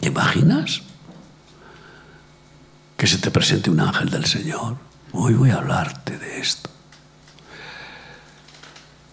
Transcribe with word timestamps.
¿Te 0.00 0.08
imaginas? 0.08 0.82
Que 2.96 3.06
se 3.06 3.18
te 3.18 3.30
presente 3.30 3.70
un 3.70 3.80
ángel 3.80 4.10
del 4.10 4.24
Señor. 4.24 4.76
Hoy 5.12 5.34
voy 5.34 5.50
a 5.50 5.56
hablarte 5.56 6.18
de 6.18 6.40
esto. 6.40 6.70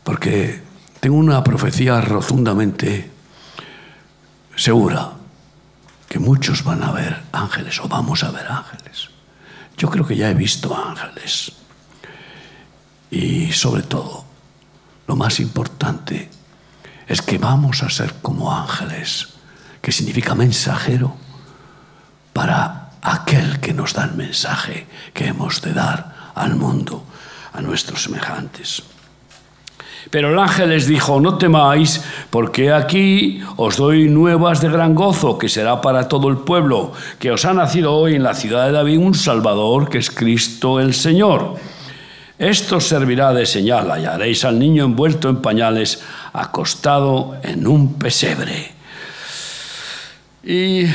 Porque 0.04 0.62
tengo 1.00 1.18
una 1.18 1.44
profecía 1.44 2.02
rotundamente 2.02 3.10
segura 4.56 5.14
que 6.08 6.20
muchos 6.20 6.64
van 6.64 6.84
a 6.84 6.92
ver 6.92 7.24
ángeles 7.32 7.80
o 7.80 7.88
vamos 7.88 8.24
a 8.24 8.32
ver 8.32 8.48
ángeles. 8.48 9.10
Yo 9.78 9.90
creo 9.90 10.06
que 10.06 10.16
ya 10.16 10.30
he 10.30 10.34
visto 10.34 10.76
ángeles. 10.76 11.54
Y 13.10 13.52
sobre 13.52 13.84
todo, 13.84 14.26
lo 15.08 15.16
más 15.16 15.40
importante 15.40 16.30
es 17.08 17.22
que 17.22 17.38
vamos 17.38 17.84
a 17.84 17.90
ser 17.90 18.16
como 18.22 18.54
ángeles, 18.54 19.30
que 19.82 19.92
significa 19.92 20.36
mensajero 20.36 21.16
para 22.34 22.92
aquel 23.02 23.60
que 23.60 23.74
nos 23.74 23.94
da 23.94 24.06
el 24.06 24.14
mensaje 24.14 24.88
que 25.14 25.28
hemos 25.28 25.62
de 25.62 25.74
dar 25.74 26.32
al 26.36 26.56
mundo, 26.56 27.04
a 27.54 27.62
nuestros 27.62 28.04
semejantes. 28.04 28.84
Pero 30.10 30.32
el 30.32 30.40
ángel 30.40 30.70
les 30.70 30.88
dijo, 30.88 31.22
no 31.22 31.38
temáis, 31.38 32.02
porque 32.32 32.72
aquí 32.72 33.42
os 33.58 33.78
doy 33.78 34.10
nuevas 34.10 34.60
de 34.60 34.70
gran 34.70 34.96
gozo, 34.96 35.38
que 35.38 35.50
será 35.50 35.80
para 35.82 36.08
todo 36.08 36.30
el 36.30 36.38
pueblo, 36.38 36.94
que 37.20 37.32
os 37.32 37.46
ha 37.46 37.54
nacido 37.54 37.94
hoy 37.94 38.16
en 38.16 38.24
la 38.24 38.34
ciudad 38.34 38.66
de 38.66 38.72
David 38.72 38.98
un 38.98 39.14
Salvador, 39.14 39.90
que 39.90 40.00
es 40.00 40.10
Cristo 40.10 40.80
el 40.80 40.94
Señor. 40.94 41.56
Esto 42.40 42.80
servirá 42.80 43.34
de 43.34 43.46
señal, 43.46 43.92
hallaréis 43.92 44.44
al 44.46 44.58
niño 44.58 44.86
envuelto 44.86 45.30
en 45.30 45.44
pañales, 45.44 46.02
acostado 46.34 47.38
en 47.44 47.68
un 47.68 47.94
pesebre. 48.00 48.81
Y 50.44 50.86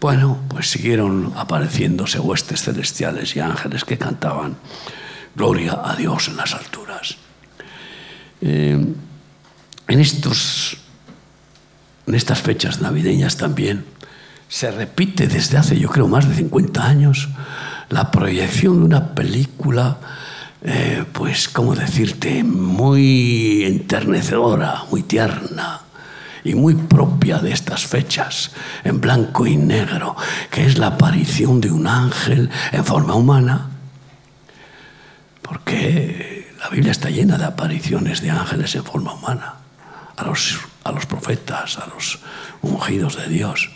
bueno, 0.00 0.38
pues 0.48 0.70
siguieron 0.70 1.32
apareciéndose 1.36 2.18
huestes 2.18 2.62
celestiales 2.62 3.36
y 3.36 3.40
ángeles 3.40 3.84
que 3.84 3.98
cantaban 3.98 4.56
Gloria 5.34 5.80
a 5.84 5.94
Dios 5.96 6.28
en 6.28 6.36
las 6.36 6.54
alturas. 6.54 7.16
Eh, 8.40 8.84
en, 9.88 10.00
estos, 10.00 10.76
en 12.06 12.14
estas 12.14 12.42
fechas 12.42 12.80
navideñas 12.80 13.36
también 13.36 13.84
se 14.48 14.70
repite 14.70 15.28
desde 15.28 15.56
hace, 15.56 15.78
yo 15.78 15.88
creo, 15.88 16.08
más 16.08 16.28
de 16.28 16.34
50 16.34 16.84
años 16.84 17.28
la 17.88 18.10
proyección 18.10 18.80
de 18.80 18.84
una 18.84 19.14
película, 19.14 19.98
eh, 20.62 21.04
pues, 21.12 21.48
¿cómo 21.48 21.74
decirte?, 21.74 22.42
muy 22.42 23.64
enternecedora, 23.64 24.84
muy 24.90 25.02
tierna 25.02 25.82
y 26.44 26.54
muy 26.54 26.74
propia 26.74 27.38
de 27.38 27.52
estas 27.52 27.86
fechas, 27.86 28.50
en 28.84 29.00
blanco 29.00 29.46
y 29.46 29.56
negro, 29.56 30.16
que 30.50 30.66
es 30.66 30.78
la 30.78 30.88
aparición 30.88 31.60
de 31.60 31.70
un 31.70 31.86
ángel 31.86 32.50
en 32.72 32.84
forma 32.84 33.14
humana, 33.14 33.70
porque 35.40 36.52
la 36.58 36.68
Biblia 36.68 36.92
está 36.92 37.10
llena 37.10 37.38
de 37.38 37.44
apariciones 37.44 38.20
de 38.20 38.30
ángeles 38.30 38.74
en 38.74 38.84
forma 38.84 39.12
humana, 39.12 39.54
a 40.16 40.24
los, 40.24 40.60
a 40.84 40.92
los 40.92 41.06
profetas, 41.06 41.78
a 41.78 41.86
los 41.86 42.20
ungidos 42.60 43.16
de 43.16 43.28
Dios 43.28 43.70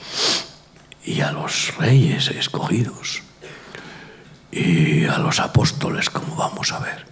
y 1.05 1.20
a 1.20 1.33
los 1.33 1.75
reyes 1.78 2.28
escogidos 2.28 3.22
y 4.50 5.05
a 5.05 5.19
los 5.19 5.41
apóstoles, 5.41 6.11
como 6.11 6.37
vamos 6.37 6.72
a 6.72 6.78
ver. 6.78 7.06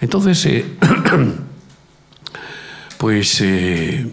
Entonces, 0.00 0.44
eh, 0.46 0.76
pues 2.98 3.40
eh, 3.40 4.10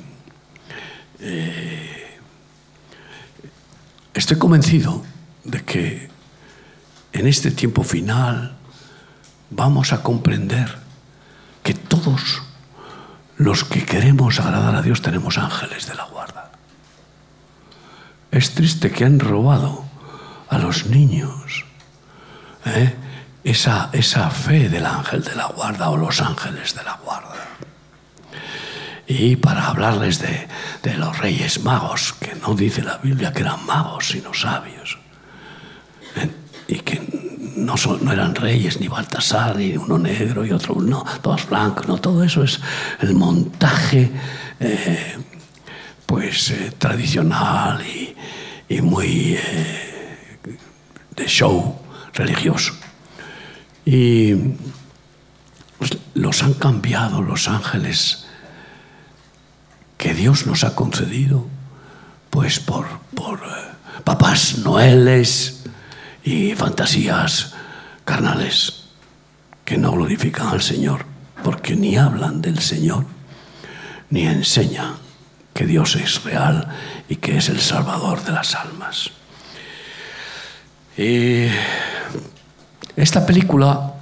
eh, 1.20 2.20
estoy 4.14 4.38
convencido 4.38 5.04
de 5.44 5.64
que 5.64 6.10
en 7.14 7.28
este 7.28 7.52
tiempo 7.52 7.84
final 7.84 8.56
vamos 9.50 9.94
a 9.94 10.04
comprender 10.04 10.78
que 11.64 11.74
todos 11.74 12.44
los 13.38 13.64
que 13.64 13.86
queremos 13.86 14.40
agradar 14.40 14.76
a 14.76 14.82
Dios 14.82 15.02
tenemos 15.02 15.38
ángeles 15.38 15.88
de 15.88 15.96
la 15.96 16.06
guarda. 16.06 16.52
Es 18.32 18.54
triste 18.54 18.92
que 18.92 19.06
han 19.06 19.20
robado 19.20 19.86
a 20.50 20.58
los 20.58 20.86
niños 20.88 21.66
¿eh? 22.66 22.96
esa, 23.44 23.90
esa 23.94 24.30
fe 24.30 24.70
del 24.70 24.86
ángel 24.86 25.24
de 25.24 25.36
la 25.36 25.48
guarda 25.48 25.90
o 25.90 25.98
los 25.98 26.22
ángeles 26.22 26.76
de 26.76 26.84
la 26.84 26.98
guarda. 27.04 27.29
Y 29.12 29.38
para 29.38 29.66
hablarles 29.68 30.20
de, 30.20 30.48
de 30.84 30.96
los 30.96 31.18
reyes 31.18 31.64
magos, 31.64 32.14
que 32.14 32.36
no 32.36 32.54
dice 32.54 32.84
la 32.84 33.00
Biblia 33.00 33.34
que 33.34 33.42
eran 33.42 33.66
magos, 33.66 34.10
sino 34.10 34.36
sabios, 34.36 35.00
y 36.68 36.76
que 36.76 37.02
no, 37.56 37.74
no, 38.02 38.12
eran 38.12 38.36
reyes, 38.36 38.80
ni 38.80 38.88
Baltasar, 38.88 39.56
ni 39.56 39.76
uno 39.76 39.98
negro 39.98 40.46
y 40.46 40.52
otro, 40.52 40.76
no, 40.76 41.04
todos 41.24 41.50
blancos, 41.50 41.88
no, 41.88 41.98
todo 41.98 42.24
eso 42.24 42.44
es 42.44 42.60
el 43.02 43.16
montaje 43.16 44.12
eh, 44.60 45.18
pues 46.06 46.52
eh, 46.52 46.74
tradicional 46.78 47.84
y, 47.84 48.16
y 48.70 48.80
muy 48.82 49.36
eh, 49.36 50.20
de 51.16 51.26
show 51.28 51.82
religioso. 52.14 52.74
Y 53.86 54.36
pues, 55.80 55.98
los 56.14 56.44
han 56.44 56.54
cambiado 56.54 57.24
los 57.24 57.48
ángeles 57.48 58.29
que 60.00 60.16
Dios 60.16 60.48
nos 60.48 60.64
ha 60.64 60.76
concedido, 60.76 61.46
pues 62.32 62.60
por, 62.60 62.88
por 63.14 63.42
papás 64.04 64.60
noeles, 64.60 65.60
y 66.24 66.54
fantasías 66.56 67.54
carnales 68.06 68.86
que 69.66 69.78
no 69.78 69.92
glorifican 69.92 70.48
al 70.48 70.62
Señor, 70.62 71.06
porque 71.44 71.76
ni 71.76 71.98
hablan 71.98 72.42
del 72.42 72.60
Señor, 72.60 73.06
ni 74.10 74.26
enseñan 74.26 74.96
que 75.54 75.66
Dios 75.66 75.96
es 75.98 76.24
real 76.24 76.70
y 77.10 77.18
que 77.18 77.38
es 77.38 77.50
el 77.50 77.60
Salvador 77.60 78.24
de 78.24 78.32
las 78.32 78.56
almas. 78.56 79.12
Y 80.98 81.48
esta 82.96 83.26
película 83.26 83.96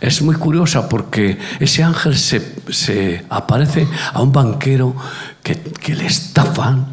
es 0.00 0.22
muy 0.22 0.36
curiosa 0.36 0.88
porque 0.88 1.38
ese 1.60 1.82
ángel 1.82 2.16
se, 2.16 3.24
aparece 3.28 3.86
a 4.12 4.22
un 4.22 4.32
banquero 4.32 4.94
que, 5.42 5.60
que 5.60 5.94
le 5.94 6.06
estafan 6.06 6.86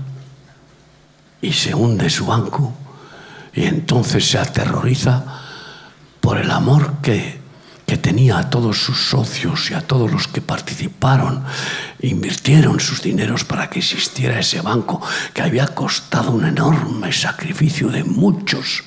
y 1.42 1.54
se 1.54 1.76
hunde 1.76 2.10
su 2.10 2.26
banco 2.26 2.74
y 3.54 3.64
entonces 3.64 4.30
se 4.30 4.38
aterroriza 4.38 5.24
por 6.20 6.38
el 6.38 6.50
amor 6.50 6.96
que, 7.02 7.40
que 7.86 7.98
tenía 7.98 8.40
a 8.40 8.50
todos 8.50 8.78
sus 8.78 8.98
socios 8.98 9.70
y 9.70 9.76
a 9.76 9.82
todos 9.82 10.12
los 10.12 10.28
que 10.28 10.42
participaron, 10.42 11.44
invirtieron 12.02 12.80
sus 12.80 13.02
dineros 13.02 13.46
para 13.46 13.70
que 13.70 13.80
existiera 13.80 14.40
ese 14.40 14.62
banco, 14.62 15.02
que 15.34 15.44
había 15.44 15.68
costado 15.68 16.32
un 16.32 16.46
enorme 16.46 17.14
sacrificio 17.14 17.90
de 17.90 18.04
muchos, 18.04 18.84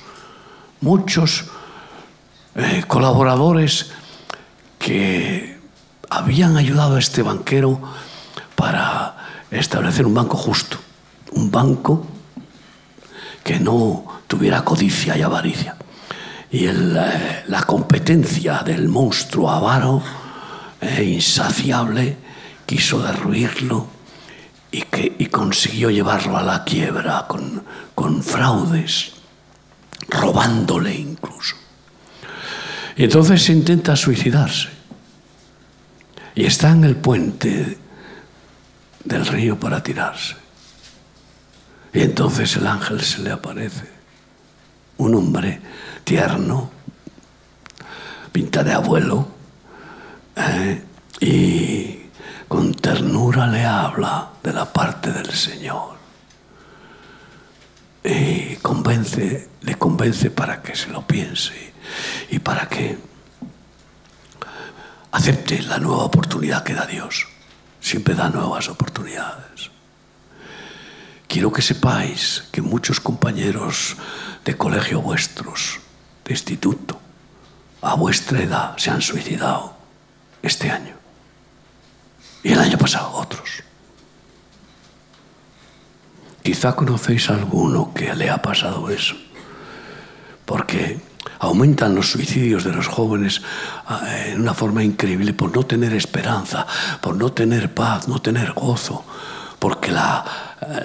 muchos 0.81 1.45
eh, 2.55 2.83
colaboradores 2.87 3.91
que 4.77 5.59
habían 6.09 6.57
ayudado 6.57 6.95
a 6.95 6.99
este 6.99 7.21
banquero 7.21 7.79
para 8.55 9.15
establecer 9.51 10.05
un 10.05 10.13
banco 10.13 10.37
justo, 10.37 10.77
un 11.31 11.51
banco 11.51 12.05
que 13.43 13.59
no 13.59 14.05
tuviera 14.27 14.63
codicia 14.63 15.17
y 15.17 15.21
avaricia. 15.21 15.75
Y 16.51 16.65
eh, 16.65 17.43
la 17.47 17.63
competencia 17.63 18.63
del 18.65 18.87
monstruo 18.87 19.49
avaro 19.49 20.01
e 20.81 21.03
insaciable 21.03 22.17
quiso 22.65 23.01
derruirlo 23.01 23.87
y, 24.71 24.81
que, 24.83 25.15
y 25.17 25.25
consiguió 25.27 25.89
llevarlo 25.89 26.37
a 26.37 26.43
la 26.43 26.63
quiebra 26.63 27.25
con, 27.27 27.63
con 27.95 28.23
fraudes, 28.23 29.13
robándole 30.07 30.95
incluso. 30.95 31.55
Entonces 32.99 33.47
intenta 33.49 33.95
suicidarse. 33.95 34.67
Y 36.35 36.45
está 36.45 36.71
en 36.71 36.83
el 36.83 36.97
puente 36.97 37.77
del 39.05 39.25
río 39.25 39.57
para 39.57 39.81
tirarse. 39.81 40.35
Y 41.93 42.01
entonces 42.01 42.57
el 42.57 42.67
ángel 42.67 42.99
se 42.99 43.19
le 43.19 43.31
aparece 43.31 43.87
un 44.97 45.15
hombre 45.15 45.61
tierno, 46.03 46.69
pinta 48.33 48.65
de 48.65 48.73
abuelo, 48.73 49.29
eh, 50.35 50.83
y 51.21 52.01
con 52.49 52.73
ternura 52.73 53.47
le 53.47 53.63
habla 53.63 54.31
de 54.43 54.51
la 54.51 54.73
parte 54.73 55.13
del 55.13 55.31
Señor. 55.31 55.95
Y 58.03 58.57
convence, 58.57 59.47
le 59.61 59.75
convence 59.75 60.31
para 60.31 60.61
que 60.61 60.75
se 60.75 60.89
lo 60.89 61.07
piense 61.07 61.68
y 62.29 62.39
para 62.39 62.67
que 62.67 62.97
acepte 65.11 65.61
la 65.63 65.77
nueva 65.77 66.03
oportunidad 66.03 66.63
que 66.63 66.73
da 66.73 66.85
Dios. 66.85 67.27
Siempre 67.81 68.13
da 68.13 68.29
nuevas 68.29 68.67
oportunidades. 68.67 69.71
quiero 71.29 71.53
que 71.53 71.61
sepáis 71.61 72.43
que 72.51 72.61
muchos 72.61 72.99
compañeros 72.99 73.95
de 74.43 74.57
colegio 74.57 74.99
vuestros, 74.99 75.79
de 76.25 76.33
instituto, 76.33 76.99
a 77.81 77.93
vuestra 77.93 78.41
edad 78.41 78.77
se 78.77 78.89
han 78.89 79.01
suicidado 79.01 79.77
este 80.41 80.69
año. 80.71 80.97
Y 82.43 82.51
el 82.51 82.59
año 82.59 82.77
pasado 82.77 83.13
otros. 83.13 83.63
Quizá 86.41 86.75
conocéis 86.75 87.29
a 87.29 87.35
alguno 87.35 87.93
que 87.93 88.13
le 88.15 88.29
ha 88.29 88.41
pasado 88.41 88.89
eso. 88.89 89.15
Porque 90.45 90.99
aumentan 91.39 91.95
los 91.95 92.11
suicidios 92.11 92.63
de 92.63 92.73
los 92.73 92.87
jóvenes 92.87 93.41
ah, 93.87 94.07
en 94.27 94.41
una 94.41 94.53
forma 94.53 94.83
increíble 94.83 95.33
por 95.33 95.55
no 95.55 95.65
tener 95.65 95.93
esperanza, 95.93 96.65
por 97.01 97.15
no 97.15 97.31
tener 97.31 97.73
paz, 97.73 98.07
no 98.07 98.21
tener 98.21 98.53
gozo, 98.53 99.05
porque 99.59 99.91
la, 99.91 100.25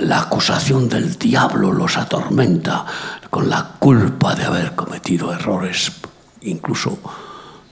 la 0.00 0.20
acusación 0.20 0.88
del 0.88 1.18
diablo 1.18 1.72
los 1.72 1.96
atormenta 1.96 2.84
con 3.30 3.48
la 3.48 3.76
culpa 3.78 4.34
de 4.34 4.44
haber 4.44 4.74
cometido 4.74 5.32
errores, 5.32 5.92
incluso 6.42 6.98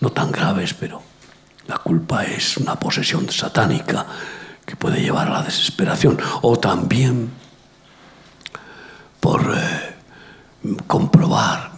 no 0.00 0.10
tan 0.10 0.32
graves, 0.32 0.74
pero 0.74 1.02
la 1.68 1.78
culpa 1.78 2.24
es 2.24 2.56
una 2.56 2.74
posesión 2.76 3.30
satánica 3.30 4.06
que 4.66 4.76
puede 4.76 5.00
llevar 5.00 5.28
a 5.28 5.34
la 5.34 5.42
desesperación. 5.42 6.18
O 6.42 6.58
también 6.58 7.30
por 9.20 9.54
eh, 9.56 9.96
comprobar 10.86 11.71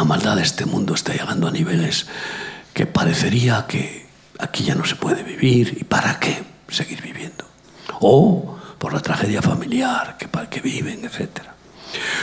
la 0.00 0.04
maldad 0.04 0.36
de 0.36 0.42
este 0.42 0.64
mundo 0.64 0.94
está 0.94 1.12
llegando 1.12 1.46
a 1.46 1.50
niveles 1.50 2.06
que 2.72 2.86
parecería 2.86 3.66
que 3.68 4.06
aquí 4.38 4.64
ya 4.64 4.74
no 4.74 4.86
se 4.86 4.96
puede 4.96 5.22
vivir 5.22 5.76
y 5.78 5.84
para 5.84 6.18
qué 6.18 6.42
seguir 6.68 7.02
viviendo. 7.02 7.44
O 8.00 8.56
por 8.78 8.94
la 8.94 9.00
tragedia 9.00 9.42
familiar 9.42 10.16
que, 10.16 10.26
que 10.48 10.60
viven, 10.62 11.04
etc. 11.04 11.42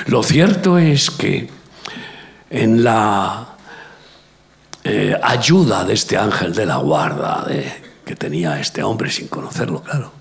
Lo 0.08 0.24
cierto 0.24 0.80
es 0.80 1.12
que 1.12 1.52
en 2.50 2.84
la 2.84 3.48
eh, 4.84 5.16
ayuda 5.22 5.84
de 5.84 5.94
este 5.94 6.18
ángel 6.18 6.56
de 6.56 6.66
la 6.66 6.78
guarda 6.78 7.46
que 8.04 8.16
tenía 8.16 8.60
este 8.60 8.82
hombre 8.82 9.12
sin 9.12 9.28
conocerlo, 9.28 9.84
claro. 9.84 10.12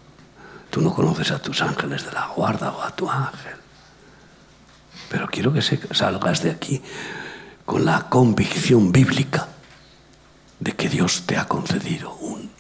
Tú 0.69 0.83
no 0.83 0.93
conoces 0.95 1.31
a 1.31 1.39
tus 1.39 1.63
ángeles 1.63 2.05
de 2.05 2.13
la 2.13 2.27
guarda 2.37 2.71
o 2.73 2.83
a 2.83 2.95
tu 2.95 3.09
ángel. 3.09 3.57
Pero 5.09 5.27
quiero 5.29 5.55
que 5.55 5.63
salgas 5.63 6.43
de 6.43 6.51
aquí 6.51 6.83
con 7.67 7.85
la 7.85 8.09
convicción 8.09 8.93
bíblica 8.93 9.49
de 10.61 10.73
que 10.73 10.89
Dios 10.89 11.25
te 11.27 11.37
ha 11.37 11.47
concedido 11.47 12.17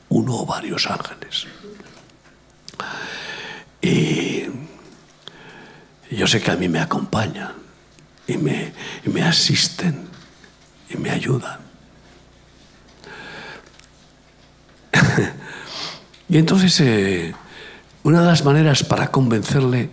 uno 0.08 0.34
o 0.36 0.44
varios 0.44 0.90
ángeles. 0.90 1.46
Y 3.80 4.42
yo 6.10 6.26
sé 6.26 6.42
que 6.42 6.50
a 6.50 6.56
mí 6.56 6.68
me 6.68 6.80
acompañan 6.80 7.52
y 8.26 8.36
me, 8.36 8.72
y 9.04 9.10
me 9.10 9.22
asisten 9.22 10.08
y 10.90 10.96
me 10.96 11.10
ayudan. 11.10 11.60
y 16.28 16.38
entonces 16.38 16.80
eh, 16.80 17.32
una 18.02 18.20
de 18.22 18.26
las 18.26 18.44
maneras 18.44 18.82
para 18.82 19.12
convencerle 19.12 19.88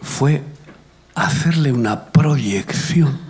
fue 0.00 0.42
hacerle 1.14 1.72
una 1.72 2.06
proyección 2.06 3.27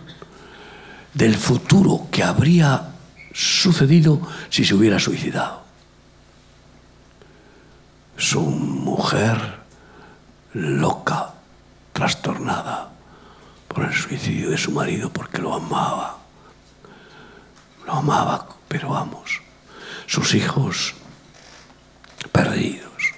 del 1.18 1.34
futuro 1.34 2.06
que 2.12 2.22
habría 2.22 2.90
sucedido 3.34 4.20
si 4.50 4.64
se 4.64 4.72
hubiera 4.72 5.00
suicidado. 5.00 5.64
Su 8.16 8.40
mujer 8.40 9.58
loca, 10.52 11.34
trastornada 11.92 12.92
por 13.66 13.86
el 13.86 13.92
suicidio 13.92 14.50
de 14.50 14.58
su 14.58 14.70
marido 14.70 15.12
porque 15.12 15.38
lo 15.38 15.54
amaba. 15.54 16.18
Lo 17.84 17.94
amaba, 17.94 18.46
pero 18.68 18.90
vamos, 18.90 19.42
sus 20.06 20.34
hijos 20.34 20.94
perdidos. 22.30 23.12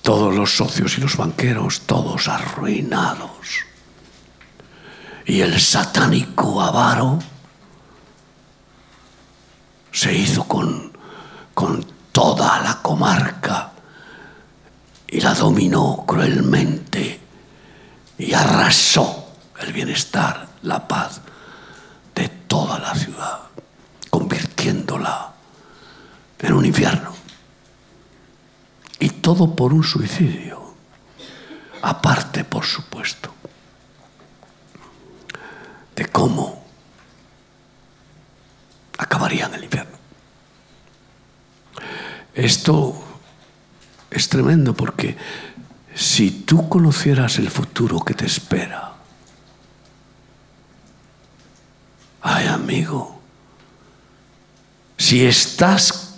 Todos 0.00 0.34
los 0.34 0.56
socios 0.56 0.96
y 0.96 1.02
los 1.02 1.18
banqueros, 1.18 1.82
todos 1.82 2.28
arruinados. 2.28 3.69
Y 5.30 5.42
el 5.42 5.60
satánico 5.60 6.60
avaro 6.60 7.16
se 9.92 10.12
hizo 10.12 10.42
con, 10.42 10.90
con 11.54 11.86
toda 12.10 12.58
la 12.58 12.82
comarca 12.82 13.70
y 15.06 15.20
la 15.20 15.32
dominó 15.34 16.02
cruelmente 16.04 17.20
y 18.18 18.34
arrasó 18.34 19.28
el 19.60 19.72
bienestar, 19.72 20.48
la 20.62 20.88
paz 20.88 21.20
de 22.12 22.28
toda 22.48 22.80
la 22.80 22.92
ciudad, 22.96 23.38
convirtiéndola 24.10 25.32
en 26.40 26.52
un 26.54 26.66
infierno. 26.66 27.12
Y 28.98 29.10
todo 29.10 29.54
por 29.54 29.72
un 29.72 29.84
suicidio. 29.84 30.74
Aparte, 31.82 32.42
por 32.42 32.64
supuesto, 32.64 33.32
de 36.00 36.06
cómo 36.06 36.64
acabaría 38.96 39.44
en 39.44 39.54
el 39.54 39.64
infierno. 39.64 39.98
Esto 42.32 43.04
es 44.10 44.26
tremendo 44.30 44.72
porque 44.72 45.18
si 45.94 46.30
tú 46.30 46.70
conocieras 46.70 47.36
el 47.38 47.50
futuro 47.50 48.00
que 48.00 48.14
te 48.14 48.24
espera, 48.24 48.94
ay 52.22 52.46
amigo, 52.46 53.20
si 54.96 55.26
estás 55.26 56.14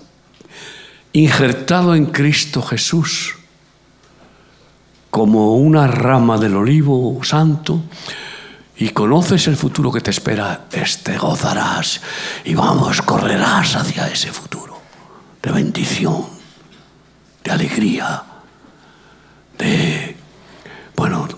injertado 1.12 1.96
en 1.96 2.06
Cristo 2.06 2.62
Jesús 2.62 3.34
como 5.10 5.56
una 5.56 5.88
rama 5.88 6.38
del 6.38 6.54
olivo 6.54 7.18
santo 7.24 7.82
y 8.76 8.90
conoces 8.90 9.46
el 9.48 9.56
futuro 9.56 9.92
que 9.92 10.00
te 10.00 10.10
espera, 10.10 10.66
este 10.72 11.18
gozarás 11.18 12.00
y 12.44 12.54
vamos, 12.54 13.02
correrás 13.02 13.76
hacia 13.76 14.08
ese 14.08 14.32
futuro 14.32 14.80
de 15.42 15.50
bendición, 15.50 16.24
de 17.42 17.50
alegría, 17.50 18.22
de, 19.58 20.16
bueno, 20.96 21.28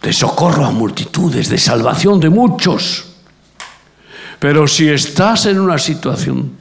de 0.00 0.12
socorro 0.12 0.64
a 0.64 0.70
multitudes, 0.70 1.48
de 1.48 1.58
salvación 1.58 2.20
de 2.20 2.30
muchos. 2.30 3.06
Pero 4.38 4.66
si 4.66 4.88
estás 4.88 5.46
en 5.46 5.60
una 5.60 5.76
situación 5.76 6.56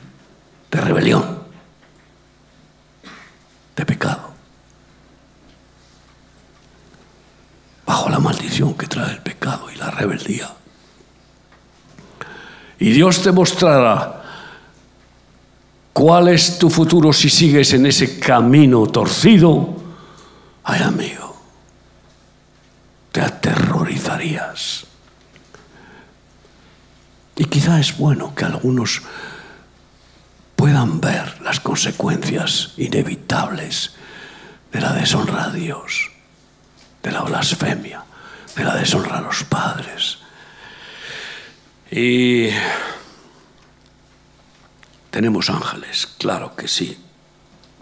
de 0.71 0.81
rebelión, 0.81 1.39
de 3.75 3.86
pecado. 3.86 4.28
Bajo 7.89 8.08
la 8.08 8.19
maldición 8.19 8.75
que 8.75 8.86
trae 8.86 9.13
el 9.13 9.17
pecado 9.17 9.67
y 9.72 9.75
la 9.75 9.89
rebeldía. 9.89 10.48
Y 12.77 12.91
Dios 12.91 13.24
te 13.24 13.31
mostrará 13.31 14.22
cuál 15.91 16.27
es 16.27 16.60
tu 16.60 16.69
futuro 16.69 17.12
si 17.12 17.31
sigues 17.31 17.74
en 17.74 17.88
ese 17.88 18.19
camino 18.19 18.86
torcido. 18.86 19.75
Ay, 20.65 20.84
amigo, 20.84 21.36
te 23.12 23.22
aterrorizarías. 23.22 24.86
Y 27.38 27.46
quizá 27.46 27.79
es 27.79 27.98
bueno 27.98 28.36
que 28.36 28.46
algunos 28.46 29.01
puedan 30.55 31.01
ver 31.01 31.41
las 31.41 31.60
consecuencias 31.60 32.74
inevitables 32.77 33.96
de 34.72 34.79
la 34.79 34.93
deshonra 34.93 35.46
a 35.46 35.50
Dios, 35.50 36.12
de 37.03 37.12
la 37.12 37.22
blasfemia, 37.22 38.03
de 38.56 38.63
la 38.63 38.75
deshonra 38.75 39.18
a 39.18 39.22
los 39.22 39.44
padres. 39.44 40.20
Y 41.91 42.50
tenemos 45.10 45.50
ángeles, 45.50 46.08
claro 46.18 46.56
que 46.56 46.68
sí, 46.68 46.98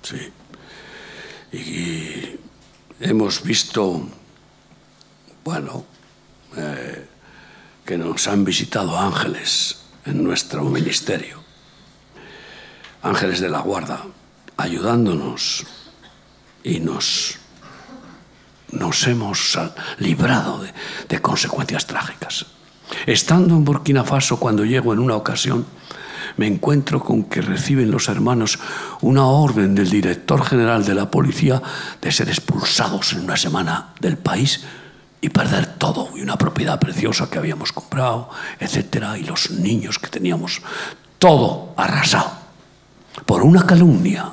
sí. 0.02 0.32
Y 1.52 2.40
hemos 3.00 3.44
visto, 3.44 4.08
bueno, 5.44 5.86
eh, 6.56 7.08
que 7.86 7.98
nos 7.98 8.28
han 8.28 8.44
visitado 8.44 8.98
ángeles 8.98 9.80
en 10.06 10.24
nuestro 10.24 10.64
ministerio 10.64 11.48
ángeles 13.02 13.40
de 13.40 13.50
la 13.50 13.60
guarda, 13.60 14.06
ayudándonos 14.58 15.66
y 16.64 16.80
nos, 16.80 17.38
nos 18.72 19.08
hemos 19.08 19.58
librado 20.00 20.62
de, 20.62 20.74
de 21.10 21.22
consecuencias 21.22 21.88
trágicas. 21.88 22.46
Estando 23.06 23.56
en 23.56 23.66
Burkina 23.66 24.04
Faso, 24.04 24.40
cuando 24.40 24.66
llego 24.66 24.94
en 24.94 25.00
una 25.00 25.16
ocasión, 25.16 25.66
me 26.38 26.48
encuentro 26.48 27.02
con 27.02 27.24
que 27.24 27.42
reciben 27.42 27.92
los 27.92 28.10
hermanos 28.10 28.60
una 29.02 29.26
orden 29.26 29.76
del 29.76 29.90
director 29.90 30.44
general 30.44 30.86
de 30.86 30.96
la 30.96 31.10
policía 31.10 31.62
de 32.02 32.12
ser 32.12 32.30
expulsados 32.30 33.14
en 33.14 33.22
una 33.22 33.38
semana 33.38 33.94
del 34.00 34.18
país 34.18 34.64
y 35.20 35.30
perder 35.30 35.66
todo, 35.78 36.10
y 36.16 36.22
una 36.22 36.38
propiedad 36.38 36.80
preciosa 36.80 37.30
que 37.30 37.40
habíamos 37.40 37.72
comprado, 37.72 38.30
etcétera, 38.60 39.18
y 39.18 39.24
los 39.24 39.50
niños 39.50 39.98
que 39.98 40.10
teníamos, 40.10 40.62
todo 41.18 41.74
arrasado 41.76 42.32
por 43.26 43.42
una 43.42 43.66
calumnia 43.66 44.32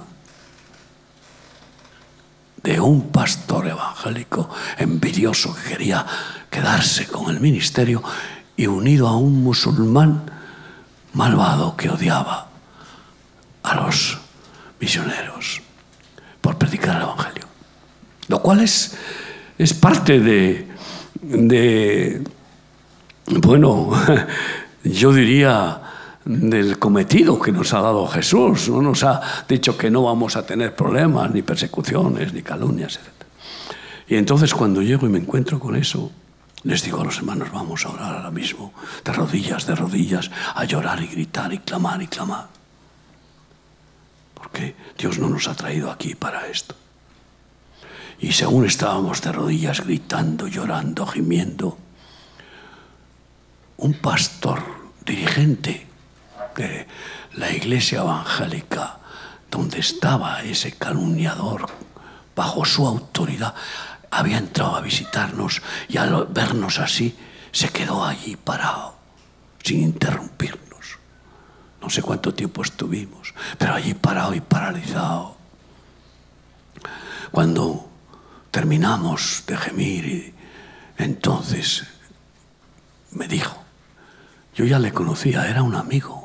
de 2.64 2.80
un 2.80 3.10
pastor 3.12 3.68
evangélico 3.68 4.48
envidioso 4.78 5.54
que 5.54 5.74
quería 5.74 6.04
quedarse 6.50 7.06
con 7.06 7.30
el 7.30 7.38
ministerio 7.38 8.02
y 8.56 8.66
unido 8.66 9.06
a 9.06 9.18
un 9.18 9.44
musulmán 9.44 10.22
malvado 11.12 11.76
que 11.76 11.90
odiaba 11.90 12.48
a 13.62 13.74
los 13.74 14.18
misioneros 14.80 15.60
por 16.40 16.56
predicar 16.56 16.96
el 16.96 17.02
Evangelio. 17.02 17.44
Lo 18.28 18.40
cual 18.40 18.60
es, 18.60 18.96
es 19.58 19.74
parte 19.74 20.20
de, 20.20 20.66
de, 21.20 22.24
bueno, 23.26 23.90
yo 24.84 25.12
diría, 25.12 25.82
del 26.24 26.78
cometido 26.78 27.40
que 27.40 27.52
nos 27.52 27.72
ha 27.74 27.80
dado 27.80 28.06
Jesús. 28.06 28.68
No 28.68 28.82
nos 28.82 29.04
ha 29.04 29.20
dicho 29.48 29.76
que 29.76 29.90
no 29.90 30.02
vamos 30.02 30.36
a 30.36 30.46
tener 30.46 30.74
problemas, 30.74 31.30
ni 31.30 31.42
persecuciones, 31.42 32.32
ni 32.32 32.42
calumnias, 32.42 32.96
etc. 32.96 33.08
Y 34.08 34.16
entonces 34.16 34.54
cuando 34.54 34.82
llego 34.82 35.06
y 35.06 35.10
me 35.10 35.18
encuentro 35.18 35.58
con 35.58 35.76
eso, 35.76 36.10
les 36.62 36.82
digo 36.82 37.00
a 37.00 37.04
los 37.04 37.18
hermanos, 37.18 37.50
vamos 37.52 37.84
a 37.84 37.90
orar 37.90 38.16
ahora 38.16 38.30
mismo, 38.30 38.72
de 39.04 39.12
rodillas, 39.12 39.66
de 39.66 39.74
rodillas, 39.74 40.30
a 40.54 40.64
llorar 40.64 41.02
y 41.02 41.06
gritar 41.06 41.52
y 41.52 41.58
clamar 41.58 42.00
y 42.02 42.06
clamar. 42.06 42.48
Porque 44.34 44.74
Dios 44.98 45.18
no 45.18 45.28
nos 45.28 45.46
ha 45.48 45.54
traído 45.54 45.90
aquí 45.90 46.14
para 46.14 46.46
esto. 46.48 46.74
Y 48.18 48.32
según 48.32 48.64
estábamos 48.64 49.20
de 49.20 49.32
rodillas 49.32 49.84
gritando, 49.84 50.46
llorando, 50.46 51.06
gimiendo, 51.06 51.76
un 53.76 53.94
pastor 53.94 54.62
dirigente 55.04 55.93
de 56.54 56.86
la 57.34 57.50
iglesia 57.52 58.00
evangélica 58.00 58.98
donde 59.50 59.78
estaba 59.78 60.42
ese 60.42 60.72
calumniador 60.72 61.66
bajo 62.34 62.64
su 62.64 62.86
autoridad, 62.86 63.54
había 64.10 64.38
entrado 64.38 64.76
a 64.76 64.80
visitarnos 64.80 65.62
y 65.88 65.96
al 65.96 66.26
vernos 66.26 66.78
así 66.78 67.16
se 67.52 67.68
quedó 67.68 68.04
allí 68.04 68.36
parado, 68.36 68.96
sin 69.62 69.82
interrumpirnos. 69.82 70.98
No 71.80 71.88
sé 71.90 72.02
cuánto 72.02 72.34
tiempo 72.34 72.62
estuvimos, 72.62 73.34
pero 73.58 73.74
allí 73.74 73.94
parado 73.94 74.34
y 74.34 74.40
paralizado. 74.40 75.36
Cuando 77.30 77.88
terminamos 78.50 79.44
de 79.46 79.56
gemir, 79.56 80.34
entonces 80.96 81.84
me 83.12 83.28
dijo, 83.28 83.62
yo 84.54 84.64
ya 84.64 84.78
le 84.78 84.92
conocía, 84.92 85.48
era 85.48 85.62
un 85.62 85.74
amigo, 85.74 86.23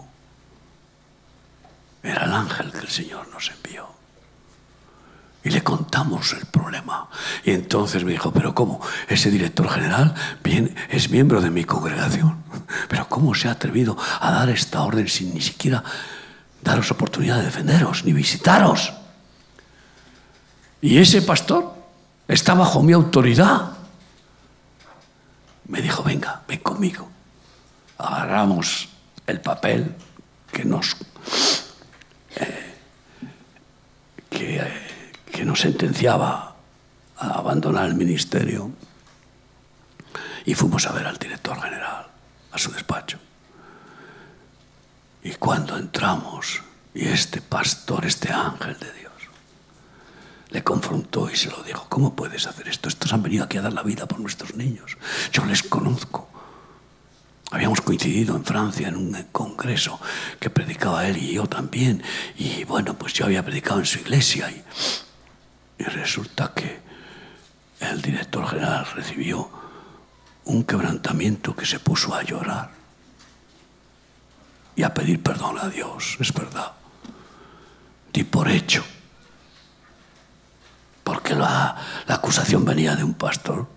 era 2.04 2.26
el 2.26 2.34
ángel 2.34 2.72
que 2.72 2.80
el 2.80 2.90
Señor 2.90 3.28
nos 3.30 3.52
envió. 3.52 4.00
Y 5.44 5.52
le 5.52 5.64
contamos 5.64 6.34
el 6.34 6.46
problema. 6.48 7.08
Y 7.46 7.52
entonces 7.52 8.04
me 8.04 8.12
dijo, 8.12 8.32
pero 8.32 8.54
¿cómo? 8.54 8.82
Ese 9.08 9.32
director 9.32 9.70
general 9.70 10.14
bien, 10.44 10.76
es 10.90 11.10
miembro 11.10 11.40
de 11.40 11.50
mi 11.50 11.64
congregación. 11.64 12.44
Pero 12.90 13.08
¿cómo 13.08 13.34
se 13.34 13.48
ha 13.48 13.52
atrevido 13.52 13.98
a 14.20 14.32
dar 14.32 14.50
esta 14.50 14.82
orden 14.82 15.08
sin 15.08 15.34
ni 15.34 15.42
siquiera 15.42 15.84
daros 16.62 16.92
oportunidad 16.92 17.38
de 17.38 17.46
defenderos, 17.46 18.04
ni 18.04 18.12
visitaros? 18.12 18.94
Y 20.82 20.98
ese 20.98 21.22
pastor 21.22 21.74
está 22.28 22.54
bajo 22.54 22.84
mi 22.84 22.92
autoridad. 22.92 23.72
Me 25.68 25.82
dijo, 25.82 26.04
venga, 26.04 26.42
ven 26.48 26.60
conmigo. 26.60 27.10
Agarramos 27.98 28.90
el 29.26 29.40
papel 29.40 29.96
que 30.52 30.66
nos... 30.66 30.98
Eh, 32.36 32.76
que... 34.30 34.58
Eh, 34.58 34.90
que 35.32 35.39
nos 35.50 35.62
sentenciaba 35.62 36.56
a 37.18 37.28
abandonar 37.28 37.88
el 37.88 37.96
ministerio 37.96 38.72
y 40.46 40.54
fuimos 40.54 40.86
a 40.86 40.92
ver 40.92 41.08
al 41.08 41.18
director 41.18 41.60
general, 41.60 42.06
a 42.52 42.58
su 42.60 42.72
despacho. 42.72 43.18
Y 45.24 45.32
cuando 45.32 45.76
entramos, 45.76 46.62
y 46.94 47.08
este 47.08 47.42
pastor, 47.42 48.06
este 48.06 48.32
ángel 48.32 48.78
de 48.78 48.94
Dios, 48.94 49.12
le 50.52 50.64
confrontó 50.64 51.32
y 51.32 51.36
se 51.36 51.50
lo 51.50 51.64
dijo, 51.64 51.88
¿cómo 51.90 52.16
puedes 52.16 52.46
hacer 52.46 52.68
esto? 52.68 52.88
Estos 52.88 53.12
han 53.12 53.24
venido 53.24 53.46
aquí 53.46 53.58
a 53.58 53.64
dar 53.64 53.74
la 53.74 53.82
vida 53.82 54.06
por 54.06 54.20
nuestros 54.20 54.54
niños. 54.54 54.98
Yo 55.32 55.46
les 55.46 55.64
conozco. 55.64 56.30
Habíamos 57.50 57.82
coincidido 57.82 58.36
en 58.36 58.46
Francia 58.46 58.88
en 58.88 58.96
un 58.96 59.14
congreso 59.32 60.00
que 60.40 60.52
predicaba 60.52 61.08
él 61.08 61.18
y 61.18 61.34
yo 61.34 61.48
también. 61.48 62.04
Y 62.38 62.66
bueno, 62.66 62.94
pues 62.94 63.14
yo 63.14 63.26
había 63.26 63.44
predicado 63.44 63.80
en 63.80 63.88
su 63.88 63.98
iglesia. 63.98 64.52
Y, 64.52 64.64
y 65.80 65.84
resulta 65.86 66.52
que 66.54 66.82
el 67.80 68.02
director 68.02 68.46
general 68.48 68.86
recibió 68.94 69.50
un 70.44 70.64
quebrantamiento 70.66 71.56
que 71.56 71.66
se 71.66 71.80
puso 71.80 72.14
a 72.14 72.22
llorar 72.22 72.70
y 74.76 74.84
a 74.84 74.94
pedir 74.94 75.24
perdón 75.24 75.58
a 75.58 75.70
Dios, 75.70 76.18
es 76.20 76.34
verdad. 76.34 76.74
Di 78.12 78.24
por 78.24 78.50
hecho, 78.50 78.84
porque 81.04 81.34
la, 81.34 82.04
acusación 82.08 82.66
venía 82.66 82.96
de 82.96 83.04
un 83.04 83.14
pastor, 83.14 83.68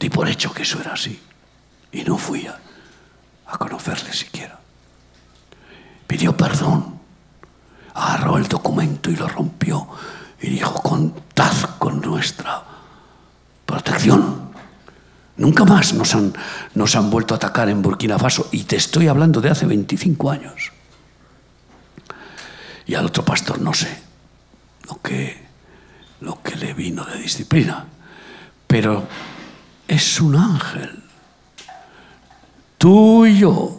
di 0.00 0.08
por 0.10 0.28
hecho 0.28 0.52
que 0.52 0.62
eso 0.62 0.80
era 0.80 0.94
así. 0.94 1.20
Y 1.92 2.02
no 2.02 2.18
fui 2.18 2.46
a, 2.46 2.58
a 3.46 3.58
conocerle 3.58 4.12
siquiera. 4.12 4.58
Pidió 6.06 6.36
perdón, 6.36 6.98
agarró 7.94 8.38
el 8.38 8.48
documento 8.48 9.10
y 9.10 9.16
lo 9.16 9.28
rompió 9.28 9.88
y 10.42 10.50
dijo, 10.50 10.74
contad 10.82 11.52
con 11.78 12.00
nuestra 12.00 12.62
protección. 13.64 14.50
Nunca 15.36 15.64
más 15.64 15.94
nos 15.94 16.14
han, 16.14 16.34
nos 16.74 16.96
han 16.96 17.10
vuelto 17.10 17.34
a 17.34 17.36
atacar 17.36 17.68
en 17.68 17.80
Burkina 17.80 18.18
Faso 18.18 18.48
y 18.50 18.64
te 18.64 18.76
estoy 18.76 19.06
hablando 19.06 19.40
de 19.40 19.50
hace 19.50 19.66
25 19.66 20.30
años. 20.30 20.72
Y 22.86 22.94
al 22.94 23.06
otro 23.06 23.24
pastor 23.24 23.60
no 23.60 23.72
sé 23.72 24.02
lo 24.88 25.00
que, 25.00 25.46
lo 26.20 26.42
que 26.42 26.56
le 26.56 26.74
vino 26.74 27.04
de 27.04 27.18
disciplina, 27.18 27.86
pero 28.66 29.06
es 29.86 30.20
un 30.20 30.34
ángel. 30.34 31.02
Tú 32.78 33.24
y 33.26 33.38
yo 33.38 33.78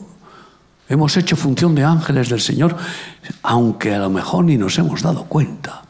hemos 0.87 1.17
hecho 1.17 1.35
función 1.35 1.75
de 1.75 1.83
ángeles 1.83 2.29
del 2.29 2.39
Señor, 2.39 2.77
aunque 3.41 3.93
a 3.93 3.99
lo 3.99 4.09
mejor 4.09 4.45
ni 4.45 4.57
nos 4.57 4.77
hemos 4.79 5.01
dado 5.01 5.25
cuenta 5.25 5.82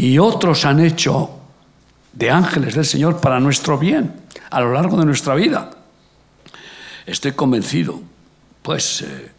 y 0.00 0.18
otros 0.18 0.64
han 0.64 0.80
hecho 0.80 1.28
de 2.14 2.30
ángeles 2.30 2.74
del 2.74 2.86
Señor 2.86 3.20
para 3.20 3.38
nuestro 3.38 3.76
bien 3.76 4.22
a 4.48 4.62
lo 4.62 4.72
largo 4.72 4.96
de 4.96 5.04
nuestra 5.04 5.34
vida. 5.34 5.72
Estoy 7.04 7.32
convencido, 7.32 8.00
pues 8.62 9.02
eh, 9.02 9.30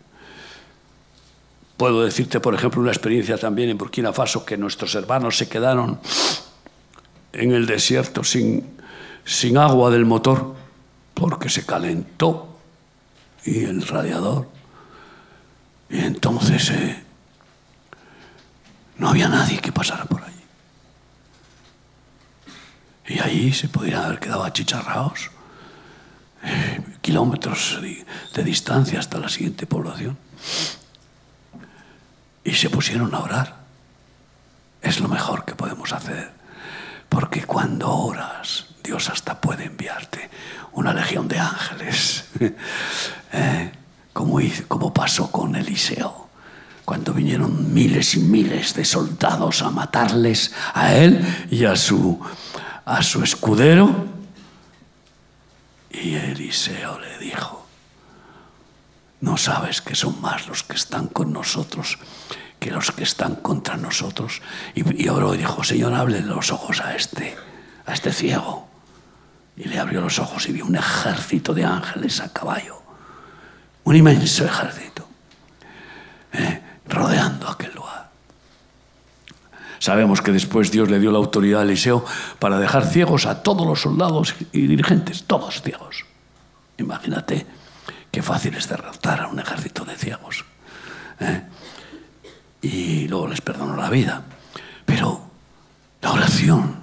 puedo 1.78 2.04
decirte, 2.04 2.40
por 2.40 2.54
ejemplo, 2.54 2.80
una 2.80 2.92
experiencia 2.92 3.40
también 3.40 3.70
en 3.70 3.78
Burkina 3.80 4.14
Faso, 4.14 4.46
que 4.46 4.56
nuestros 4.56 4.94
hermanos 4.94 5.36
se 5.36 5.50
quedaron 5.50 6.00
en 7.34 7.54
el 7.54 7.66
desierto 7.66 8.24
sin, 8.24 8.64
sin 9.26 9.58
agua 9.58 9.90
del 9.90 10.06
motor 10.06 10.54
porque 11.16 11.50
se 11.50 11.66
calentó 11.66 12.60
y 13.46 13.64
el 13.64 13.82
radiador. 13.88 14.48
Y 15.90 16.02
entonces 16.02 16.70
eh, 16.70 17.04
no 19.00 19.10
había 19.10 19.28
nadie 19.28 19.58
que 19.58 19.72
pasara 19.72 20.06
por. 20.06 20.21
Y 23.08 23.20
ahí 23.20 23.54
se 23.54 23.68
podrían 23.68 24.04
haber 24.04 24.20
quedado 24.20 24.44
achicharrados, 24.44 25.32
eh, 26.44 26.82
kilómetros 27.02 27.80
de, 27.82 28.44
distancia 28.44 29.00
hasta 29.00 29.20
la 29.20 29.30
siguiente 29.30 29.66
población. 29.66 30.18
Y 32.44 32.54
se 32.54 32.70
pusieron 32.70 33.14
a 33.14 33.20
orar. 33.20 33.62
Es 34.82 35.00
lo 35.00 35.08
mejor 35.08 35.46
que 35.46 35.56
podemos 35.56 35.94
hacer. 35.94 36.32
Porque 37.10 37.44
cuando 37.44 37.92
oras, 37.92 38.68
Dios 38.84 39.10
hasta 39.10 39.40
puede 39.40 39.66
enviarte 39.66 40.30
una 40.74 40.94
legión 40.94 41.28
de 41.28 41.40
ángeles. 41.40 42.26
Eh, 43.34 43.72
como, 44.12 44.40
como 44.68 44.94
pasó 44.94 45.32
con 45.32 45.56
Eliseo 45.56 46.22
cuando 46.84 47.14
vinieron 47.14 47.74
miles 47.74 48.16
y 48.16 48.20
miles 48.20 48.74
de 48.74 48.84
soldados 48.84 49.62
a 49.62 49.70
matarles 49.70 50.54
a 50.74 50.94
él 50.94 51.26
y 51.50 51.64
a 51.64 51.78
su 51.78 52.20
a 52.86 53.02
su 53.02 53.24
escudero 53.24 54.06
y 55.90 56.16
Eliseo 56.16 57.00
le 57.00 57.18
dijo, 57.18 57.68
no 59.22 59.38
sabes 59.38 59.82
que 59.82 59.96
son 59.96 60.20
más 60.22 60.48
los 60.48 60.64
que 60.64 60.76
están 60.76 61.08
con 61.08 61.32
nosotros 61.34 61.98
que 62.62 62.70
los 62.70 62.92
que 62.92 63.04
están 63.04 63.38
contra 63.38 63.76
nosotros. 63.76 64.44
Y, 64.76 65.10
oró 65.10 65.34
y 65.34 65.40
dijo, 65.40 65.64
Señor, 65.64 65.96
hable 65.96 66.22
los 66.22 66.52
ojos 66.52 66.80
a 66.80 66.96
este, 66.96 67.36
a 67.88 67.94
este 67.94 68.14
ciego. 68.14 68.70
Y 69.58 69.64
le 69.64 69.80
abrió 69.80 70.00
los 70.00 70.20
ojos 70.20 70.48
y 70.48 70.52
vio 70.52 70.66
un 70.66 70.76
ejército 70.76 71.56
de 71.56 71.66
ángeles 71.66 72.22
a 72.22 72.32
caballo, 72.32 72.80
un 73.84 73.96
inmenso 73.96 74.46
ejército, 74.46 75.08
eh, 76.34 76.62
rodeando 76.88 77.50
aquel 77.50 77.74
lugar. 77.74 78.01
Sabemos 79.82 80.22
que 80.22 80.32
después 80.32 80.70
Dios 80.70 80.92
le 80.92 81.00
dio 81.00 81.12
la 81.12 81.18
autoridad 81.18 81.62
a 81.62 81.64
Eliseo 81.64 82.06
para 82.38 82.60
dejar 82.60 82.86
ciegos 82.86 83.26
a 83.26 83.42
todos 83.42 83.66
los 83.66 83.82
soldados 83.82 84.36
y 84.52 84.68
dirigentes, 84.68 85.24
todos 85.24 85.64
ciegos. 85.64 86.06
Imagínate 86.78 87.48
qué 88.12 88.22
fácil 88.22 88.54
es 88.54 88.70
derrotar 88.70 89.22
a 89.22 89.28
un 89.28 89.40
ejército 89.40 89.84
de 89.84 89.96
ciegos. 89.96 90.46
¿eh? 91.20 91.42
Y 92.62 93.08
luego 93.08 93.30
les 93.30 93.42
perdonó 93.42 93.76
la 93.76 93.90
vida. 93.90 94.22
Pero 94.86 95.20
la 96.00 96.12
oración. 96.12 96.76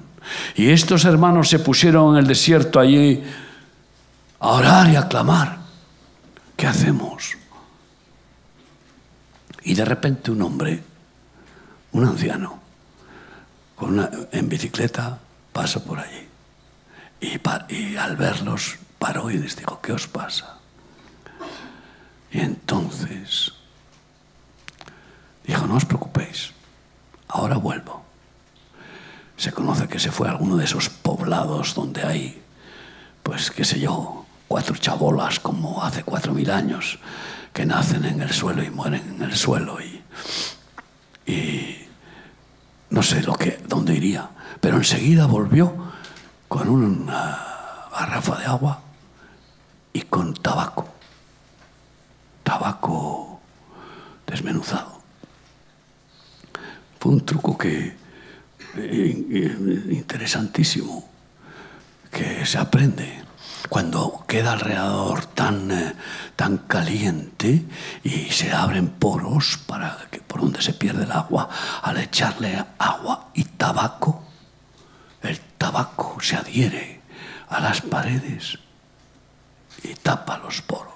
Y 0.56 0.70
estos 0.70 1.04
hermanos 1.04 1.48
se 1.48 1.60
pusieron 1.60 2.14
en 2.14 2.18
el 2.18 2.26
desierto 2.26 2.80
allí 2.80 3.22
a 4.40 4.48
orar 4.48 4.88
y 4.88 4.96
a 4.96 5.06
clamar. 5.06 5.58
¿Qué 6.56 6.66
hacemos? 6.66 7.36
Y 9.62 9.74
de 9.74 9.84
repente 9.84 10.32
un 10.32 10.42
hombre, 10.42 10.82
un 11.92 12.04
anciano, 12.04 12.66
en 13.80 14.49
bicicleta, 14.49 15.18
pasa 15.52 15.85
por 15.85 15.99
allí. 16.00 16.28
Y, 17.20 17.97
al 17.97 18.16
verlos 18.16 18.76
paró 18.99 19.30
y 19.30 19.38
les 19.38 19.56
dijo, 19.56 19.80
¿qué 19.80 19.92
os 19.92 20.06
pasa? 20.06 20.58
Y 22.30 22.40
entonces 22.40 23.52
dijo, 25.47 25.66
no 25.66 25.76
os 25.76 25.85
preocupéis, 25.85 26.52
ahora 27.28 27.56
vuelvo. 27.56 28.04
Se 29.37 29.52
conoce 29.52 29.88
que 29.88 29.99
se 29.99 30.11
fue 30.11 30.28
a 30.28 30.32
alguno 30.32 30.56
de 30.56 30.64
esos 30.64 30.88
poblados 30.88 31.75
donde 31.75 32.02
hay, 32.02 32.42
pues 33.23 33.50
qué 33.50 33.64
sé 33.64 33.78
yo, 33.78 34.26
cuatro 34.49 34.76
chabolas 34.76 35.38
como 35.38 35.82
hace 35.82 36.02
cuatro 36.02 36.35
mil 36.35 36.50
años, 36.50 36.99
que 37.52 37.64
nacen 37.64 38.04
en 38.04 38.20
el 38.20 38.32
suelo 38.32 38.62
y 38.62 38.70
mueren 38.70 39.14
en 39.16 39.23
el 39.23 39.37
suelo. 39.37 39.78
Y 41.26 41.77
no 42.90 43.02
sé 43.02 43.23
lo 43.23 43.35
que, 43.35 43.61
dónde 43.66 43.95
iría, 43.95 44.30
pero 44.61 44.76
enseguida 44.76 45.26
volvió 45.26 45.75
con 46.49 46.68
una 46.68 47.38
garrafa 47.92 48.38
de 48.38 48.47
agua 48.47 48.80
y 49.92 50.02
con 50.02 50.35
tabaco 50.35 50.99
tabaco 52.49 53.40
desmenuzado. 54.26 55.02
Fue 56.99 57.12
un 57.12 57.21
truco 57.26 57.59
que 57.59 57.95
eh, 58.76 59.87
interesantísimo 59.90 61.07
que 62.11 62.47
se 62.47 62.57
aprende 62.57 63.23
cuando 63.68 64.25
queda 64.26 64.52
alrededor 64.52 65.26
tan, 65.26 65.70
eh, 65.70 65.94
tan 66.37 66.58
caliente 66.58 67.64
y 68.02 68.30
se 68.30 68.52
abren 68.52 68.88
poros 68.88 69.58
para 69.66 69.96
que, 70.10 70.20
por 70.20 70.40
donde 70.40 70.62
se 70.62 70.72
pierde 70.72 71.04
el 71.04 71.12
agua, 71.12 71.48
al 71.82 71.98
echarle 71.98 72.64
agua 72.78 73.28
y 73.34 73.44
tabaco, 73.44 74.25
el 75.22 75.38
tabaco 75.58 76.18
se 76.20 76.37
adhiere 76.37 77.00
a 77.48 77.60
las 77.60 77.80
paredes 77.80 78.58
y 79.82 79.94
tapa 79.94 80.38
los 80.38 80.62
poros. 80.62 80.88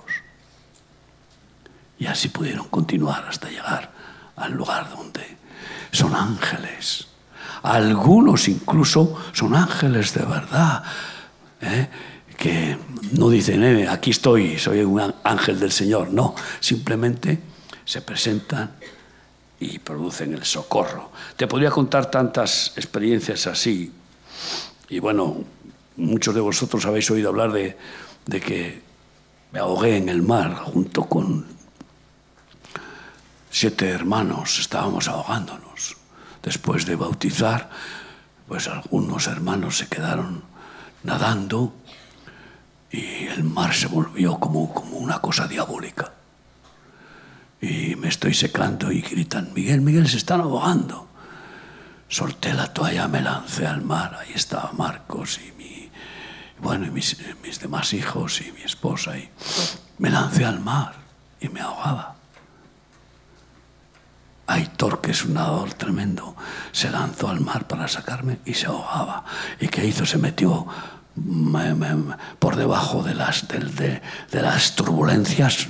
Y 1.98 2.06
así 2.06 2.28
pudieron 2.28 2.68
continuar 2.68 3.26
hasta 3.28 3.48
llegar 3.48 3.92
al 4.36 4.52
lugar 4.52 4.90
donde 4.90 5.36
son 5.92 6.14
ángeles. 6.14 7.08
Algunos 7.62 8.48
incluso 8.48 9.16
son 9.32 9.54
ángeles 9.54 10.14
de 10.14 10.24
verdad, 10.24 10.82
¿eh? 11.60 11.88
Que 12.36 12.76
no 13.12 13.30
dicen, 13.30 13.62
eh, 13.62 13.88
aquí 13.88 14.10
estoy, 14.10 14.58
soy 14.58 14.80
un 14.80 15.14
ángel 15.24 15.58
del 15.60 15.72
Señor. 15.72 16.12
No, 16.12 16.34
simplemente 16.60 17.38
se 17.84 18.02
presentan 18.02 18.72
y 19.60 19.78
producen 19.78 20.34
el 20.34 20.44
socorro. 20.44 21.10
Te 21.36 21.46
podría 21.46 21.70
contar 21.70 22.10
tantas 22.10 22.72
experiencias 22.76 23.46
así. 23.46 23.92
Y 24.88 24.98
bueno, 24.98 25.44
muchos 25.96 26.34
de 26.34 26.40
vosotros 26.40 26.84
habéis 26.86 27.10
oído 27.10 27.28
hablar 27.28 27.52
de, 27.52 27.76
de 28.26 28.40
que 28.40 28.82
me 29.52 29.60
ahogué 29.60 29.96
en 29.96 30.08
el 30.08 30.22
mar 30.22 30.54
junto 30.56 31.04
con 31.04 31.52
siete 33.52 33.90
hermanos 33.90 34.58
estábamos 34.58 35.08
ahogándonos. 35.08 35.96
Después 36.42 36.86
de 36.86 36.96
bautizar, 36.96 37.68
pues 38.48 38.66
algunos 38.66 39.26
hermanos 39.26 39.76
se 39.76 39.88
quedaron 39.88 40.42
nadando 41.04 41.74
y 42.92 43.26
el 43.26 43.42
mar 43.42 43.74
se 43.74 43.86
volvió 43.86 44.38
como, 44.38 44.72
como 44.72 44.98
una 44.98 45.18
cosa 45.20 45.48
diabólica. 45.48 46.12
Y 47.60 47.96
me 47.96 48.08
estoy 48.08 48.34
secando 48.34 48.92
y 48.92 49.00
gritan, 49.00 49.52
Miguel, 49.54 49.80
Miguel, 49.80 50.08
se 50.08 50.18
están 50.18 50.42
ahogando. 50.42 51.08
Solté 52.08 52.52
la 52.52 52.72
toalla, 52.74 53.08
me 53.08 53.22
lancé 53.22 53.66
al 53.66 53.82
mar, 53.82 54.18
ahí 54.20 54.32
estaba 54.34 54.72
Marcos 54.72 55.40
y 55.40 55.52
mi, 55.52 55.90
bueno, 56.60 56.84
y 56.86 56.90
mis, 56.90 57.16
mis 57.42 57.60
demás 57.60 57.94
hijos 57.94 58.42
y 58.42 58.52
mi 58.52 58.62
esposa, 58.62 59.16
y 59.16 59.30
me 59.98 60.10
lancé 60.10 60.44
al 60.44 60.60
mar 60.60 60.94
y 61.40 61.48
me 61.48 61.60
ahogaba. 61.60 62.16
Aitor, 64.46 65.00
que 65.00 65.12
es 65.12 65.24
un 65.24 65.34
nadador 65.34 65.72
tremendo, 65.72 66.36
se 66.72 66.90
lanzó 66.90 67.28
al 67.28 67.40
mar 67.40 67.66
para 67.66 67.88
sacarme 67.88 68.40
y 68.44 68.52
se 68.52 68.66
ahogaba. 68.66 69.24
¿Y 69.60 69.68
qué 69.68 69.86
hizo? 69.86 70.04
Se 70.04 70.18
metió 70.18 70.66
por 72.38 72.56
debajo 72.56 73.02
de 73.02 73.14
las, 73.14 73.46
de, 73.48 74.00
las 74.32 74.74
turbulencias 74.74 75.68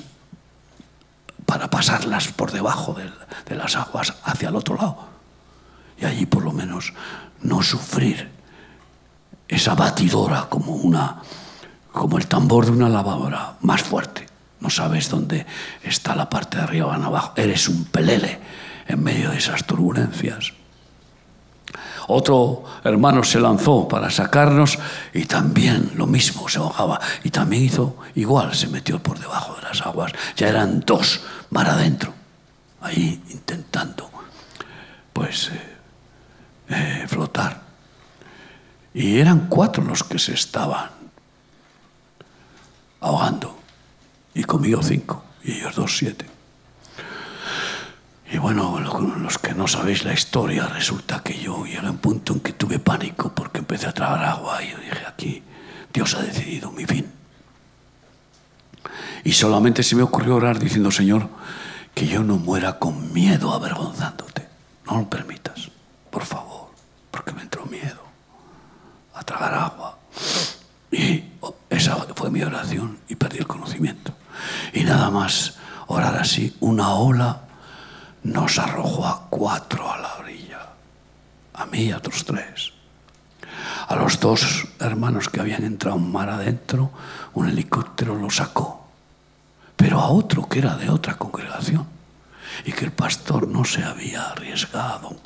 para 1.47 1.69
pasarlas 1.69 2.29
por 2.29 2.53
debajo 2.53 2.95
de, 2.95 3.11
de 3.47 3.57
las 3.57 3.77
aguas 3.77 4.15
hacia 4.25 4.49
el 4.49 4.57
otro 4.57 4.77
lado. 4.77 5.09
Y 5.99 6.05
allí 6.05 6.27
por 6.27 6.45
lo 6.45 6.53
menos 6.53 6.93
no 7.43 7.63
sufrir 7.63 8.31
esa 9.49 9.75
batidora 9.75 10.47
como 10.49 10.73
una 10.73 11.23
como 11.93 12.17
el 12.17 12.27
tambor 12.27 12.65
de 12.65 12.73
una 12.73 12.89
lavadora 12.89 13.57
más 13.61 13.83
fuerte. 13.83 14.27
No 14.61 14.71
sabes 14.71 15.11
dónde 15.11 15.47
está 15.83 16.17
la 16.17 16.31
parte 16.31 16.57
de 16.57 16.63
arriba 16.63 16.87
o 16.87 16.93
abajo. 16.93 17.33
Eres 17.37 17.69
un 17.69 17.85
pelele 17.85 18.41
en 18.87 19.03
medio 19.03 19.31
de 19.31 19.39
esas 19.39 19.65
turbulencias. 19.65 20.55
Otro 22.14 22.64
hermano 22.85 23.25
se 23.25 23.40
lanzó 23.40 23.88
para 23.88 24.11
sacarnos 24.11 24.79
y 25.14 25.25
también 25.25 25.92
lo 25.94 26.07
mismo, 26.07 26.48
se 26.48 26.59
ahogaba. 26.59 27.01
Y 27.25 27.31
también 27.31 27.64
hizo 27.64 27.96
igual, 28.14 28.55
se 28.55 28.68
metió 28.68 29.03
por 29.03 29.18
debajo 29.18 29.57
de 29.57 29.62
las 29.62 29.81
aguas. 29.81 30.12
Ya 30.37 30.48
eran 30.48 30.81
dos 30.81 31.22
mar 31.51 31.68
adentro, 31.68 32.12
ahí 32.83 33.22
intentando, 33.31 34.11
pues, 35.12 35.48
eh, 35.48 35.77
eh, 36.68 37.05
flotar. 37.09 37.62
Y 38.94 39.18
eran 39.18 39.48
cuatro 39.48 39.83
los 39.83 40.05
que 40.05 40.18
se 40.18 40.35
estaban 40.35 40.90
ahogando. 43.01 43.59
Y 44.35 44.44
conmigo 44.44 44.83
cinco, 44.83 45.25
y 45.42 45.53
ellos 45.53 45.75
dos 45.75 45.96
siete. 45.96 46.32
Y 48.33 48.38
bueno, 48.38 48.81
los 48.81 49.38
que 49.38 49.53
no 49.53 49.68
sabéis 49.68 50.05
la 50.05 50.14
historia, 50.14 50.66
resulta 50.66 51.23
que 51.23 51.38
yo 51.38 51.66
llegué 51.66 51.87
a 51.87 51.90
un 51.90 51.99
punto 51.99 52.33
en 52.33 52.40
que 52.40 52.55
tuve 52.55 52.79
pánico 52.79 53.31
porque 53.35 53.59
empecé 53.59 53.87
a 53.87 53.92
tragar 53.92 54.25
agua 54.25 54.62
y 54.62 54.71
yo 54.71 54.79
dije, 54.79 55.05
aquí 55.07 55.42
Dios 55.92 56.14
ha 56.14 56.23
decidido 56.23 56.73
mi 56.73 56.87
fin. 56.87 57.12
Y 59.23 59.33
solamente 59.33 59.83
se 59.83 59.97
me 59.97 60.03
ocurrió 60.03 60.37
orar 60.37 60.59
diciendo, 60.59 60.90
Señor, 60.90 61.29
que 61.95 62.07
yo 62.07 62.23
no 62.23 62.37
muera 62.37 62.79
con 62.79 63.12
miedo 63.12 63.53
avergonzándote. 63.53 64.49
No 64.87 64.97
lo 64.97 65.11
permitas, 65.11 65.71
por 66.11 66.25
favor, 66.25 66.71
porque 67.11 67.33
me 67.33 67.42
entró 67.42 67.66
miedo 67.66 68.01
a 69.12 69.23
tragar 69.25 69.53
agua. 69.53 69.99
Y 70.90 71.25
esa 71.68 71.97
fue 72.14 72.31
mi 72.31 72.42
oración 72.42 72.99
y 73.09 73.14
perdí 73.14 73.40
el 73.40 73.47
conocimiento. 73.47 74.14
Y 74.73 74.85
nada 74.85 75.11
más 75.11 75.59
orar 75.87 76.16
así, 76.16 76.57
una 76.61 76.95
ola 76.95 77.42
nos 78.23 78.59
arrojó 78.59 79.07
a 79.07 79.27
cuatro 79.29 79.91
a 79.91 79.99
la 79.99 80.15
orilla, 80.15 80.69
a 81.55 81.67
mí 81.67 81.85
y 81.85 81.91
a 81.91 81.99
otros 81.99 82.25
tres. 82.25 82.73
A 83.89 83.97
los 83.97 84.21
dos 84.21 84.69
hermanos 84.81 85.29
que 85.29 85.41
habían 85.41 85.65
entrado 85.65 85.97
en 85.97 86.11
mar 86.11 86.31
adentro, 86.31 86.91
un 87.35 87.49
helicóptero 87.49 88.17
lo 88.17 88.31
sacó, 88.31 88.87
pero 89.77 90.01
a 90.01 90.09
otro 90.09 90.49
que 90.49 90.61
era 90.61 90.77
de 90.77 90.89
otra 90.89 91.15
congregación 91.15 91.87
y 92.65 92.73
que 92.73 92.85
el 92.85 92.93
pastor 92.93 93.49
no 93.49 93.65
se 93.65 93.83
había 93.83 94.31
arriesgado 94.31 95.17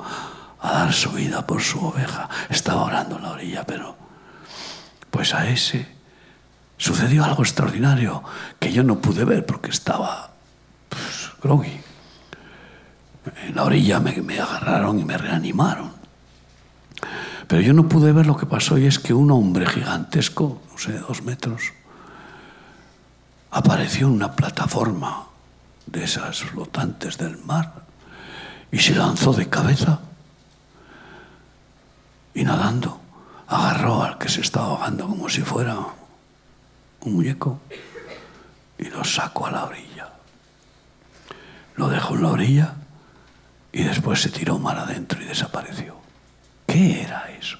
a 0.60 0.72
dar 0.72 0.92
su 0.92 1.10
vida 1.12 1.46
por 1.46 1.62
su 1.62 1.84
oveja, 1.84 2.28
estaba 2.48 2.84
orando 2.84 3.16
en 3.16 3.22
la 3.22 3.32
orilla, 3.32 3.64
pero 3.64 3.96
pues 5.10 5.34
a 5.34 5.48
ese 5.48 5.86
sucedió 6.78 7.24
algo 7.24 7.42
extraordinario 7.42 8.22
que 8.58 8.72
yo 8.72 8.82
no 8.82 8.98
pude 8.98 9.24
ver 9.24 9.44
porque 9.46 9.70
estaba 9.70 10.30
groggy. 11.42 11.85
En 13.46 13.54
la 13.54 13.64
orilla 13.64 14.00
me, 14.00 14.38
agarraron 14.38 14.98
y 14.98 15.04
me 15.04 15.18
reanimaron. 15.18 15.92
Pero 17.46 17.62
yo 17.62 17.72
no 17.72 17.88
pude 17.88 18.12
ver 18.12 18.26
lo 18.26 18.36
que 18.36 18.46
pasó 18.46 18.78
y 18.78 18.86
es 18.86 18.98
que 18.98 19.14
un 19.14 19.30
hombre 19.30 19.66
gigantesco, 19.66 20.62
no 20.70 20.78
sé, 20.78 20.98
dos 20.98 21.22
metros, 21.22 21.72
apareció 23.50 24.08
en 24.08 24.14
una 24.14 24.34
plataforma 24.34 25.26
de 25.86 26.04
esas 26.04 26.40
flotantes 26.40 27.18
del 27.18 27.38
mar 27.38 27.84
y 28.72 28.78
se 28.78 28.94
lanzó 28.94 29.32
de 29.32 29.48
cabeza 29.48 30.00
y 32.34 32.44
nadando 32.44 33.00
agarró 33.46 34.02
al 34.02 34.18
que 34.18 34.28
se 34.28 34.40
estaba 34.40 34.66
ahogando 34.66 35.06
como 35.06 35.28
si 35.28 35.42
fuera 35.42 35.78
un 37.00 37.14
muñeco 37.14 37.60
y 38.78 38.84
lo 38.86 39.04
sacó 39.04 39.46
a 39.46 39.52
la 39.52 39.64
orilla. 39.64 40.10
Lo 41.76 41.88
dejó 41.88 42.14
en 42.14 42.22
la 42.22 42.28
orilla 42.28 42.74
y 43.76 43.82
después 43.82 44.22
se 44.22 44.30
tiró 44.30 44.58
mar 44.58 44.78
adentro 44.78 45.20
y 45.20 45.26
desapareció. 45.26 45.96
¿Qué 46.66 47.02
era 47.02 47.30
eso? 47.38 47.58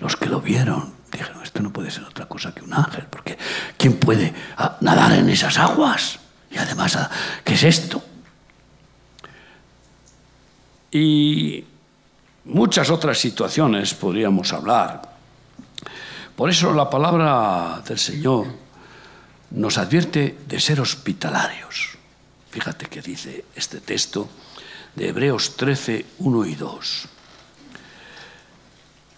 Los 0.00 0.16
que 0.16 0.26
lo 0.26 0.40
vieron 0.40 0.92
dijeron, 1.12 1.40
esto 1.40 1.62
no 1.62 1.72
puede 1.72 1.92
ser 1.92 2.02
otra 2.02 2.26
cosa 2.26 2.52
que 2.52 2.64
un 2.64 2.74
ángel, 2.74 3.06
porque 3.08 3.38
¿quién 3.76 3.96
puede 4.00 4.34
ah, 4.56 4.76
nadar 4.80 5.12
en 5.12 5.28
esas 5.28 5.56
aguas? 5.56 6.18
Y 6.50 6.58
además, 6.58 6.96
ah, 6.96 7.08
¿qué 7.44 7.54
es 7.54 7.62
esto? 7.62 8.02
Y 10.90 11.64
muchas 12.46 12.90
otras 12.90 13.16
situaciones 13.16 13.94
podríamos 13.94 14.52
hablar. 14.52 15.00
Por 16.34 16.50
eso 16.50 16.72
la 16.72 16.90
palabra 16.90 17.80
del 17.86 18.00
Señor 18.00 18.48
nos 19.52 19.78
advierte 19.78 20.40
de 20.48 20.58
ser 20.58 20.80
hospitalarios. 20.80 21.93
Fíjate 22.54 22.86
que 22.86 23.02
dice 23.02 23.46
este 23.56 23.80
texto 23.80 24.28
de 24.94 25.08
Hebreos 25.08 25.56
13, 25.56 26.06
1 26.18 26.46
y 26.46 26.54
2. 26.54 27.08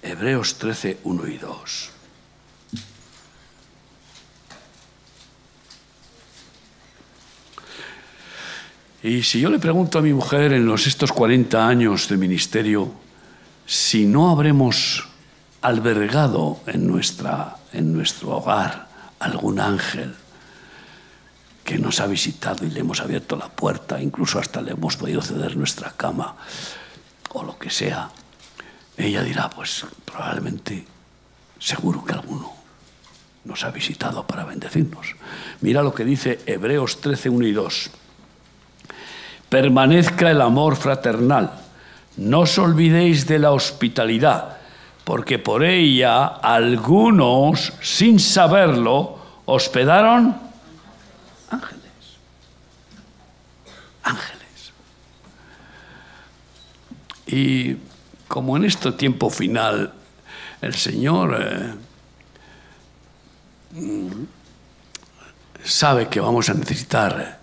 Hebreos 0.01 0.55
13, 0.55 1.01
1 1.05 1.27
y 1.29 1.37
2. 1.37 1.91
Y 9.03 9.23
si 9.23 9.43
yo 9.43 9.51
le 9.51 9.59
pregunto 9.59 9.99
a 9.99 10.03
mi 10.03 10.15
mujer 10.15 10.55
en 10.55 10.65
los 10.65 10.87
estos 10.87 11.13
40 11.13 11.69
años 11.69 12.09
de 12.09 12.17
ministerio 12.17 12.91
si 13.67 14.07
no 14.07 14.31
habremos 14.31 15.09
albergado 15.61 16.61
en, 16.67 16.87
nuestra, 16.87 17.59
en 17.75 17.93
nuestro 17.93 18.31
hogar 18.31 18.89
algún 19.19 19.61
ángel 19.61 20.15
que 21.67 21.79
nos 21.79 22.01
ha 22.01 22.07
visitado 22.07 22.65
y 22.65 22.71
le 22.71 22.81
hemos 22.81 23.01
abierto 23.01 23.37
la 23.37 23.49
puerta, 23.49 24.01
incluso 24.01 24.39
hasta 24.39 24.63
le 24.63 24.73
hemos 24.73 24.97
podido 24.97 25.21
ceder 25.21 25.57
nuestra 25.57 25.93
cama 25.95 26.37
o 27.33 27.43
lo 27.43 27.59
que 27.59 27.69
sea, 27.69 28.09
ella 28.97 29.23
dirá, 29.23 29.51
pues 29.51 29.85
probablemente, 30.05 30.87
seguro 31.59 32.05
que 32.05 32.15
alguno 32.15 32.55
nos 33.45 33.65
ha 33.65 33.71
visitado 33.71 34.27
para 34.27 34.45
bendecirnos. 34.45 35.17
Mira 35.61 35.83
lo 35.83 35.93
que 35.93 36.05
dice 36.05 36.41
Hebreos 36.47 37.01
13, 37.01 37.29
1 37.29 37.47
y 37.47 37.53
2 37.53 37.91
permanezca 39.49 40.31
el 40.31 40.41
amor 40.41 40.77
fraternal. 40.77 41.51
No 42.17 42.41
os 42.41 42.59
olvidéis 42.59 43.27
de 43.27 43.39
la 43.39 43.53
hospitalidad, 43.53 44.57
porque 45.05 45.39
por 45.39 45.65
ella 45.65 46.27
algunos, 46.27 47.73
sin 47.81 48.19
saberlo, 48.19 49.19
hospedaron 49.45 50.37
ángeles. 51.51 51.85
Ángeles. 54.07 54.73
Y 57.27 57.77
como 58.29 58.57
en 58.57 58.65
este 58.65 58.93
tiempo 58.93 59.31
final 59.31 59.93
el 60.61 60.75
Señor 60.75 61.37
eh, 61.41 61.75
mm, 63.73 64.25
sabe 65.65 66.09
que 66.09 66.21
vamos 66.21 66.49
a 66.49 66.55
necesitar 66.55 67.41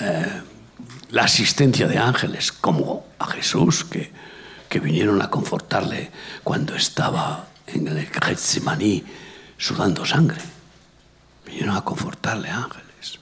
eh, 0.00 0.42
la 1.10 1.24
asistencia 1.24 1.86
de 1.86 1.98
ángeles, 1.98 2.52
como 2.52 3.06
a 3.18 3.26
Jesús, 3.26 3.84
que, 3.84 4.10
que 4.68 4.80
vinieron 4.80 5.20
a 5.20 5.30
confortarle 5.30 6.10
cuando 6.42 6.74
estaba 6.74 7.48
en 7.66 7.88
el 7.88 8.06
Getsemaní 8.06 9.04
sudando 9.58 10.04
sangre. 10.04 10.40
Vinieron 11.44 11.76
a 11.76 11.82
confortarle 11.82 12.48
ángeles. 12.48 13.20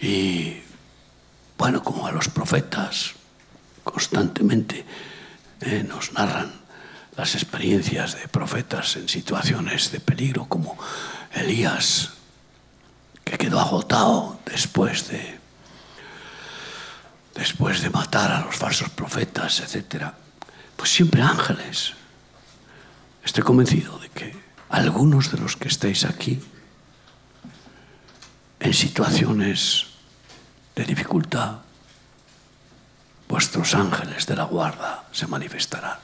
Y 0.00 0.56
bueno, 1.58 1.82
como 1.82 2.06
a 2.06 2.12
los 2.12 2.28
profetas 2.28 3.14
constantemente 3.82 4.86
eh, 5.60 5.84
nos 5.86 6.12
narran 6.12 6.52
las 7.16 7.34
experiencias 7.34 8.14
de 8.14 8.28
profetas 8.28 8.96
en 8.96 9.08
situaciones 9.08 9.90
de 9.90 9.98
peligro, 9.98 10.46
como 10.46 10.78
Elías, 11.34 12.10
que 13.24 13.36
quedó 13.36 13.58
agotado 13.58 14.38
después 14.46 15.08
de 15.08 15.36
después 17.34 17.82
de 17.82 17.90
matar 17.90 18.32
a 18.32 18.40
los 18.44 18.56
falsos 18.56 18.90
profetas, 18.90 19.60
etc., 19.60 20.12
pues 20.76 20.90
siempre 20.90 21.22
ángeles. 21.22 21.94
Estoy 23.24 23.44
convencido 23.44 23.98
de 23.98 24.08
que 24.08 24.36
algunos 24.68 25.30
de 25.30 25.38
los 25.38 25.56
que 25.56 25.68
estáis 25.68 26.04
aquí, 26.04 26.40
en 28.58 28.74
situaciones 28.74 29.87
de 30.78 30.84
dificultad, 30.84 31.56
vuestros 33.28 33.74
ángeles 33.74 34.26
de 34.26 34.36
la 34.36 34.44
guarda 34.44 35.08
se 35.10 35.26
manifestarán. 35.26 35.98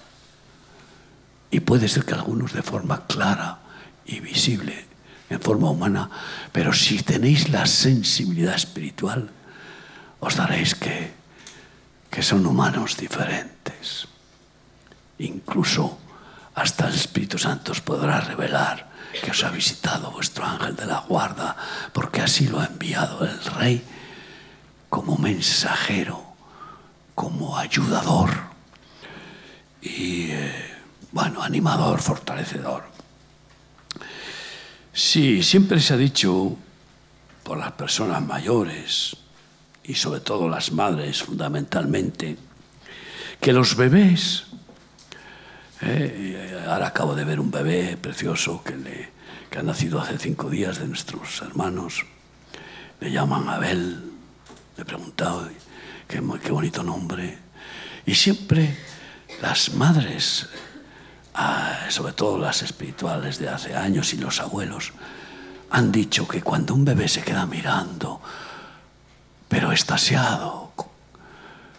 Y 1.53 1.61
puede 1.61 1.87
ser 1.87 2.05
que 2.05 2.15
algunos 2.15 2.53
de 2.53 2.63
forma 2.63 3.07
clara 3.07 3.59
y 4.05 4.19
visible, 4.19 4.87
en 5.31 5.41
forma 5.41 5.71
humana, 5.71 6.11
pero 6.51 6.73
si 6.73 7.01
tenéis 7.05 7.51
la 7.51 7.67
sensibilidad 7.67 8.57
espiritual, 8.57 9.31
os 10.19 10.35
daréis 10.35 10.75
que 10.75 11.15
que 12.11 12.23
son 12.23 12.47
humanos 12.47 12.97
diferentes. 12.97 14.07
Incluso 15.19 15.99
hasta 16.55 16.87
el 16.87 16.95
Espíritu 16.95 17.39
Santo 17.39 17.73
os 17.73 17.81
podrá 17.81 18.21
revelar 18.21 18.91
que 19.23 19.31
os 19.31 19.43
ha 19.43 19.51
visitado 19.51 20.11
vuestro 20.11 20.45
ángel 20.47 20.77
de 20.77 20.87
la 20.87 21.01
guarda, 21.01 21.57
porque 21.93 22.23
así 22.23 22.47
lo 22.47 22.61
ha 22.61 22.67
enviado 22.67 23.25
el 23.25 23.45
rey 23.59 23.94
como 24.95 25.19
mensajero, 25.19 26.23
como 27.17 27.59
ayudador 27.59 28.31
y, 29.83 30.31
eh, 30.31 30.53
bueno, 31.11 31.43
animador, 31.43 32.01
fortalecedor. 32.01 32.85
Sí, 34.93 35.43
siempre 35.43 35.81
se 35.81 35.95
ha 35.95 35.97
dicho 35.97 36.57
por 37.43 37.59
las 37.59 37.73
personas 37.73 38.23
mayores, 38.23 39.17
y 39.83 39.97
sobre 39.97 40.21
todo 40.21 40.49
las 40.49 40.71
madres 40.71 41.25
fundamentalmente, 41.25 42.37
que 43.41 43.53
los 43.53 43.75
bebés, 43.75 44.45
eh, 45.81 46.67
ahora 46.69 46.87
acabo 46.87 47.17
de 47.17 47.25
ver 47.25 47.41
un 47.41 47.51
bebé 47.51 47.97
precioso 47.97 48.63
que, 48.63 48.77
le, 48.77 49.11
que 49.51 49.59
ha 49.59 49.65
nacido 49.65 50.01
hace 50.01 50.19
cinco 50.19 50.49
días 50.49 50.79
de 50.79 50.87
nuestros 50.87 51.43
hermanos, 51.43 52.07
le 53.01 53.11
llaman 53.11 53.49
Abel, 53.49 54.14
le 54.77 54.83
he 54.83 54.85
preguntado, 54.85 55.49
qué, 56.09 56.23
qué 56.43 56.53
bonito 56.53 56.83
nombre, 56.83 57.39
y 58.07 58.15
siempre 58.15 58.77
las 59.41 59.75
madres, 59.75 60.49
ah, 61.35 61.87
sobre 61.89 62.13
todo 62.13 62.39
las 62.39 62.63
espirituales 62.63 63.39
de 63.39 63.49
hace 63.49 63.75
años 63.75 64.13
y 64.13 64.19
los 64.19 64.41
abuelos, 64.41 64.93
han 65.71 65.91
dicho 65.91 66.29
que 66.29 66.43
cuando 66.43 66.75
un 66.75 66.85
bebé 66.85 67.09
se 67.09 67.23
queda 67.23 67.47
mirando, 67.47 68.21
pero 69.49 69.73
estasiado, 69.73 70.73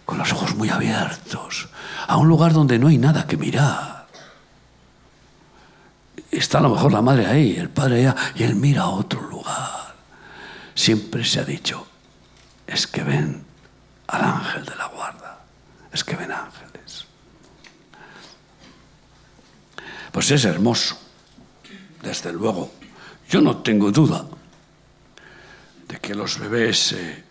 con 0.05 0.17
los 0.17 0.31
ojos 0.34 0.55
muy 0.55 0.69
abiertos, 0.69 1.69
a 2.08 2.17
un 2.17 2.27
lugar 2.27 2.53
donde 2.53 2.77
no 2.79 2.88
hay 2.88 2.97
nada 2.97 3.25
que 3.25 3.38
mirar. 3.38 4.08
Está 6.31 6.60
a 6.60 6.62
lo 6.62 6.69
mejor 6.69 6.91
la 6.91 7.01
madre 7.01 7.25
ahí, 7.25 7.55
el 7.55 7.69
padre 7.69 7.99
allá, 7.99 8.15
y 8.36 8.43
él 8.43 8.55
mira 8.55 8.84
a 8.84 8.89
otro 8.89 9.21
lugar. 9.21 9.95
Siempre 10.75 11.23
se 11.23 11.39
ha 11.39 11.45
dicho, 11.45 11.88
es 12.67 12.88
que 12.88 13.04
ven 13.04 13.45
al 14.08 14.23
ángel 14.23 14.65
de 14.65 14.75
la 14.75 14.88
guarda, 14.88 15.39
es 15.91 16.04
que 16.04 16.15
ven 16.15 16.32
ángeles. 16.32 17.06
Pues 20.12 20.32
es 20.32 20.45
hermoso, 20.45 20.97
desde 22.01 22.32
luego. 22.32 22.71
Yo 23.30 23.41
no 23.41 23.58
tengo 23.58 23.91
duda 23.91 24.25
de 25.88 25.97
que 25.99 26.15
los 26.15 26.39
bebés... 26.39 26.93
Eh, 26.93 27.25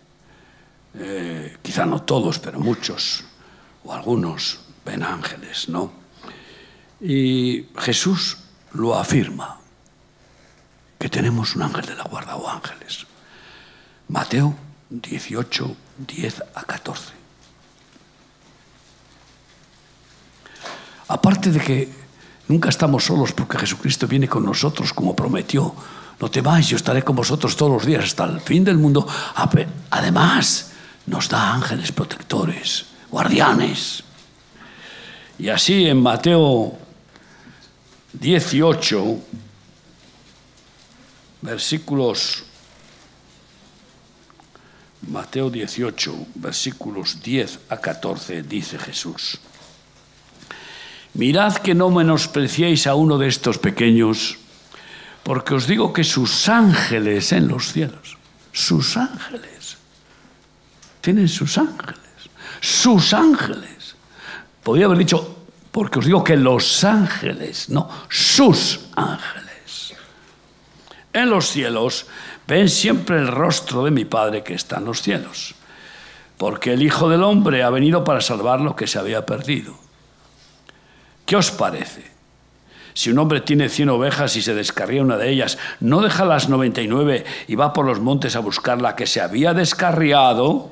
eh, 0.97 1.57
quizá 1.61 1.85
no 1.85 2.03
todos, 2.03 2.39
pero 2.39 2.59
muchos 2.59 3.25
o 3.83 3.93
algunos 3.93 4.59
ven 4.85 5.03
ángeles, 5.03 5.67
¿no? 5.67 5.91
Y 7.01 7.67
Jesús 7.77 8.37
lo 8.71 8.95
afirma, 8.95 9.59
que 10.97 11.09
tenemos 11.09 11.55
un 11.55 11.63
ángel 11.63 11.85
de 11.85 11.95
la 11.95 12.03
guarda 12.03 12.35
o 12.37 12.47
ángeles. 12.47 13.05
Mateo 14.07 14.55
18, 14.89 15.75
10 15.97 16.43
a 16.53 16.63
14. 16.63 17.13
Aparte 21.07 21.51
de 21.51 21.59
que 21.59 21.89
nunca 22.47 22.69
estamos 22.69 23.03
solos 23.05 23.31
porque 23.31 23.57
Jesucristo 23.57 24.07
viene 24.07 24.27
con 24.27 24.45
nosotros 24.45 24.93
como 24.93 25.15
prometió, 25.15 25.75
no 26.19 26.31
temáis, 26.31 26.67
yo 26.67 26.77
estaré 26.77 27.03
con 27.03 27.15
vosotros 27.15 27.55
todos 27.55 27.71
los 27.71 27.85
días 27.85 28.05
hasta 28.05 28.23
el 28.25 28.39
fin 28.39 28.63
del 28.63 28.77
mundo. 28.77 29.05
Además, 29.89 30.71
nos 31.05 31.29
da 31.29 31.53
ángeles 31.53 31.91
protectores, 31.91 32.85
guardianes. 33.11 34.03
Y 35.37 35.49
así 35.49 35.85
en 35.85 36.01
Mateo 36.01 36.77
18, 38.13 39.19
versículos 41.41 42.43
Mateo 45.07 45.49
18, 45.49 46.27
versículos 46.35 47.21
10 47.21 47.59
a 47.69 47.77
14, 47.77 48.43
dice 48.43 48.77
Jesús. 48.79 49.39
Mirad 51.13 51.57
que 51.57 51.73
no 51.73 51.89
menospreciéis 51.89 52.87
a 52.87 52.95
uno 52.95 53.17
de 53.17 53.27
estos 53.27 53.57
pequeños, 53.57 54.37
porque 55.23 55.53
os 55.53 55.67
digo 55.67 55.93
que 55.93 56.03
sus 56.03 56.49
ángeles 56.49 57.31
en 57.31 57.47
los 57.47 57.71
cielos, 57.71 58.17
sus 58.51 58.97
ángeles, 58.97 59.77
tienen 61.01 61.29
sus 61.29 61.57
ángeles, 61.57 61.99
sus 62.59 63.13
ángeles. 63.13 63.95
Podría 64.63 64.87
haber 64.87 64.97
dicho, 64.97 65.45
porque 65.71 65.99
os 65.99 66.05
digo 66.05 66.23
que 66.23 66.35
los 66.35 66.83
ángeles, 66.83 67.69
no, 67.69 67.89
sus 68.09 68.81
ángeles. 68.95 69.93
En 71.13 71.29
los 71.29 71.47
cielos 71.47 72.07
ven 72.47 72.69
siempre 72.69 73.17
el 73.17 73.27
rostro 73.27 73.83
de 73.83 73.91
mi 73.91 74.05
Padre 74.05 74.43
que 74.43 74.53
está 74.53 74.77
en 74.77 74.85
los 74.85 75.01
cielos, 75.01 75.55
porque 76.37 76.73
el 76.73 76.83
Hijo 76.83 77.09
del 77.09 77.23
Hombre 77.23 77.63
ha 77.63 77.69
venido 77.69 78.03
para 78.03 78.21
salvar 78.21 78.61
lo 78.61 78.75
que 78.75 78.87
se 78.87 78.99
había 78.99 79.25
perdido. 79.25 79.75
¿Qué 81.25 81.35
os 81.35 81.51
parece? 81.51 82.15
Si 82.93 83.09
un 83.09 83.19
hombre 83.19 83.41
tiene 83.41 83.67
cien 83.67 83.89
ovejas 83.89 84.37
y 84.37 84.41
se 84.41 84.53
descarría 84.53 85.01
una 85.01 85.17
de 85.17 85.29
ellas, 85.29 85.57
¿no 85.81 86.01
deja 86.01 86.23
las 86.23 86.47
99 86.47 87.25
y 87.47 87.55
va 87.55 87.73
por 87.73 87.85
los 87.85 87.99
montes 87.99 88.37
a 88.37 88.39
buscar 88.39 88.81
la 88.81 88.95
que 88.95 89.05
se 89.05 89.19
había 89.19 89.53
descarriado? 89.53 90.71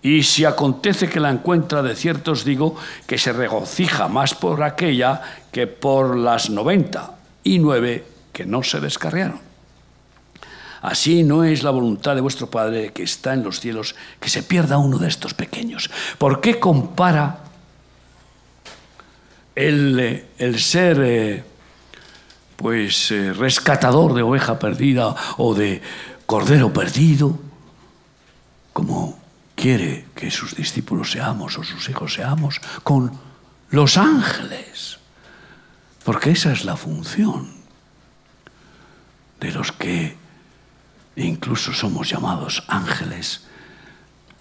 Y 0.00 0.22
si 0.22 0.44
acontece 0.46 1.10
que 1.10 1.20
la 1.20 1.28
encuentra, 1.28 1.82
de 1.82 1.94
cierto 1.94 2.32
os 2.32 2.44
digo 2.44 2.76
que 3.06 3.18
se 3.18 3.32
regocija 3.32 4.08
más 4.08 4.34
por 4.34 4.62
aquella 4.62 5.20
que 5.52 5.66
por 5.66 6.16
las 6.16 6.48
90 6.48 7.14
y 7.44 7.58
nueve 7.58 8.06
que 8.32 8.46
no 8.46 8.62
se 8.62 8.80
descarriaron. 8.80 9.47
Así 10.82 11.24
no 11.24 11.44
es 11.44 11.62
la 11.62 11.70
voluntad 11.70 12.14
de 12.14 12.20
vuestro 12.20 12.48
Padre 12.48 12.92
que 12.92 13.02
está 13.02 13.34
en 13.34 13.42
los 13.42 13.60
cielos 13.60 13.94
que 14.20 14.28
se 14.28 14.42
pierda 14.42 14.78
uno 14.78 14.98
de 14.98 15.08
estos 15.08 15.34
pequeños. 15.34 15.90
¿Por 16.18 16.40
qué 16.40 16.60
compara 16.60 17.40
el, 19.54 19.98
eh, 19.98 20.58
ser 20.58 21.00
eh, 21.02 21.44
pues 22.56 23.10
eh, 23.10 23.32
rescatador 23.32 24.14
de 24.14 24.22
oveja 24.22 24.58
perdida 24.58 25.14
o 25.36 25.54
de 25.54 25.82
cordero 26.26 26.72
perdido 26.72 27.38
como 28.72 29.18
quiere 29.56 30.06
que 30.14 30.30
sus 30.30 30.54
discípulos 30.54 31.10
seamos 31.10 31.58
o 31.58 31.64
sus 31.64 31.88
hijos 31.88 32.14
seamos 32.14 32.60
con 32.84 33.18
los 33.70 33.96
ángeles? 33.96 34.98
Porque 36.04 36.30
esa 36.30 36.52
es 36.52 36.64
la 36.64 36.76
función 36.76 37.58
de 39.40 39.52
los 39.52 39.72
que 39.72 40.16
incluso 41.24 41.72
somos 41.72 42.08
llamados 42.08 42.64
ángeles 42.68 43.42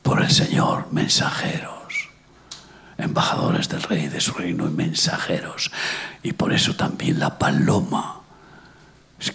por 0.01 0.21
el 0.21 0.31
Señor, 0.31 0.87
mensajeros, 0.91 2.09
embajadores 2.97 3.69
del 3.69 3.83
Rey 3.83 4.07
de 4.07 4.21
su 4.21 4.33
reino 4.33 4.67
y 4.67 4.71
mensajeros. 4.71 5.71
Y 6.23 6.33
por 6.33 6.53
eso 6.53 6.75
también 6.75 7.19
la 7.19 7.37
paloma, 7.37 8.21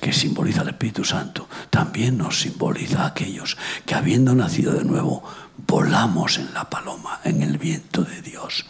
que 0.00 0.12
simboliza 0.12 0.62
el 0.62 0.68
Espíritu 0.68 1.04
Santo, 1.04 1.48
también 1.68 2.16
nos 2.16 2.40
simboliza 2.40 3.02
a 3.02 3.08
aquellos 3.08 3.56
que 3.84 3.94
habiendo 3.94 4.34
nacido 4.34 4.72
de 4.72 4.84
nuevo, 4.84 5.22
volamos 5.66 6.38
en 6.38 6.54
la 6.54 6.70
paloma, 6.70 7.20
en 7.24 7.42
el 7.42 7.58
viento 7.58 8.02
de 8.02 8.22
Dios, 8.22 8.64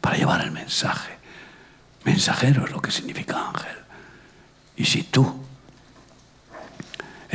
para 0.00 0.16
llevar 0.16 0.42
el 0.42 0.52
mensaje. 0.52 1.18
Mensajero 2.04 2.64
es 2.64 2.70
lo 2.70 2.80
que 2.80 2.90
significa 2.90 3.48
ángel. 3.48 3.76
Y 4.76 4.84
si 4.84 5.02
tú 5.02 5.43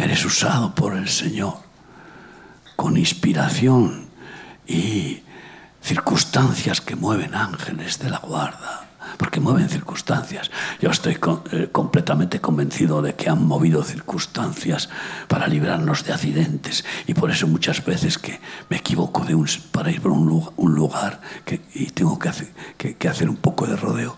eres 0.04 0.24
usado 0.26 0.74
por 0.74 0.96
el 0.96 1.10
Señor 1.10 1.58
con 2.76 2.96
inspiración 2.96 4.08
y 4.66 5.22
circunstancias 5.82 6.80
que 6.80 6.96
mueven 6.96 7.36
ángeles 7.36 8.00
de 8.00 8.10
la 8.10 8.20
guarda, 8.20 8.88
porque 9.18 9.42
mueven 9.42 9.68
circunstancias. 9.68 10.50
Yo 10.80 10.90
estoy 10.90 11.18
eh, 11.52 11.70
completamente 11.72 12.40
convencido 12.40 13.02
de 13.02 13.16
que 13.16 13.30
han 13.30 13.46
movido 13.46 13.84
circunstancias 13.84 14.90
para 15.28 15.48
librarnos 15.48 16.06
de 16.06 16.14
accidentes 16.14 16.86
y 17.06 17.14
por 17.14 17.32
eso 17.32 17.48
muchas 17.48 17.84
veces 17.84 18.18
que 18.18 18.40
me 18.70 18.78
equivoco 18.78 19.26
de 19.26 19.36
un, 19.36 19.48
para 19.72 19.92
ir 19.92 20.02
por 20.02 20.12
un 20.12 20.76
lugar, 20.76 21.20
que, 21.44 21.62
y 21.74 21.88
tengo 21.88 22.18
que 22.18 22.30
hacer, 22.30 22.54
que 22.78 23.10
hacer 23.10 23.30
un 23.30 23.38
poco 23.38 23.68
de 23.68 23.76
rodeo, 23.76 24.16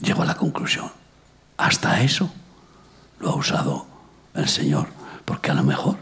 llego 0.00 0.22
a 0.22 0.26
la 0.26 0.34
conclusión, 0.34 0.90
hasta 1.56 2.02
eso 2.02 2.32
lo 3.20 3.30
ha 3.30 3.36
usado 3.36 3.95
el 4.36 4.48
Señor, 4.48 4.88
porque 5.24 5.50
a 5.50 5.54
lo 5.54 5.62
mejor 5.62 5.96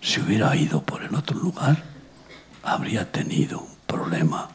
si 0.00 0.20
hubiera 0.20 0.54
ido 0.56 0.82
por 0.82 1.02
el 1.02 1.14
otro 1.14 1.38
lugar, 1.38 1.82
habría 2.62 3.10
tenido 3.10 3.60
un 3.60 3.76
problema 3.86 4.48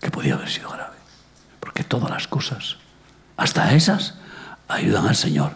que 0.00 0.10
podía 0.10 0.34
haber 0.34 0.50
sido 0.50 0.70
grave. 0.70 0.96
Porque 1.60 1.84
todas 1.84 2.10
las 2.10 2.28
cosas, 2.28 2.76
hasta 3.36 3.72
esas, 3.72 4.14
ayudan 4.68 5.06
al 5.06 5.16
Señor, 5.16 5.54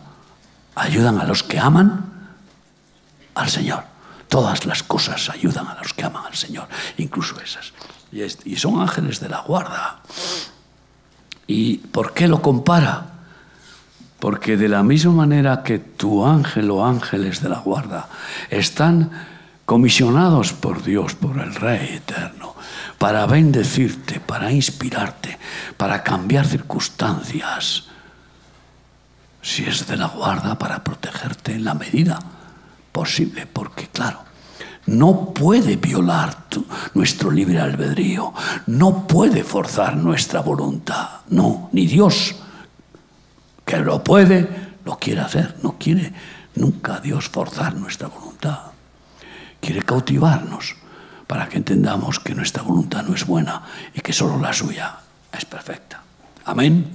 ayudan 0.75 1.21
a 1.21 1.25
los 1.25 1.43
que 1.43 1.59
aman 1.59 2.31
al 3.35 3.49
Señor. 3.49 3.85
Todas 4.29 4.67
las 4.67 4.83
cosas 4.83 5.31
ayudan 5.31 5.67
a 5.67 5.75
los 5.75 5.93
que 5.93 6.05
aman 6.05 6.27
al 6.27 6.35
Señor, 6.35 6.69
incluso 6.97 7.39
esas. 7.41 7.73
Y, 8.13 8.57
son 8.57 8.81
ángeles 8.81 9.21
de 9.21 9.29
la 9.29 9.41
guarda. 9.41 10.01
¿Y 11.47 11.79
por 11.79 12.13
qué 12.13 12.29
lo 12.29 12.41
compara? 12.43 13.16
Porque 14.19 14.57
de 14.57 14.69
la 14.69 14.83
misma 14.83 15.13
manera 15.13 15.63
que 15.63 15.79
tu 15.79 16.25
ángel 16.25 16.71
o 16.71 16.85
ángeles 16.85 17.43
de 17.43 17.49
la 17.49 17.59
guarda 17.59 18.09
están 18.51 19.11
comisionados 19.67 20.53
por 20.53 20.83
Dios, 20.83 21.15
por 21.15 21.39
el 21.39 21.55
Rey 21.55 21.97
eterno, 21.97 22.55
para 22.99 23.27
bendecirte, 23.27 24.21
para 24.21 24.53
inspirarte, 24.53 25.39
para 25.77 26.03
cambiar 26.03 26.47
circunstancias, 26.47 27.85
si 29.43 29.65
es 29.65 29.87
de 29.87 29.97
la 29.97 30.07
guarda, 30.07 30.59
para 30.59 30.83
protegerte 30.83 31.53
en 31.53 31.65
la 31.65 31.75
medida 31.75 32.19
posible, 32.93 33.47
porque 33.47 33.89
claro, 33.89 34.21
no 34.87 35.35
puede 35.35 35.77
violar 35.77 36.47
nuestro 36.95 37.31
libre 37.31 37.61
albedrío, 37.61 38.33
no 38.67 39.07
puede 39.07 39.45
forzar 39.45 39.97
nuestra 39.97 40.41
voluntad, 40.41 41.09
no, 41.29 41.69
ni 41.73 41.87
Dios 41.87 42.37
que 43.67 43.79
lo 43.79 44.03
puede, 44.03 44.49
lo 44.85 44.97
quiere 44.97 45.21
hacer. 45.21 45.57
No 45.63 45.77
quiere 45.79 46.13
nunca 46.55 47.01
Dios 47.01 47.29
forzar 47.29 47.75
nuestra 47.75 48.09
voluntad. 48.09 48.71
Quiere 49.61 49.83
cautivarnos 49.83 50.77
para 51.27 51.49
que 51.49 51.59
entendamos 51.59 52.21
que 52.21 52.35
nuestra 52.35 52.63
voluntad 52.63 53.03
no 53.03 53.15
es 53.15 53.27
buena 53.27 53.65
y 53.93 54.01
que 54.01 54.13
solo 54.13 54.39
la 54.39 54.53
suya 54.53 55.01
es 55.37 55.45
perfecta. 55.45 56.03
Amén. 56.45 56.87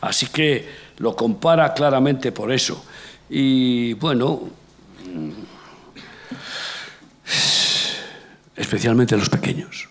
Así 0.00 0.26
que 0.26 0.94
lo 0.96 1.14
compara 1.14 1.74
claramente 1.74 2.32
por 2.32 2.50
eso. 2.50 2.82
Y 3.28 3.92
bueno, 3.94 4.48
especialmente 8.56 9.16
los 9.16 9.28
pequeños. 9.28 9.90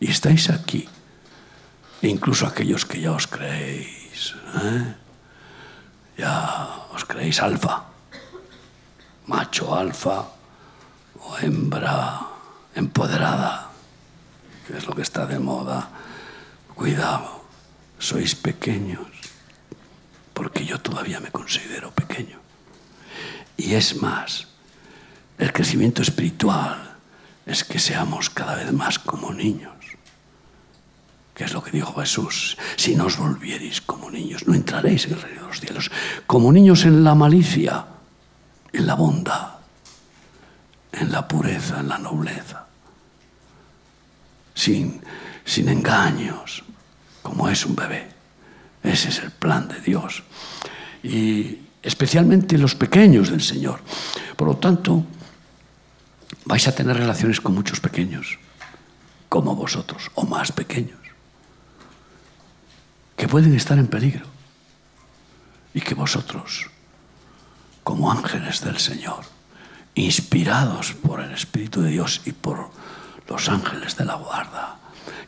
Y 0.00 0.10
estáis 0.10 0.50
aquí, 0.50 0.88
incluso 2.02 2.46
aquellos 2.46 2.84
que 2.84 3.00
ya 3.00 3.12
os 3.12 3.28
creéis 3.28 3.95
¿eh? 4.62 4.94
Ya 6.16 6.86
os 6.94 7.04
creéis 7.04 7.40
alfa, 7.40 7.84
macho 9.26 9.74
alfa 9.74 10.24
o 11.20 11.36
hembra 11.38 12.20
empoderada, 12.74 13.68
que 14.66 14.76
es 14.76 14.86
lo 14.86 14.94
que 14.94 15.02
está 15.02 15.26
de 15.26 15.38
moda. 15.38 15.90
Cuidado, 16.74 17.44
sois 17.98 18.34
pequeños, 18.34 19.08
porque 20.32 20.64
yo 20.64 20.80
todavía 20.80 21.20
me 21.20 21.30
considero 21.30 21.90
pequeño. 21.92 22.40
Y 23.56 23.74
es 23.74 24.00
más, 24.00 24.48
el 25.38 25.52
crecimiento 25.52 26.02
espiritual 26.02 26.96
es 27.44 27.64
que 27.64 27.78
seamos 27.78 28.28
cada 28.30 28.56
vez 28.56 28.72
más 28.72 28.98
como 28.98 29.32
niños 29.32 29.75
que 31.36 31.44
es 31.44 31.52
lo 31.52 31.62
que 31.62 31.70
dijo 31.70 31.92
Jesús, 32.00 32.56
si 32.76 32.96
no 32.96 33.04
os 33.04 33.18
volvierais 33.18 33.82
como 33.82 34.10
niños, 34.10 34.48
no 34.48 34.54
entraréis 34.54 35.04
en 35.04 35.12
el 35.12 35.20
reino 35.20 35.42
de 35.42 35.46
los 35.48 35.60
cielos, 35.60 35.90
como 36.26 36.50
niños 36.50 36.86
en 36.86 37.04
la 37.04 37.14
malicia, 37.14 37.84
en 38.72 38.86
la 38.86 38.94
bondad, 38.94 39.56
en 40.92 41.12
la 41.12 41.28
pureza, 41.28 41.80
en 41.80 41.88
la 41.90 41.98
nobleza, 41.98 42.64
sin, 44.54 45.02
sin 45.44 45.68
engaños, 45.68 46.64
como 47.22 47.50
es 47.50 47.66
un 47.66 47.76
bebé. 47.76 48.08
Ese 48.82 49.10
es 49.10 49.18
el 49.18 49.30
plan 49.30 49.68
de 49.68 49.80
Dios. 49.80 50.22
Y 51.02 51.58
especialmente 51.82 52.56
los 52.56 52.74
pequeños 52.74 53.30
del 53.30 53.42
Señor. 53.42 53.80
Por 54.36 54.48
lo 54.48 54.56
tanto, 54.56 55.04
vais 56.46 56.66
a 56.66 56.74
tener 56.74 56.96
relaciones 56.96 57.42
con 57.42 57.54
muchos 57.54 57.78
pequeños, 57.80 58.38
como 59.28 59.54
vosotros, 59.54 60.10
o 60.14 60.24
más 60.24 60.50
pequeños, 60.52 61.05
que 63.26 63.32
pueden 63.32 63.56
estar 63.56 63.76
en 63.76 63.88
peligro. 63.88 64.24
Y 65.74 65.80
que 65.80 65.96
vosotros, 65.96 66.70
como 67.82 68.12
ángeles 68.12 68.60
del 68.60 68.78
Señor, 68.78 69.24
inspirados 69.96 70.92
por 70.92 71.20
el 71.20 71.32
Espíritu 71.32 71.82
de 71.82 71.90
Dios 71.90 72.20
y 72.24 72.30
por 72.30 72.70
los 73.28 73.48
ángeles 73.48 73.96
de 73.96 74.04
la 74.04 74.14
guarda, 74.14 74.76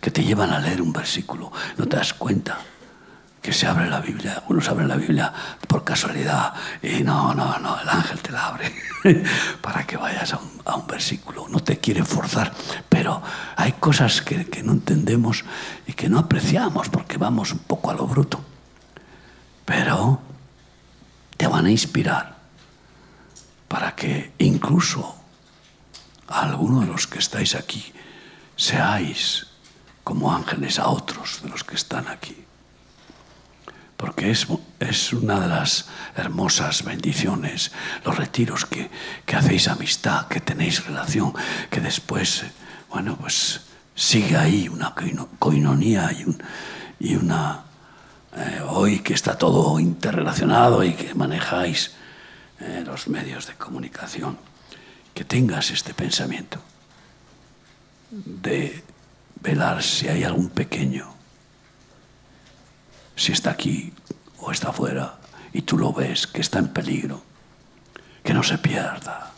que 0.01 0.13
te 0.13 0.23
llevan 0.23 0.53
a 0.53 0.61
leer 0.61 0.81
un 0.81 0.93
versículo, 0.93 1.51
no 1.77 1.89
te 1.89 1.97
das 1.97 2.15
cuenta 2.15 2.61
que 3.41 3.53
se 3.53 3.67
abre 3.67 3.89
la 3.89 4.01
Biblia, 4.01 4.43
uno 4.49 4.61
se 4.61 4.71
abre 4.71 4.87
la 4.87 4.97
Biblia 4.97 5.33
por 5.67 5.85
casualidad 5.85 6.53
y 6.83 7.03
no, 7.03 7.35
no, 7.35 7.59
no, 7.59 7.81
el 7.81 7.89
ángel 7.89 8.19
te 8.21 8.33
la 8.33 8.47
abre 8.47 8.75
para 9.61 9.87
que 9.87 9.97
vayas 9.97 10.35
a 10.35 10.39
un, 10.75 10.87
versículo, 10.87 11.47
no 11.49 11.61
te 11.61 11.79
quiere 11.79 12.05
forzar, 12.05 12.53
pero 12.89 13.23
hay 13.57 13.73
cosas 13.73 14.23
que, 14.23 14.47
que 14.47 14.63
no 14.63 14.73
entendemos 14.73 15.45
y 15.87 15.93
que 15.93 16.09
no 16.09 16.19
apreciamos 16.19 16.89
porque 16.89 17.19
vamos 17.19 17.53
un 17.53 17.61
poco 17.61 17.91
a 17.91 17.95
lo 17.95 18.07
bruto, 18.07 18.41
pero 19.65 20.21
te 21.37 21.47
van 21.47 21.67
a 21.67 21.71
inspirar 21.71 22.37
para 23.69 23.95
que 23.95 24.33
incluso 24.39 25.17
a 26.27 26.43
algunos 26.43 26.87
de 26.87 26.93
los 26.93 27.07
que 27.07 27.19
estáis 27.19 27.55
aquí 27.55 27.93
seáis 28.57 29.47
como 30.03 30.33
ángeles 30.33 30.79
a 30.79 30.89
otros 30.89 31.43
de 31.43 31.51
los 31.51 31.65
que 31.65 31.77
están 31.77 32.09
aquí 32.09 32.48
porque 33.99 34.31
es, 34.31 34.47
es, 34.79 35.13
una 35.13 35.41
de 35.41 35.49
las 35.49 35.89
hermosas 36.17 36.85
bendiciones, 36.85 37.73
los 38.05 38.17
retiros 38.17 38.65
que, 38.65 38.89
que, 39.27 39.37
hacéis 39.37 39.67
amistad, 39.67 40.29
que 40.29 40.41
tenéis 40.41 40.87
relación, 40.87 41.35
que 41.69 41.81
después, 41.81 42.45
bueno, 42.89 43.17
pues 43.17 43.63
sigue 43.97 44.37
ahí 44.37 44.69
una 44.69 44.95
coinonía 45.39 46.11
y, 46.13 46.25
un, 46.25 46.43
y 47.01 47.17
una... 47.17 47.65
Eh, 48.37 48.63
hoy 48.69 49.01
que 49.01 49.15
está 49.15 49.37
todo 49.37 49.81
interrelacionado 49.81 50.85
y 50.85 50.93
que 50.93 51.15
manejáis 51.15 51.93
eh, 52.61 52.85
los 52.87 53.09
medios 53.09 53.49
de 53.49 53.55
comunicación, 53.55 54.39
que 55.13 55.25
tengas 55.25 55.73
este 55.73 55.93
pensamiento 55.93 56.61
de 58.11 58.85
velar 59.41 59.83
si 59.83 60.07
hay 60.07 60.23
algún 60.23 60.51
pequeño 60.51 61.18
si 63.19 63.33
está 63.33 63.51
aquí 63.51 63.93
o 64.39 64.53
está 64.53 64.71
afuera 64.71 65.19
y 65.53 65.63
tú 65.63 65.77
lo 65.77 65.93
ves 65.93 66.27
que 66.27 66.41
está 66.41 66.61
en 66.61 66.69
peligro, 66.69 67.21
que 68.23 68.33
no 68.33 68.43
se 68.43 68.59
pierda. 68.59 69.33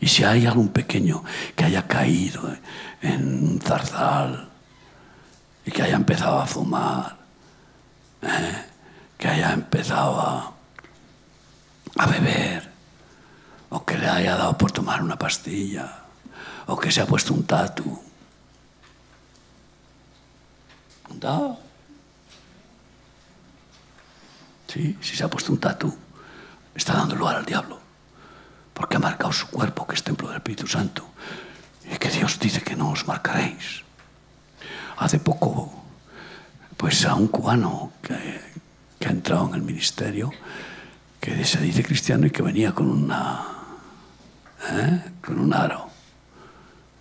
Y 0.00 0.06
si 0.06 0.22
hay 0.22 0.46
algún 0.46 0.68
pequeño 0.68 1.24
que 1.56 1.64
haya 1.64 1.86
caído 1.86 2.54
en 3.02 3.50
un 3.50 3.60
zarzal 3.60 4.48
y 5.64 5.70
que 5.72 5.82
haya 5.82 5.96
empezado 5.96 6.38
a 6.38 6.46
fumar, 6.46 7.16
¿eh? 8.22 8.64
que 9.18 9.28
haya 9.28 9.52
empezado 9.52 10.20
a, 10.20 10.52
beber, 12.06 12.70
o 13.70 13.84
que 13.84 13.98
le 13.98 14.06
haya 14.06 14.36
dado 14.36 14.56
por 14.56 14.70
tomar 14.70 15.02
una 15.02 15.18
pastilla, 15.18 16.04
o 16.66 16.76
que 16.76 16.92
se 16.92 17.00
ha 17.00 17.06
puesto 17.06 17.34
un 17.34 17.44
tatu. 17.44 18.00
¿Un 21.10 21.18
tatu? 21.18 21.65
Si 25.00 25.16
se 25.16 25.24
ha 25.24 25.28
puesto 25.28 25.52
un 25.52 25.58
tatu, 25.58 25.94
está 26.74 26.94
dando 26.94 27.16
lugar 27.16 27.36
al 27.36 27.46
diablo, 27.46 27.80
porque 28.74 28.96
ha 28.96 29.00
marcado 29.00 29.32
su 29.32 29.48
cuerpo, 29.48 29.86
que 29.86 29.94
es 29.94 30.02
templo 30.02 30.28
del 30.28 30.38
Espíritu 30.38 30.66
Santo, 30.66 31.06
y 31.90 31.96
que 31.96 32.10
Dios 32.10 32.38
dice 32.38 32.62
que 32.62 32.76
no 32.76 32.90
os 32.90 33.06
marcaréis. 33.06 33.82
Hace 34.98 35.18
poco, 35.18 35.72
pues 36.76 37.04
a 37.04 37.14
un 37.14 37.28
cubano 37.28 37.92
que, 38.02 38.40
que 38.98 39.08
ha 39.08 39.10
entrado 39.10 39.48
en 39.48 39.54
el 39.54 39.62
ministerio, 39.62 40.30
que 41.20 41.44
se 41.44 41.60
dice 41.60 41.82
cristiano 41.82 42.26
y 42.26 42.30
que 42.30 42.42
venía 42.42 42.72
con 42.72 42.90
una 42.90 43.56
¿eh? 44.70 45.02
con 45.24 45.38
un 45.38 45.52
aro. 45.52 45.85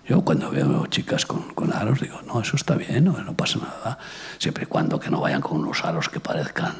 Yo 0.07 0.21
cuando 0.21 0.51
veo 0.51 0.85
chicas 0.87 1.25
con, 1.25 1.53
con, 1.53 1.73
aros 1.73 1.99
digo, 1.99 2.21
no, 2.21 2.39
eso 2.39 2.55
está 2.55 2.75
bien, 2.75 3.05
no, 3.05 3.17
no 3.23 3.35
pasa 3.35 3.57
nada, 3.57 3.97
siempre 4.37 4.65
y 4.65 4.67
cuando 4.67 4.99
que 4.99 5.09
no 5.09 5.19
vayan 5.19 5.41
con 5.41 5.57
unos 5.57 5.83
aros 5.83 6.09
que 6.09 6.19
parezcan 6.19 6.75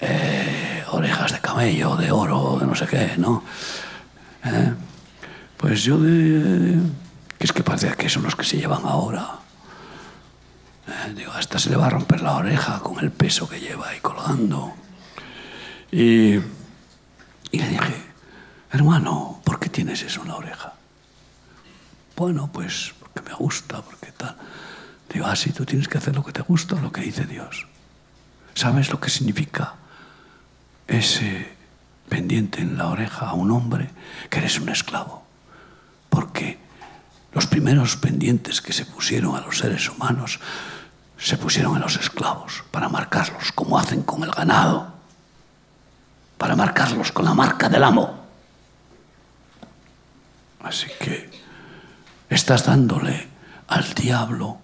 eh, 0.00 0.82
orejas 0.90 1.32
de 1.32 1.40
camello, 1.40 1.96
de 1.96 2.10
oro, 2.10 2.58
de 2.58 2.66
no 2.66 2.74
sé 2.74 2.86
qué, 2.86 3.12
¿no? 3.18 3.44
Eh, 4.44 4.74
pues 5.56 5.82
yo 5.82 5.98
de... 5.98 6.78
que 7.38 7.44
es 7.44 7.52
que 7.52 7.62
parece 7.62 7.94
que 7.94 8.08
son 8.08 8.22
los 8.24 8.34
que 8.34 8.44
se 8.44 8.56
llevan 8.56 8.82
ahora. 8.84 9.38
Eh, 10.86 11.14
digo, 11.16 11.32
hasta 11.32 11.58
se 11.58 11.70
le 11.70 11.76
va 11.76 11.86
a 11.86 11.90
romper 11.90 12.20
la 12.22 12.36
oreja 12.36 12.80
con 12.80 12.98
el 13.02 13.10
peso 13.10 13.48
que 13.48 13.60
lleva 13.60 13.88
ahí 13.88 14.00
colgando. 14.00 14.74
Y, 15.90 16.34
y 16.34 17.58
le 17.58 17.68
dije, 17.68 17.94
hermano, 18.72 19.40
¿por 19.44 19.58
qué 19.60 19.68
tienes 19.68 20.02
eso 20.02 20.22
en 20.22 20.28
la 20.28 20.36
oreja? 20.36 20.73
Bueno, 22.16 22.50
pues 22.52 22.94
porque 22.98 23.22
me 23.22 23.34
gusta, 23.34 23.82
porque 23.82 24.12
tal. 24.12 24.36
Digo, 25.12 25.26
ah, 25.26 25.36
sí, 25.36 25.52
tú 25.52 25.64
tienes 25.64 25.88
que 25.88 25.98
hacer 25.98 26.14
lo 26.14 26.24
que 26.24 26.32
te 26.32 26.42
gusta, 26.42 26.76
lo 26.80 26.92
que 26.92 27.02
dice 27.02 27.24
Dios. 27.24 27.66
¿Sabes 28.54 28.90
lo 28.90 29.00
que 29.00 29.10
significa 29.10 29.74
ese 30.86 31.54
pendiente 32.08 32.60
en 32.60 32.76
la 32.76 32.88
oreja 32.88 33.26
a 33.26 33.34
un 33.34 33.50
hombre 33.50 33.90
que 34.30 34.38
eres 34.38 34.58
un 34.58 34.68
esclavo. 34.68 35.24
Porque 36.08 36.58
los 37.32 37.46
primeros 37.46 37.96
pendientes 37.96 38.60
que 38.60 38.72
se 38.72 38.86
pusieron 38.86 39.36
a 39.36 39.40
los 39.40 39.58
seres 39.58 39.88
humanos 39.88 40.38
se 41.18 41.36
pusieron 41.38 41.76
en 41.76 41.82
los 41.82 41.96
esclavos 41.96 42.64
para 42.70 42.88
marcarlos 42.88 43.52
como 43.52 43.78
hacen 43.78 44.02
con 44.02 44.22
el 44.22 44.30
ganado, 44.30 44.94
para 46.38 46.54
marcarlos 46.54 47.12
con 47.12 47.24
la 47.24 47.34
marca 47.34 47.68
del 47.68 47.82
amo. 47.82 48.24
Así 50.62 50.86
que 51.00 51.30
estás 52.28 52.66
dándole 52.66 53.28
al 53.68 53.94
diablo 53.94 54.58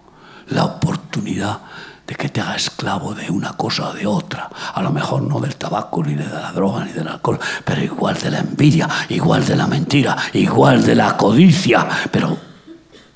la 0.49 0.65
oportunidad 0.65 1.61
de 2.07 2.17
que 2.17 2.29
te 2.29 2.41
haga 2.41 2.57
esclavo 2.57 3.15
de 3.15 3.31
una 3.31 3.53
cosa 3.53 3.91
o 3.91 3.95
de 3.95 4.07
otra. 4.07 4.51
A 4.75 4.83
lo 4.83 4.91
mejor 4.91 5.23
no 5.23 5.39
del 5.39 5.55
tabaco, 5.55 6.03
ni 6.03 6.15
de 6.15 6.27
la 6.27 6.51
droga, 6.51 6.85
ni 6.85 6.93
del 6.93 7.07
alcohol, 7.07 7.39
pero 7.65 7.83
igual 7.83 8.19
de 8.19 8.31
la 8.33 8.41
envidia, 8.41 8.89
igual 9.09 9.47
de 9.47 9.55
la 9.55 9.69
mentira, 9.69 10.17
igual 10.33 10.85
de 10.85 10.97
la 10.97 11.17
codicia. 11.17 11.87
Pero 12.11 12.37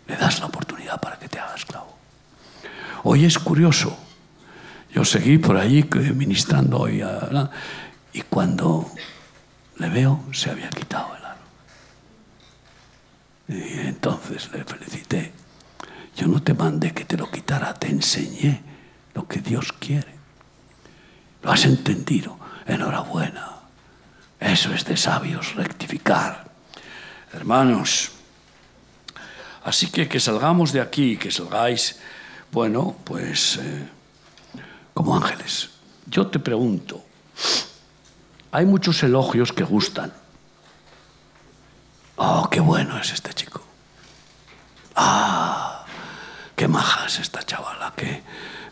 le 0.06 0.16
das 0.16 0.38
la 0.38 0.46
oportunidad 0.46 1.00
para 1.00 1.18
que 1.18 1.28
te 1.28 1.40
haga 1.40 1.56
esclavo. 1.56 1.98
Hoy 3.02 3.24
es 3.24 3.36
curioso. 3.38 3.96
Yo 4.94 5.04
seguí 5.04 5.38
por 5.38 5.56
allí 5.56 5.84
ministrando 6.14 6.78
hoy 6.78 7.02
y 8.12 8.22
cuando 8.22 8.88
le 9.78 9.88
veo 9.88 10.20
se 10.32 10.50
había 10.50 10.70
quitado 10.70 11.16
el. 11.16 11.23
Y 13.48 13.80
entonces 13.80 14.50
le 14.52 14.64
felicité. 14.64 15.32
Yo 16.16 16.26
no 16.28 16.42
te 16.42 16.54
mandé 16.54 16.92
que 16.92 17.04
te 17.04 17.16
lo 17.16 17.30
quitara, 17.30 17.74
te 17.74 17.88
enseñé 17.88 18.62
lo 19.14 19.26
que 19.26 19.40
Dios 19.40 19.72
quiere. 19.72 20.14
Lo 21.42 21.50
has 21.50 21.64
entendido. 21.64 22.38
Enhorabuena. 22.66 23.50
Eso 24.40 24.72
es 24.72 24.84
de 24.84 24.96
sabios, 24.96 25.54
rectificar. 25.54 26.50
Hermanos, 27.32 28.12
así 29.64 29.88
que 29.90 30.08
que 30.08 30.20
salgamos 30.20 30.72
de 30.72 30.80
aquí, 30.80 31.16
que 31.16 31.30
salgáis, 31.30 31.98
bueno, 32.52 32.96
pues 33.04 33.58
eh, 33.60 33.88
como 34.92 35.16
ángeles. 35.16 35.70
Yo 36.06 36.26
te 36.28 36.38
pregunto, 36.38 37.04
hay 38.52 38.66
muchos 38.66 39.02
elogios 39.02 39.52
que 39.52 39.64
gustan. 39.64 40.12
Qué 42.54 42.60
bueno 42.60 42.96
es 43.00 43.10
este 43.10 43.34
chico. 43.34 43.60
Ah, 44.94 45.84
qué 46.54 46.68
maja 46.68 47.06
es 47.06 47.18
esta 47.18 47.42
chavala, 47.42 47.92
qué, 47.96 48.22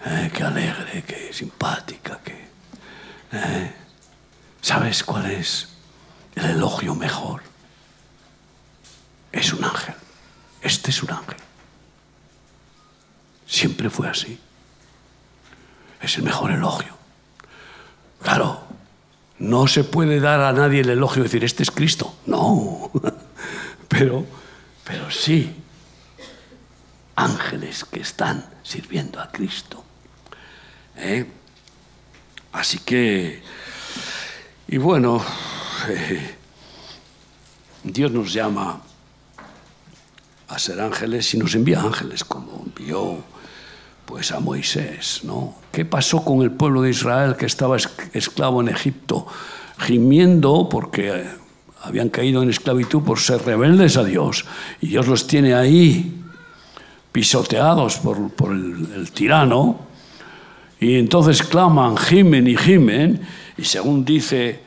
eh, 0.07 0.31
qué 0.33 0.45
alegre, 0.45 1.03
qué 1.05 1.33
simpática, 1.33 2.21
qué... 2.23 2.49
Eh. 3.33 3.75
¿Sabes 4.61 5.03
cuál 5.03 5.27
es 5.33 5.71
el 6.37 6.45
elogio 6.51 6.95
mejor? 6.95 7.43
Es 9.33 9.53
un 9.53 9.65
ángel. 9.65 9.97
Este 10.61 10.93
es 10.93 11.03
un 11.03 11.11
ángel. 11.11 11.39
Siempre 13.49 13.91
fue 13.91 14.09
así. 14.09 14.39
Es 16.01 16.17
el 16.19 16.23
mejor 16.23 16.53
elogio. 16.53 16.97
Claro, 18.23 18.63
no 19.41 19.67
se 19.67 19.83
puede 19.83 20.21
dar 20.21 20.39
a 20.39 20.53
nadie 20.53 20.83
el 20.83 20.91
elogio 20.91 21.23
y 21.23 21.25
decir, 21.25 21.43
este 21.43 21.65
es 21.65 21.73
Cristo. 21.73 22.15
No. 22.27 22.89
pero, 23.93 24.25
pero 24.85 25.11
sí 25.11 25.55
ángeles 27.15 27.85
que 27.85 28.01
están 28.01 28.43
sirviendo 28.63 29.21
a 29.21 29.31
Cristo. 29.31 29.85
¿Eh? 30.97 31.27
Así 32.53 32.79
que, 32.79 33.43
y 34.69 34.79
bueno, 34.79 35.23
eh, 35.89 36.37
Dios 37.85 38.11
nos 38.13 38.33
llama 38.33 38.81
a 40.49 40.59
ser 40.59 40.81
ángeles 40.81 41.35
y 41.35 41.39
nos 41.39 41.55
envía 41.55 41.83
ángeles 41.83 42.25
como 42.25 42.65
envió 42.65 43.23
pues 44.07 44.33
a 44.33 44.41
Moisés, 44.41 45.21
¿no? 45.23 45.55
¿Qué 45.71 45.85
pasó 45.85 46.25
con 46.25 46.41
el 46.43 46.51
pueblo 46.51 46.81
de 46.81 46.91
Israel 46.91 47.37
que 47.37 47.47
estaba 47.47 47.77
esclavo 47.77 48.61
en 48.63 48.69
Egipto, 48.69 49.27
gimiendo 49.79 50.69
porque 50.71 51.42
habían 51.83 52.09
caído 52.09 52.43
en 52.43 52.51
esclavitud 52.51 53.03
por 53.03 53.19
ser 53.19 53.43
rebeldes 53.45 53.97
a 53.97 54.05
Dios 54.05 54.45
y 54.81 54.89
Dios 54.89 55.07
los 55.07 55.27
tiene 55.27 55.55
ahí 55.55 56.23
pisoteados 57.13 57.99
por, 57.99 58.53
el, 58.53 59.11
tirano, 59.13 59.79
y 60.81 60.99
entonces 60.99 61.43
claman, 61.43 61.97
gimen 61.97 62.49
y 62.49 62.57
gimen, 62.57 63.21
y 63.57 63.65
según 63.65 64.05
dice 64.05 64.61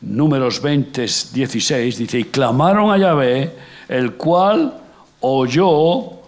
Números 0.00 0.62
20, 0.62 1.02
16, 1.02 1.98
dice, 1.98 2.18
y 2.20 2.24
clamaron 2.24 2.90
a 2.90 2.98
Yahvé, 2.98 3.52
el 3.88 4.12
cual 4.14 4.80
oyó 5.20 6.22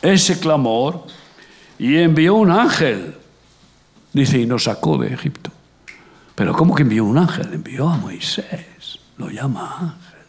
ese 0.00 0.40
clamor 0.40 1.04
y 1.78 1.96
envió 1.96 2.34
un 2.34 2.50
ángel. 2.50 3.14
Dice, 4.12 4.38
y 4.38 4.46
nos 4.46 4.64
sacó 4.64 4.98
de 4.98 5.14
Egipto. 5.14 5.50
Pero 6.34 6.54
¿cómo 6.54 6.74
que 6.74 6.82
envió 6.82 7.04
un 7.04 7.18
ángel? 7.18 7.48
Envió 7.52 7.88
a 7.88 7.96
Moisés, 7.96 8.91
lo 9.22 9.30
llama 9.30 9.78
ángel. 9.78 10.22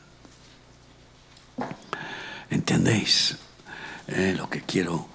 ¿Entendéis? 2.52 3.38
Eh, 4.08 4.36
lo 4.38 4.48
que 4.50 4.62
quiero 4.62 5.08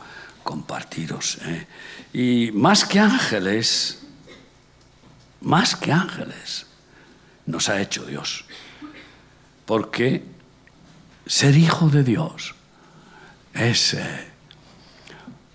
compartiros. 0.43 1.39
Eh. 1.43 1.66
Y 2.12 2.51
más 2.53 2.85
que 2.85 2.99
ángeles, 2.99 4.03
más 5.43 5.76
que 5.76 5.93
ángeles, 5.93 6.66
nos 7.47 7.68
ha 7.68 7.81
hecho 7.81 8.05
Dios. 8.05 8.47
Porque 9.64 10.24
ser 11.26 11.57
hijo 11.57 11.89
de 11.89 12.03
Dios 12.03 12.57
es 13.55 13.95
eh, 13.95 14.29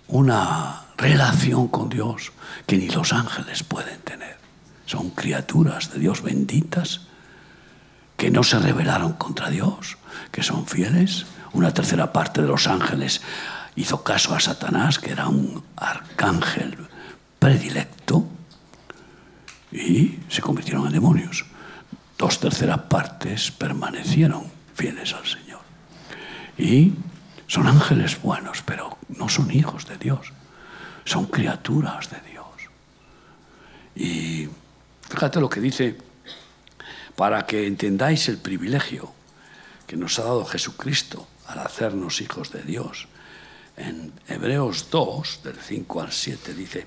una 0.08 0.86
relación 0.96 1.68
con 1.68 1.90
Dios 1.90 2.32
que 2.66 2.78
ni 2.78 2.88
los 2.88 3.12
ángeles 3.12 3.62
pueden 3.64 4.00
tener. 4.00 4.38
Son 4.86 5.10
criaturas 5.10 5.92
de 5.92 5.98
Dios 5.98 6.22
benditas 6.22 7.08
que 8.16 8.30
no 8.30 8.42
se 8.42 8.58
rebelaron 8.58 9.14
contra 9.14 9.50
Dios, 9.50 9.98
que 10.30 10.42
son 10.42 10.66
fieles 10.66 11.26
una 11.54 11.72
tercera 11.72 12.12
parte 12.12 12.42
de 12.42 12.48
los 12.48 12.66
ángeles 12.66 13.22
hizo 13.76 14.02
caso 14.02 14.34
a 14.34 14.40
Satanás, 14.40 14.98
que 14.98 15.12
era 15.12 15.28
un 15.28 15.62
arcángel 15.76 16.76
predilecto, 17.38 18.26
y 19.72 20.18
se 20.28 20.42
convirtieron 20.42 20.86
en 20.86 20.92
demonios. 20.92 21.46
Dos 22.18 22.38
terceras 22.38 22.80
partes 22.82 23.50
permanecieron 23.50 24.44
fieles 24.74 25.14
al 25.14 25.26
Señor. 25.26 25.60
Y 26.58 26.92
son 27.46 27.66
ángeles 27.66 28.20
buenos, 28.20 28.62
pero 28.62 28.98
no 29.08 29.28
son 29.28 29.50
hijos 29.50 29.86
de 29.86 29.96
Dios, 29.96 30.32
son 31.04 31.26
criaturas 31.26 32.10
de 32.10 32.20
Dios. 32.30 32.44
Y 33.96 34.48
fíjate 35.08 35.40
lo 35.40 35.48
que 35.48 35.60
dice, 35.60 35.98
para 37.16 37.46
que 37.46 37.66
entendáis 37.66 38.28
el 38.28 38.38
privilegio 38.38 39.12
que 39.86 39.96
nos 39.96 40.18
ha 40.18 40.24
dado 40.24 40.44
Jesucristo 40.44 41.26
al 41.46 41.60
hacernos 41.60 42.20
hijos 42.20 42.50
de 42.50 42.62
Dios. 42.62 43.08
En 43.76 44.12
Hebreos 44.28 44.88
2, 44.90 45.40
del 45.44 45.56
5 45.56 46.00
al 46.00 46.12
7, 46.12 46.54
dice, 46.54 46.86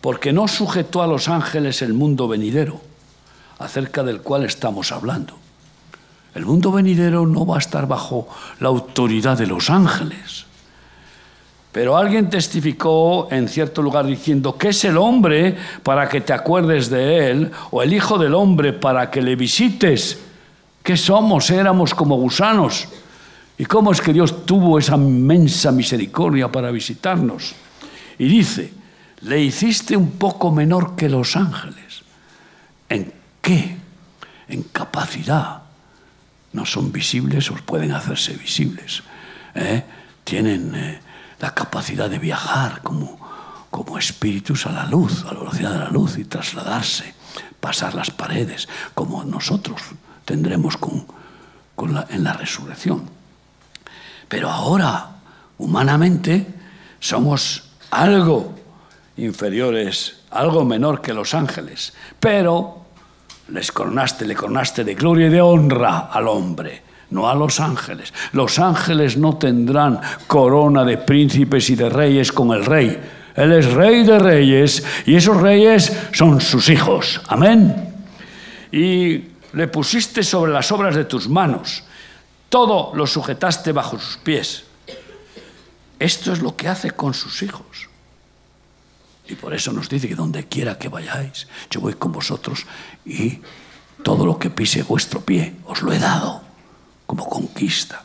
porque 0.00 0.32
no 0.32 0.48
sujetó 0.48 1.02
a 1.02 1.06
los 1.06 1.28
ángeles 1.28 1.82
el 1.82 1.92
mundo 1.92 2.28
venidero, 2.28 2.80
acerca 3.58 4.02
del 4.02 4.20
cual 4.20 4.44
estamos 4.44 4.92
hablando. 4.92 5.38
El 6.34 6.44
mundo 6.44 6.70
venidero 6.70 7.26
no 7.26 7.46
va 7.46 7.56
a 7.56 7.60
estar 7.60 7.88
bajo 7.88 8.28
la 8.60 8.68
autoridad 8.68 9.38
de 9.38 9.46
los 9.46 9.70
ángeles. 9.70 10.44
Pero 11.76 11.94
alguien 11.94 12.30
testificó 12.30 13.28
en 13.30 13.50
cierto 13.50 13.82
lugar 13.82 14.06
diciendo, 14.06 14.56
¿qué 14.56 14.70
es 14.70 14.82
el 14.86 14.96
hombre 14.96 15.54
para 15.82 16.08
que 16.08 16.22
te 16.22 16.32
acuerdes 16.32 16.88
de 16.88 17.30
él? 17.30 17.50
¿O 17.70 17.82
el 17.82 17.92
hijo 17.92 18.16
del 18.16 18.32
hombre 18.32 18.72
para 18.72 19.10
que 19.10 19.20
le 19.20 19.36
visites? 19.36 20.18
¿Qué 20.82 20.96
somos? 20.96 21.50
Éramos 21.50 21.92
como 21.92 22.16
gusanos 22.16 22.88
¿Y 23.58 23.66
cómo 23.66 23.92
es 23.92 24.00
que 24.00 24.14
Dios 24.14 24.46
tuvo 24.46 24.78
esa 24.78 24.94
inmensa 24.94 25.70
misericordia 25.70 26.50
para 26.50 26.70
visitarnos? 26.70 27.54
Y 28.18 28.26
dice, 28.26 28.72
le 29.20 29.42
hiciste 29.42 29.98
un 29.98 30.12
poco 30.12 30.50
menor 30.50 30.96
que 30.96 31.10
los 31.10 31.36
ángeles. 31.36 32.04
¿En 32.88 33.12
qué? 33.42 33.76
En 34.48 34.62
capacidad. 34.62 35.60
No 36.54 36.64
son 36.64 36.90
visibles 36.90 37.50
o 37.50 37.54
pueden 37.56 37.92
hacerse 37.92 38.32
visibles. 38.32 39.02
¿eh? 39.54 39.82
Tienen 40.24 40.74
eh, 40.74 41.00
la 41.40 41.54
capacidad 41.54 42.08
de 42.08 42.18
viajar 42.18 42.82
como, 42.82 43.18
como 43.70 43.98
espíritus 43.98 44.66
a 44.66 44.72
la 44.72 44.86
luz, 44.86 45.24
a 45.24 45.34
la 45.34 45.40
velocidad 45.40 45.72
de 45.72 45.78
la 45.78 45.90
luz 45.90 46.18
y 46.18 46.24
trasladarse, 46.24 47.14
pasar 47.60 47.94
las 47.94 48.10
paredes, 48.10 48.68
como 48.94 49.24
nosotros 49.24 49.80
tendremos 50.24 50.76
con, 50.76 51.06
en 52.08 52.24
la 52.24 52.32
resurrección. 52.32 53.08
Pero 54.28 54.50
ahora, 54.50 55.16
humanamente, 55.58 56.46
somos 57.00 57.70
algo 57.90 58.54
inferiores, 59.16 60.20
algo 60.30 60.64
menor 60.64 61.00
que 61.00 61.14
los 61.14 61.34
ángeles. 61.34 61.92
Pero 62.18 62.86
les 63.48 63.70
coronaste, 63.72 64.26
le 64.26 64.34
coronaste 64.34 64.84
de 64.84 64.94
gloria 64.94 65.28
y 65.28 65.30
de 65.30 65.40
honra 65.40 66.08
al 66.10 66.28
hombre, 66.28 66.82
no 67.10 67.28
a 67.28 67.34
los 67.34 67.60
ángeles. 67.60 68.12
Los 68.32 68.58
ángeles 68.58 69.16
no 69.16 69.36
tendrán 69.36 70.00
corona 70.26 70.84
de 70.84 70.98
príncipes 70.98 71.70
y 71.70 71.76
de 71.76 71.88
reyes 71.88 72.32
con 72.32 72.52
el 72.52 72.64
rey. 72.64 73.00
Él 73.34 73.52
es 73.52 73.72
rey 73.72 74.02
de 74.04 74.18
reyes 74.18 74.82
y 75.04 75.16
esos 75.16 75.40
reyes 75.40 75.92
son 76.12 76.40
sus 76.40 76.68
hijos. 76.68 77.20
Amén. 77.28 77.94
Y 78.72 79.24
le 79.52 79.68
pusiste 79.68 80.22
sobre 80.22 80.52
las 80.52 80.72
obras 80.72 80.94
de 80.94 81.04
tus 81.04 81.28
manos 81.28 81.84
todo 82.48 82.92
lo 82.94 83.06
sujetaste 83.06 83.72
bajo 83.72 83.98
sus 83.98 84.16
pies. 84.18 84.64
Esto 85.98 86.32
es 86.32 86.40
lo 86.40 86.56
que 86.56 86.68
hace 86.68 86.92
con 86.92 87.14
sus 87.14 87.42
hijos. 87.42 87.88
Y 89.28 89.34
por 89.34 89.52
eso 89.54 89.72
nos 89.72 89.88
dice 89.88 90.08
que 90.08 90.14
donde 90.14 90.46
quiera 90.46 90.78
que 90.78 90.88
vayáis, 90.88 91.48
yo 91.70 91.80
voy 91.80 91.94
con 91.94 92.12
vosotros 92.12 92.64
y 93.04 93.40
todo 94.02 94.24
lo 94.24 94.38
que 94.38 94.50
pise 94.50 94.84
vuestro 94.84 95.20
pie 95.20 95.56
os 95.64 95.82
lo 95.82 95.92
he 95.92 95.98
dado 95.98 96.45
como 97.06 97.28
conquista. 97.28 98.04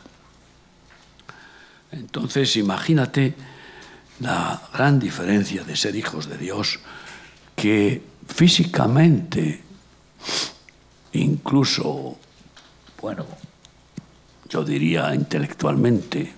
Entonces, 1.90 2.56
imagínate 2.56 3.34
la 4.20 4.62
gran 4.72 4.98
diferencia 4.98 5.64
de 5.64 5.76
ser 5.76 5.96
hijos 5.96 6.28
de 6.28 6.38
Dios 6.38 6.78
que 7.54 8.02
físicamente, 8.26 9.62
incluso, 11.12 12.16
bueno, 13.00 13.26
yo 14.48 14.64
diría 14.64 15.14
intelectualmente, 15.14 16.32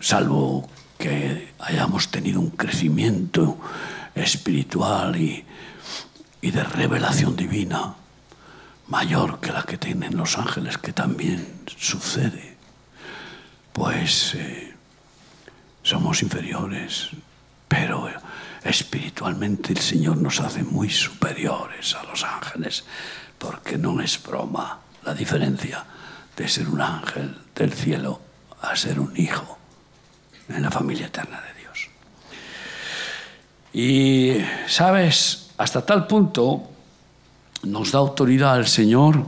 salvo 0.00 0.68
que 0.98 1.52
hayamos 1.58 2.08
tenido 2.08 2.40
un 2.40 2.50
crecimiento 2.50 3.58
espiritual 4.14 5.16
y, 5.16 5.44
y 6.40 6.50
de 6.50 6.64
revelación 6.64 7.36
divina, 7.36 7.94
mayor 8.88 9.40
que 9.40 9.52
la 9.52 9.62
que 9.62 9.78
tienen 9.78 10.16
los 10.16 10.38
ángeles, 10.38 10.78
que 10.78 10.92
también 10.92 11.64
sucede, 11.76 12.56
pues 13.72 14.34
eh, 14.34 14.74
somos 15.82 16.22
inferiores, 16.22 17.10
pero 17.68 18.08
espiritualmente 18.62 19.72
el 19.72 19.78
Señor 19.78 20.16
nos 20.18 20.40
hace 20.40 20.62
muy 20.62 20.90
superiores 20.90 21.94
a 21.94 22.04
los 22.04 22.24
ángeles, 22.24 22.84
porque 23.38 23.76
no 23.76 24.00
es 24.00 24.22
broma 24.22 24.80
la 25.04 25.14
diferencia 25.14 25.84
de 26.36 26.48
ser 26.48 26.68
un 26.68 26.80
ángel 26.80 27.36
del 27.54 27.72
cielo 27.72 28.20
a 28.60 28.74
ser 28.76 28.98
un 29.00 29.16
hijo 29.16 29.58
en 30.48 30.62
la 30.62 30.70
familia 30.70 31.06
eterna 31.06 31.40
de 31.40 31.60
Dios. 31.60 31.88
Y, 33.72 34.44
sabes, 34.68 35.50
hasta 35.58 35.84
tal 35.84 36.06
punto 36.06 36.70
nos 37.66 37.92
da 37.92 37.98
autoridad 37.98 38.58
el 38.58 38.66
Señor 38.66 39.26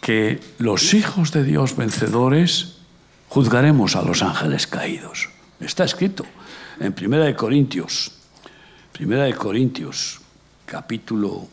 que 0.00 0.40
los 0.58 0.94
hijos 0.94 1.32
de 1.32 1.42
Dios 1.42 1.76
vencedores 1.76 2.76
juzgaremos 3.28 3.96
a 3.96 4.02
los 4.02 4.22
ángeles 4.22 4.66
caídos. 4.66 5.28
Está 5.60 5.84
escrito 5.84 6.24
en 6.78 6.92
Primera 6.92 7.24
de 7.24 7.34
Corintios, 7.34 8.12
Primera 8.92 9.24
de 9.24 9.34
Corintios, 9.34 10.20
capítulo 10.64 11.48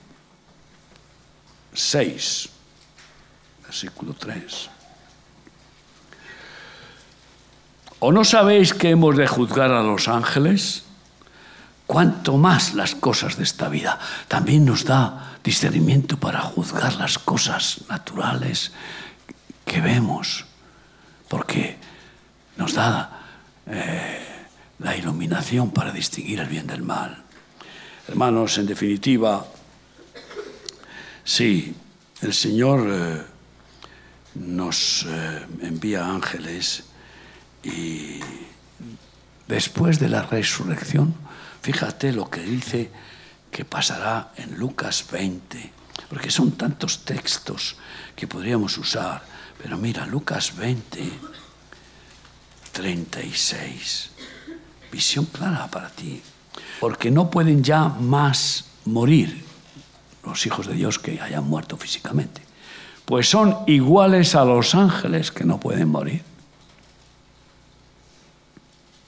6, 1.74 2.50
versículo 3.66 4.14
3. 4.14 4.70
¿O 8.00 8.12
no 8.12 8.24
sabéis 8.24 8.74
que 8.74 8.90
hemos 8.90 9.16
de 9.16 9.28
juzgar 9.28 9.72
a 9.72 9.82
los 9.82 10.08
ángeles? 10.10 10.84
Cuanto 11.88 12.38
más 12.38 12.74
las 12.76 12.96
cosas 12.96 13.38
de 13.38 13.44
esta 13.44 13.70
vida. 13.70 13.98
También 14.28 14.66
nos 14.66 14.84
da 14.84 15.33
discernimiento 15.44 16.18
para 16.18 16.42
juzgar 16.42 16.96
las 16.96 17.20
cosas 17.20 17.82
naturales 17.90 18.72
que 19.66 19.82
vemos, 19.82 20.46
porque 21.28 21.78
nos 22.58 22.74
da 22.74 23.22
eh, 23.68 24.20
la 24.80 24.96
iluminación 24.96 25.72
para 25.72 25.92
distinguir 25.92 26.40
el 26.40 26.48
bien 26.48 26.68
del 26.68 26.82
mal. 26.82 27.24
Hermanos, 28.08 28.58
en 28.58 28.68
definitiva, 28.68 29.46
sí, 31.24 31.76
el 32.22 32.34
Señor 32.34 32.88
eh, 32.90 33.22
nos 34.36 35.06
eh, 35.08 35.46
envía 35.62 36.06
ángeles 36.06 36.86
y 37.64 38.20
después 39.48 40.00
de 40.00 40.10
la 40.10 40.24
resurrección, 40.24 41.16
fíjate 41.62 42.12
lo 42.12 42.30
que 42.30 42.42
dice 42.42 42.92
que 43.54 43.64
pasará 43.64 44.34
en 44.36 44.58
Lucas 44.58 45.06
20, 45.10 45.72
porque 46.10 46.32
son 46.32 46.54
tantos 46.54 47.06
textos 47.06 47.78
que 48.16 48.28
podríamos 48.28 48.78
usar, 48.80 49.22
pero 49.62 49.78
mira, 49.78 50.08
Lucas 50.08 50.58
20, 50.58 51.08
36, 52.72 54.10
visión 54.92 55.26
clara 55.26 55.68
para 55.68 55.90
ti, 55.90 56.22
porque 56.80 57.12
no 57.12 57.30
pueden 57.30 57.64
ya 57.64 57.88
más 57.88 58.66
morir 58.86 59.46
los 60.26 60.46
hijos 60.48 60.66
de 60.66 60.74
Dios 60.74 60.98
que 60.98 61.22
hayan 61.22 61.48
muerto 61.48 61.78
físicamente, 61.78 62.42
pues 63.06 63.30
son 63.30 63.60
iguales 63.68 64.34
a 64.34 64.46
los 64.46 64.74
ángeles 64.74 65.32
que 65.32 65.44
no 65.44 65.60
pueden 65.60 65.90
morir. 65.90 66.24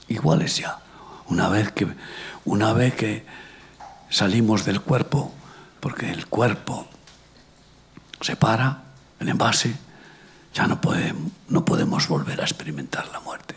Iguales 0.08 0.58
ya. 0.58 0.78
Una 1.28 1.50
vez 1.50 1.72
que, 1.72 1.88
una 2.46 2.74
vez 2.74 2.94
que 2.94 3.26
salimos 4.16 4.64
del 4.64 4.80
cuerpo, 4.80 5.34
porque 5.82 6.10
el 6.10 6.28
cuerpo 6.28 6.88
se 8.22 8.38
para, 8.38 8.84
el 9.20 9.28
envase, 9.28 9.76
ya 10.54 10.68
no, 10.68 10.80
podemos, 10.80 11.34
no 11.50 11.66
podemos 11.66 12.08
volver 12.08 12.40
a 12.40 12.46
experimentar 12.46 13.10
la 13.10 13.20
muerte. 13.20 13.56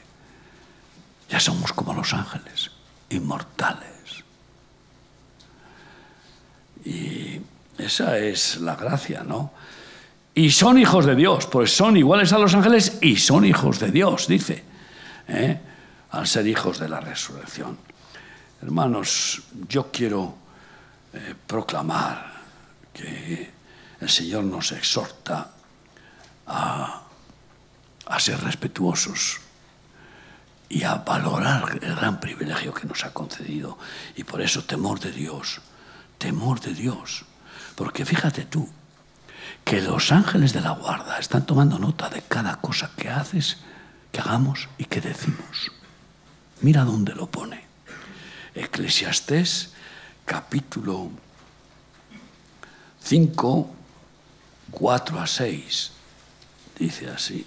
Ya 1.30 1.38
somos 1.38 1.72
como 1.72 1.94
los 1.94 2.12
ángeles, 2.12 2.72
inmortales. 3.10 4.24
Y 6.84 7.40
esa 7.78 8.18
es 8.18 8.56
la 8.60 8.74
gracia, 8.74 9.22
¿no? 9.22 9.52
Y 10.34 10.50
son 10.50 10.76
hijos 10.76 11.06
de 11.06 11.14
Dios, 11.14 11.46
pues 11.46 11.76
son 11.76 11.96
iguales 11.96 12.32
a 12.32 12.38
los 12.38 12.52
ángeles 12.54 12.98
y 13.00 13.16
son 13.16 13.44
hijos 13.44 13.78
de 13.78 13.92
Dios, 13.92 14.26
dice, 14.26 14.64
¿eh? 15.28 15.60
al 16.10 16.26
ser 16.26 16.48
hijos 16.48 16.80
de 16.80 16.88
la 16.88 16.98
resurrección. 16.98 17.78
Hermanos, 18.60 19.42
yo 19.68 19.92
quiero 19.92 20.47
eh, 21.18 21.34
proclamar 21.46 22.32
que 22.94 23.50
el 24.00 24.08
Señor 24.08 24.44
nos 24.44 24.70
exhorta 24.70 25.50
a, 26.46 27.02
a 28.06 28.20
ser 28.20 28.40
respetuosos 28.40 29.40
y 30.68 30.84
a 30.84 30.94
valorar 30.94 31.80
el 31.82 31.96
gran 31.96 32.20
privilegio 32.20 32.72
que 32.72 32.86
nos 32.86 33.04
ha 33.04 33.12
concedido. 33.12 33.78
Y 34.14 34.22
por 34.22 34.40
eso 34.40 34.62
temor 34.62 35.00
de 35.00 35.10
Dios, 35.10 35.60
temor 36.18 36.60
de 36.60 36.74
Dios. 36.74 37.24
Porque 37.74 38.04
fíjate 38.04 38.44
tú, 38.44 38.70
que 39.64 39.82
los 39.82 40.12
ángeles 40.12 40.52
de 40.52 40.60
la 40.60 40.70
guarda 40.70 41.18
están 41.18 41.46
tomando 41.46 41.80
nota 41.80 42.08
de 42.10 42.22
cada 42.22 42.60
cosa 42.60 42.92
que 42.96 43.10
haces, 43.10 43.58
que 44.12 44.20
hagamos 44.20 44.68
y 44.78 44.84
que 44.84 45.00
decimos. 45.00 45.72
Mira 46.60 46.84
dónde 46.84 47.14
lo 47.16 47.26
pone. 47.26 47.64
Eclesiastés 48.54 49.72
capítulo 50.28 51.08
5, 53.02 53.70
4 54.70 55.20
a 55.20 55.26
6. 55.26 55.92
Dice 56.78 57.10
así. 57.10 57.44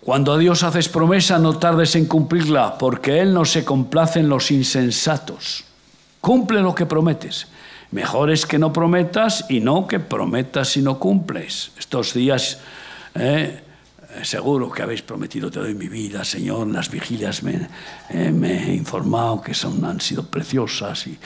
Cuando 0.00 0.32
a 0.32 0.38
Dios 0.38 0.62
haces 0.62 0.88
promesa, 0.88 1.38
no 1.38 1.58
tardes 1.58 1.94
en 1.94 2.06
cumplirla, 2.06 2.78
porque 2.78 3.20
Él 3.20 3.34
no 3.34 3.44
se 3.44 3.64
complace 3.64 4.20
en 4.20 4.30
los 4.30 4.50
insensatos. 4.50 5.64
Cumple 6.22 6.62
lo 6.62 6.74
que 6.74 6.86
prometes. 6.86 7.48
Mejor 7.90 8.30
es 8.30 8.46
que 8.46 8.58
no 8.58 8.72
prometas 8.72 9.44
y 9.50 9.60
no 9.60 9.86
que 9.86 10.00
prometas 10.00 10.76
y 10.78 10.82
no 10.82 10.98
cumples. 10.98 11.72
Estos 11.78 12.14
días 12.14 12.58
eh, 13.14 13.62
seguro 14.22 14.70
que 14.70 14.82
habéis 14.82 15.02
prometido 15.02 15.50
te 15.50 15.60
doy 15.60 15.74
mi 15.74 15.88
vida, 15.88 16.24
Señor. 16.24 16.66
Las 16.68 16.90
vigilias 16.90 17.42
me, 17.42 17.68
eh, 18.10 18.68
he 18.68 18.74
informado 18.74 19.40
que 19.40 19.54
son, 19.54 19.84
han 19.84 20.00
sido 20.00 20.26
preciosas 20.26 21.06
y, 21.06 21.18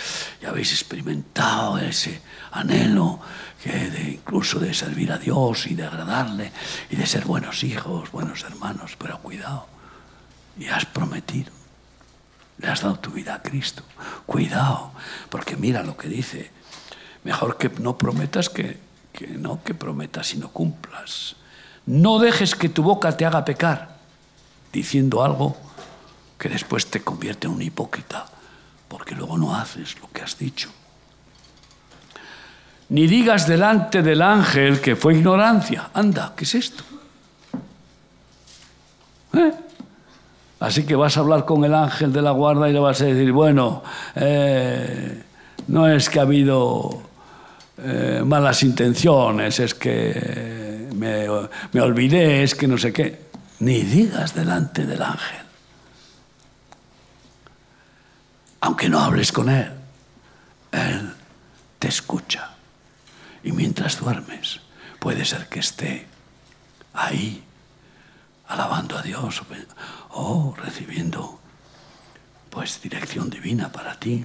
habéis 0.47 0.73
experimentado 0.73 1.79
ese 1.79 2.21
anhelo 2.53 3.19
que 3.63 3.73
de, 3.73 4.11
incluso 4.13 4.59
de 4.59 4.75
servir 4.75 5.11
a 5.11 5.19
Dios 5.19 5.67
y 5.67 5.75
de 5.75 5.85
agradarle 5.85 6.53
y 6.91 6.97
de 6.97 7.07
ser 7.07 7.25
buenos 7.25 7.65
hijos, 7.65 8.11
buenos 8.13 8.43
hermanos. 8.45 8.97
Pero 8.99 9.19
cuidado, 9.21 9.67
y 10.59 10.67
has 10.67 10.85
prometido. 10.87 11.53
Le 12.59 12.69
has 12.69 12.83
dado 12.83 12.99
tu 12.99 13.11
vida 13.11 13.35
a 13.35 13.43
Cristo. 13.43 13.83
Cuidado, 14.27 14.93
porque 15.29 15.57
mira 15.57 15.83
lo 15.83 15.97
que 15.97 16.09
dice. 16.09 16.51
Mejor 17.25 17.57
que 17.57 17.71
no 17.81 17.99
prometas 17.99 18.49
que, 18.49 18.79
que 19.13 19.27
no 19.27 19.65
que 19.65 19.75
prometas 19.75 20.35
y 20.35 20.39
no 20.39 20.51
cumplas. 20.51 21.37
No 21.87 22.19
dejes 22.19 22.55
que 22.55 22.69
tu 22.69 22.83
boca 22.83 23.17
te 23.17 23.27
haga 23.27 23.45
pecar 23.45 23.97
diciendo 24.73 25.23
algo 25.23 25.57
que 26.39 26.49
después 26.49 26.87
te 26.87 27.01
convierte 27.01 27.47
en 27.47 27.55
un 27.55 27.63
hipócrita, 27.63 28.27
porque 28.89 29.15
luego 29.15 29.39
no 29.39 29.55
haces 29.55 29.99
lo 30.01 30.11
que 30.11 30.23
has 30.23 30.37
dicho. 30.37 30.71
Ni 32.89 33.07
digas 33.07 33.47
delante 33.47 34.03
del 34.03 34.21
ángel 34.21 34.81
que 34.81 34.97
fue 34.97 35.15
ignorancia. 35.15 35.91
Anda, 35.95 36.33
¿qué 36.37 36.45
es 36.45 36.55
esto? 36.55 36.85
¿Eh? 39.33 39.53
Así 40.61 40.85
que 40.85 40.97
vas 40.97 41.17
a 41.17 41.21
hablar 41.21 41.45
con 41.45 41.65
el 41.65 41.75
ángel 41.75 42.13
de 42.13 42.23
la 42.23 42.31
guarda 42.31 42.69
y 42.69 42.73
le 42.73 42.79
vas 42.79 43.01
a 43.01 43.07
decir, 43.07 43.33
bueno, 43.33 43.83
eh, 44.15 45.23
no 45.69 45.89
es 45.89 46.09
que 46.09 46.19
ha 46.19 46.23
habido 46.23 47.03
eh, 47.79 48.23
malas 48.25 48.63
intenciones, 48.63 49.61
es 49.61 49.75
que 49.75 50.64
me, 51.73 51.81
olvidé, 51.81 52.43
es 52.43 52.55
que 52.55 52.67
no 52.67 52.79
sé 52.79 52.93
qué. 52.93 53.25
Ni 53.61 53.83
digas 53.83 54.35
delante 54.35 54.85
del 54.85 55.03
ángel. 55.03 55.47
Aunque 58.61 58.89
no 58.89 59.01
hables 59.01 59.31
con 59.31 59.49
él, 59.49 59.73
él 60.73 61.15
te 61.79 61.89
escucha. 61.89 62.51
Y 63.43 63.53
mientras 63.53 63.99
duermes, 63.99 64.61
puede 64.99 65.25
ser 65.25 65.49
que 65.49 65.61
esté 65.61 66.07
ahí, 66.95 67.45
alabando 68.49 68.97
a 68.97 69.03
Dios 69.03 69.43
o 70.11 70.55
recibiendo 70.57 71.41
pues 72.51 72.81
dirección 72.81 73.29
divina 73.29 73.71
para 73.71 73.99
ti. 73.99 74.25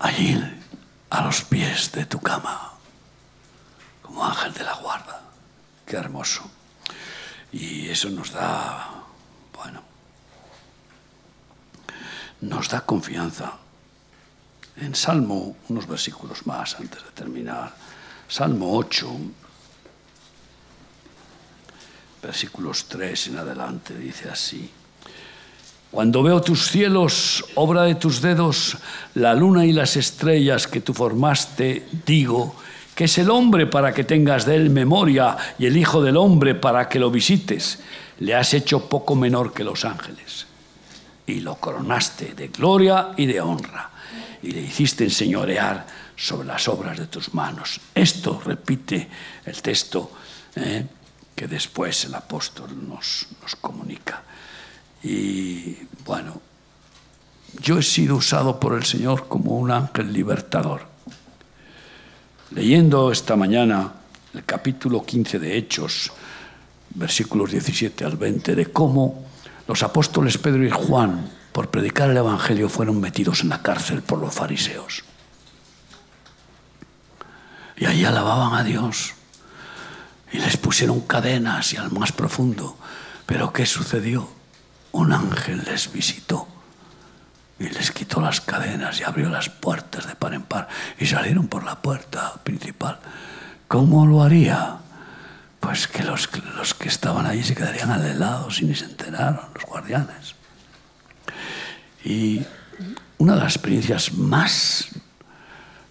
Allí, 0.00 0.42
a 1.10 1.22
los 1.22 1.42
pies 1.42 1.92
de 1.92 2.06
tu 2.06 2.18
cama 2.18 2.73
ángel 4.22 4.52
de 4.52 4.64
la 4.64 4.74
guarda. 4.74 5.20
Qué 5.86 5.96
hermoso. 5.96 6.42
Y 7.52 7.88
eso 7.88 8.10
nos 8.10 8.32
da, 8.32 9.04
bueno, 9.54 9.80
nos 12.40 12.68
da 12.68 12.80
confianza. 12.82 13.52
En 14.76 14.94
Salmo, 14.94 15.56
unos 15.68 15.86
versículos 15.86 16.46
más 16.46 16.74
antes 16.80 17.02
de 17.04 17.10
terminar. 17.10 17.74
Salmo 18.28 18.76
8, 18.76 19.08
versículos 22.22 22.86
3 22.88 23.28
en 23.28 23.38
adelante, 23.38 23.96
dice 23.96 24.28
así. 24.28 24.70
Cuando 25.90 26.24
veo 26.24 26.42
tus 26.42 26.66
cielos, 26.70 27.44
obra 27.54 27.82
de 27.82 27.94
tus 27.94 28.20
dedos, 28.20 28.76
la 29.14 29.32
luna 29.32 29.64
y 29.64 29.72
las 29.72 29.96
estrellas 29.96 30.66
que 30.66 30.80
tú 30.80 30.92
formaste, 30.92 31.86
digo, 32.04 32.56
que 32.94 33.04
es 33.04 33.18
el 33.18 33.30
hombre 33.30 33.66
para 33.66 33.92
que 33.92 34.04
tengas 34.04 34.46
de 34.46 34.56
él 34.56 34.70
memoria 34.70 35.36
y 35.58 35.66
el 35.66 35.76
Hijo 35.76 36.02
del 36.02 36.16
hombre 36.16 36.54
para 36.54 36.88
que 36.88 36.98
lo 36.98 37.10
visites. 37.10 37.80
Le 38.20 38.34
has 38.34 38.54
hecho 38.54 38.88
poco 38.88 39.16
menor 39.16 39.52
que 39.52 39.64
los 39.64 39.84
ángeles 39.84 40.46
y 41.26 41.40
lo 41.40 41.56
coronaste 41.56 42.34
de 42.34 42.48
gloria 42.48 43.10
y 43.16 43.26
de 43.26 43.40
honra 43.40 43.90
y 44.42 44.52
le 44.52 44.60
hiciste 44.60 45.04
enseñorear 45.04 45.86
sobre 46.16 46.46
las 46.46 46.68
obras 46.68 46.98
de 46.98 47.06
tus 47.06 47.34
manos. 47.34 47.80
Esto 47.94 48.40
repite 48.44 49.08
el 49.44 49.60
texto 49.60 50.12
eh, 50.54 50.86
que 51.34 51.48
después 51.48 52.04
el 52.04 52.14
apóstol 52.14 52.88
nos, 52.88 53.26
nos 53.42 53.56
comunica. 53.56 54.22
Y 55.02 55.76
bueno, 56.04 56.40
yo 57.60 57.78
he 57.78 57.82
sido 57.82 58.16
usado 58.16 58.60
por 58.60 58.74
el 58.74 58.84
Señor 58.84 59.26
como 59.26 59.58
un 59.58 59.72
ángel 59.72 60.12
libertador 60.12 60.93
leyendo 62.54 63.10
esta 63.10 63.36
mañana 63.36 63.92
el 64.32 64.44
capítulo 64.44 65.04
15 65.04 65.38
de 65.38 65.56
Hechos, 65.56 66.12
versículos 66.94 67.50
17 67.50 68.04
al 68.04 68.16
20, 68.16 68.54
de 68.54 68.66
cómo 68.66 69.24
los 69.66 69.82
apóstoles 69.82 70.38
Pedro 70.38 70.64
y 70.64 70.70
Juan, 70.70 71.30
por 71.52 71.70
predicar 71.70 72.10
el 72.10 72.16
Evangelio, 72.16 72.68
fueron 72.68 73.00
metidos 73.00 73.42
en 73.42 73.48
la 73.48 73.62
cárcel 73.62 74.02
por 74.02 74.18
los 74.18 74.34
fariseos. 74.34 75.04
Y 77.76 77.86
allí 77.86 78.04
alababan 78.04 78.54
a 78.54 78.64
Dios. 78.64 79.14
Y 80.32 80.38
les 80.38 80.56
pusieron 80.56 81.00
cadenas 81.00 81.72
y 81.72 81.76
al 81.76 81.90
más 81.92 82.12
profundo. 82.12 82.76
Pero 83.26 83.52
¿qué 83.52 83.66
sucedió? 83.66 84.28
Un 84.92 85.12
ángel 85.12 85.62
les 85.64 85.92
visitó 85.92 86.53
y 87.58 87.68
les 87.68 87.92
quitó 87.92 88.20
las 88.20 88.40
cadenas 88.40 89.00
y 89.00 89.04
abrió 89.04 89.28
las 89.28 89.48
puertas 89.48 90.06
de 90.06 90.16
par 90.16 90.34
en 90.34 90.42
par 90.42 90.68
y 90.98 91.06
salieron 91.06 91.48
por 91.48 91.64
la 91.64 91.80
puerta 91.80 92.34
principal. 92.42 92.98
¿Cómo 93.68 94.06
lo 94.06 94.22
haría? 94.22 94.78
Pues 95.60 95.88
que 95.88 96.02
los, 96.02 96.28
los 96.56 96.74
que 96.74 96.88
estaban 96.88 97.26
allí 97.26 97.42
se 97.42 97.54
quedarían 97.54 97.90
alelados 97.90 98.60
y 98.60 98.66
ni 98.66 98.74
se 98.74 98.84
enteraron, 98.84 99.48
los 99.54 99.64
guardianes. 99.64 100.34
Y 102.04 102.44
una 103.18 103.34
de 103.34 103.40
las 103.40 103.54
experiencias 103.54 104.12
más 104.12 104.88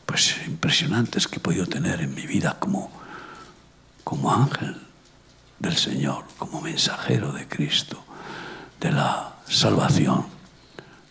pues, 0.05 0.35
impresionantes 0.45 1.27
que 1.27 1.37
he 1.37 1.39
podido 1.39 1.65
tener 1.65 2.01
en 2.01 2.13
mi 2.13 2.27
vida 2.27 2.57
como, 2.59 2.91
como 4.03 4.31
ángel 4.31 4.79
del 5.57 5.75
Señor, 5.75 6.25
como 6.37 6.61
mensajero 6.61 7.31
de 7.31 7.47
Cristo, 7.47 8.03
de 8.79 8.91
la 8.91 9.33
salvación, 9.47 10.27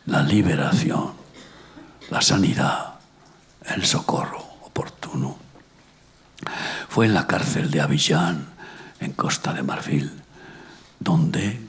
la 0.06 0.22
liberación, 0.22 1.12
la 2.10 2.20
sanidad, 2.20 2.94
el 3.64 3.84
socorro 3.84 4.44
oportuno. 4.62 5.36
Fue 6.88 7.06
en 7.06 7.14
la 7.14 7.26
cárcel 7.26 7.70
de 7.70 7.80
Avillán, 7.80 8.48
en 9.00 9.12
Costa 9.12 9.52
de 9.52 9.62
Marfil, 9.62 10.22
donde, 10.98 11.60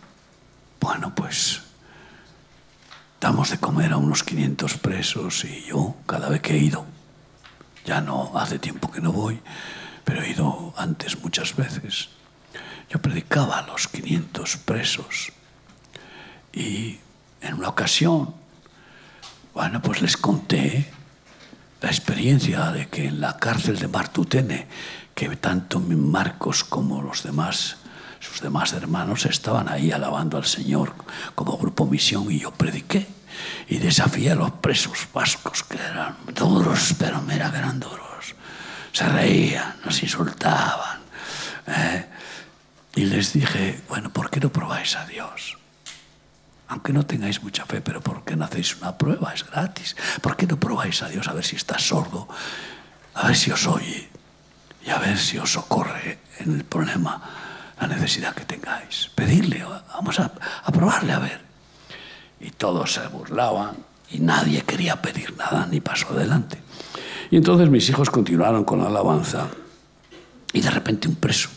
bueno, 0.79 1.13
pues 1.15 1.61
damos 3.19 3.51
de 3.51 3.59
comer 3.59 3.93
a 3.93 3.97
unos 3.97 4.23
500 4.23 4.77
presos 4.77 5.45
y 5.45 5.63
yo, 5.65 5.95
cada 6.05 6.29
vez 6.29 6.41
que 6.41 6.55
he 6.55 6.57
ido, 6.57 6.85
ya 7.85 8.01
no 8.01 8.37
hace 8.37 8.59
tiempo 8.59 8.91
que 8.91 9.01
no 9.01 9.11
voy, 9.11 9.39
pero 10.03 10.21
he 10.21 10.31
ido 10.31 10.73
antes 10.77 11.21
muchas 11.21 11.55
veces, 11.55 12.09
yo 12.89 13.01
predicaba 13.01 13.59
a 13.59 13.67
los 13.67 13.87
500 13.87 14.57
presos 14.57 15.31
y 16.51 16.99
en 17.43 17.55
una 17.55 17.69
ocasión, 17.69 18.33
bueno, 19.53 19.81
pues 19.81 20.01
les 20.01 20.17
conté 20.17 20.91
la 21.81 21.89
experiencia 21.89 22.71
de 22.71 22.87
que 22.87 23.07
en 23.07 23.21
la 23.21 23.37
cárcel 23.37 23.77
de 23.77 23.87
Martutene, 23.87 24.67
que 25.13 25.35
tanto 25.35 25.79
Marcos 25.79 26.63
como 26.63 27.01
los 27.01 27.23
demás, 27.23 27.77
sus 28.19 28.41
demás 28.41 28.73
hermanos 28.73 29.25
estaban 29.25 29.69
ahí 29.69 29.91
alabando 29.91 30.37
al 30.37 30.45
Señor 30.45 30.95
como 31.35 31.57
grupo 31.57 31.85
misión 31.85 32.31
y 32.31 32.39
yo 32.39 32.51
prediqué 32.51 33.05
y 33.67 33.77
desafié 33.77 34.31
a 34.31 34.35
los 34.35 34.51
presos 34.51 35.07
vascos 35.13 35.63
que 35.63 35.77
eran 35.77 36.15
duros, 36.33 36.95
pero 36.97 37.21
mira 37.21 37.51
eran 37.55 37.79
duros. 37.79 38.33
Se 38.91 39.07
reían, 39.07 39.75
nos 39.83 40.01
insultaban. 40.01 40.99
¿eh? 41.67 42.05
Y 42.95 43.05
les 43.05 43.33
dije, 43.33 43.81
bueno, 43.89 44.11
¿por 44.11 44.29
qué 44.29 44.39
no 44.39 44.49
probáis 44.49 44.95
a 44.95 45.05
Dios? 45.05 45.57
Aunque 46.73 46.91
no 46.91 47.05
tengáis 47.05 47.43
mucha 47.43 47.65
fe, 47.65 47.81
pero 47.81 48.01
¿por 48.01 48.23
qué 48.23 48.35
no 48.35 48.45
hacéis 48.45 48.75
una 48.77 48.97
prueba? 48.97 49.31
Es 49.31 49.45
gratis. 49.45 49.95
¿Por 50.21 50.35
qué 50.35 50.47
no 50.47 50.57
probáis 50.57 51.03
a 51.03 51.07
Dios 51.07 51.27
a 51.27 51.33
ver 51.33 51.45
si 51.45 51.55
está 51.55 51.77
sordo? 51.77 52.27
A 53.13 53.27
ver 53.27 53.35
si 53.35 53.51
os 53.51 53.67
oye 53.67 54.09
y 54.83 54.89
a 54.89 54.97
ver 54.97 55.19
si 55.19 55.37
os 55.37 55.53
socorre 55.53 56.17
en 56.39 56.55
el 56.55 56.63
problema, 56.65 57.21
la 57.79 57.87
necesidad 57.87 58.33
que 58.33 58.45
tengáis. 58.45 59.11
Pedirle, 59.13 59.63
vamos 59.93 60.19
a, 60.19 60.31
a 60.63 60.71
probarle 60.71 61.13
a 61.13 61.19
ver. 61.19 61.41
Y 62.39 62.49
todos 62.49 62.93
se 62.93 63.07
burlaban 63.07 63.77
y 64.09 64.19
nadie 64.19 64.63
quería 64.63 64.99
pedir 64.99 65.37
nada 65.37 65.67
ni 65.69 65.79
pasó 65.79 66.09
adelante. 66.09 66.59
Y 67.29 67.37
entonces 67.37 67.69
mis 67.69 67.87
hijos 67.87 68.09
continuaron 68.09 68.63
con 68.63 68.79
la 68.79 68.87
alabanza 68.87 69.47
y 70.51 70.59
de 70.59 70.71
repente 70.71 71.07
un 71.07 71.15
preso. 71.15 71.49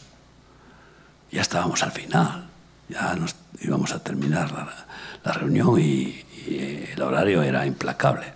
Ya 1.33 1.41
estábamos 1.41 1.83
al 1.83 1.93
final, 1.93 2.46
ya 2.89 3.15
nos 3.15 3.35
íbamos 3.61 3.93
a 3.93 4.03
terminar 4.03 4.53
la, 4.53 4.87
la 5.25 5.33
reunión 5.33 5.81
y, 5.81 6.23
el 6.49 7.03
horario 7.03 7.43
era 7.43 7.67
implacable. 7.67 8.33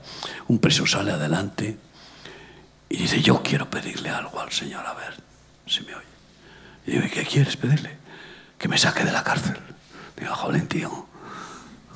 Un 0.49 0.59
preso 0.59 0.85
sale 0.85 1.13
adelante 1.13 1.79
y 2.89 2.97
dice, 2.97 3.23
yo 3.23 3.41
quiero 3.41 3.71
pedirle 3.71 4.11
algo 4.11 4.41
al 4.41 4.51
Señor, 4.51 4.85
a 4.85 4.95
ver 4.95 5.15
si 5.65 5.83
me 5.83 5.95
oye. 5.95 6.07
Y 6.87 6.91
digo, 6.93 7.05
¿qué 7.13 7.25
quieres 7.25 7.57
pedirle? 7.57 7.97
Que 8.59 8.67
me 8.67 8.77
saque 8.79 9.05
de 9.05 9.13
la 9.13 9.23
cárcel. 9.23 9.57
Digo, 10.19 10.35
jolín, 10.35 10.67
tío. 10.67 11.07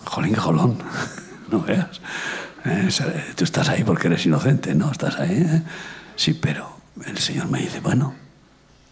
Jolín, 0.04 0.36
jolón. 0.36 0.78
no 1.50 1.60
veas. 1.62 2.00
Eh, 2.64 2.88
tú 3.34 3.42
estás 3.42 3.68
ahí 3.68 3.82
porque 3.82 4.06
eres 4.06 4.24
inocente, 4.24 4.72
¿no? 4.76 4.92
Estás 4.92 5.18
ahí. 5.18 5.36
¿eh? 5.36 5.62
Sí, 6.14 6.34
pero 6.34 6.78
el 7.04 7.18
Señor 7.18 7.48
me 7.48 7.58
dice, 7.58 7.80
bueno, 7.80 8.14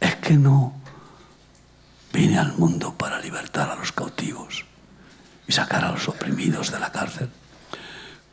es 0.01 0.17
que 0.17 0.35
no 0.35 0.82
vine 2.13 2.39
al 2.39 2.53
mundo 2.57 2.95
para 2.97 3.21
libertar 3.21 3.71
a 3.71 3.77
los 3.77 3.93
cautivos 3.93 4.65
y 5.47 5.53
sacar 5.53 5.85
a 5.85 5.93
los 5.93 6.09
oprimidos 6.09 6.71
de 6.71 6.79
la 6.79 6.93
cárcel. 6.93 7.29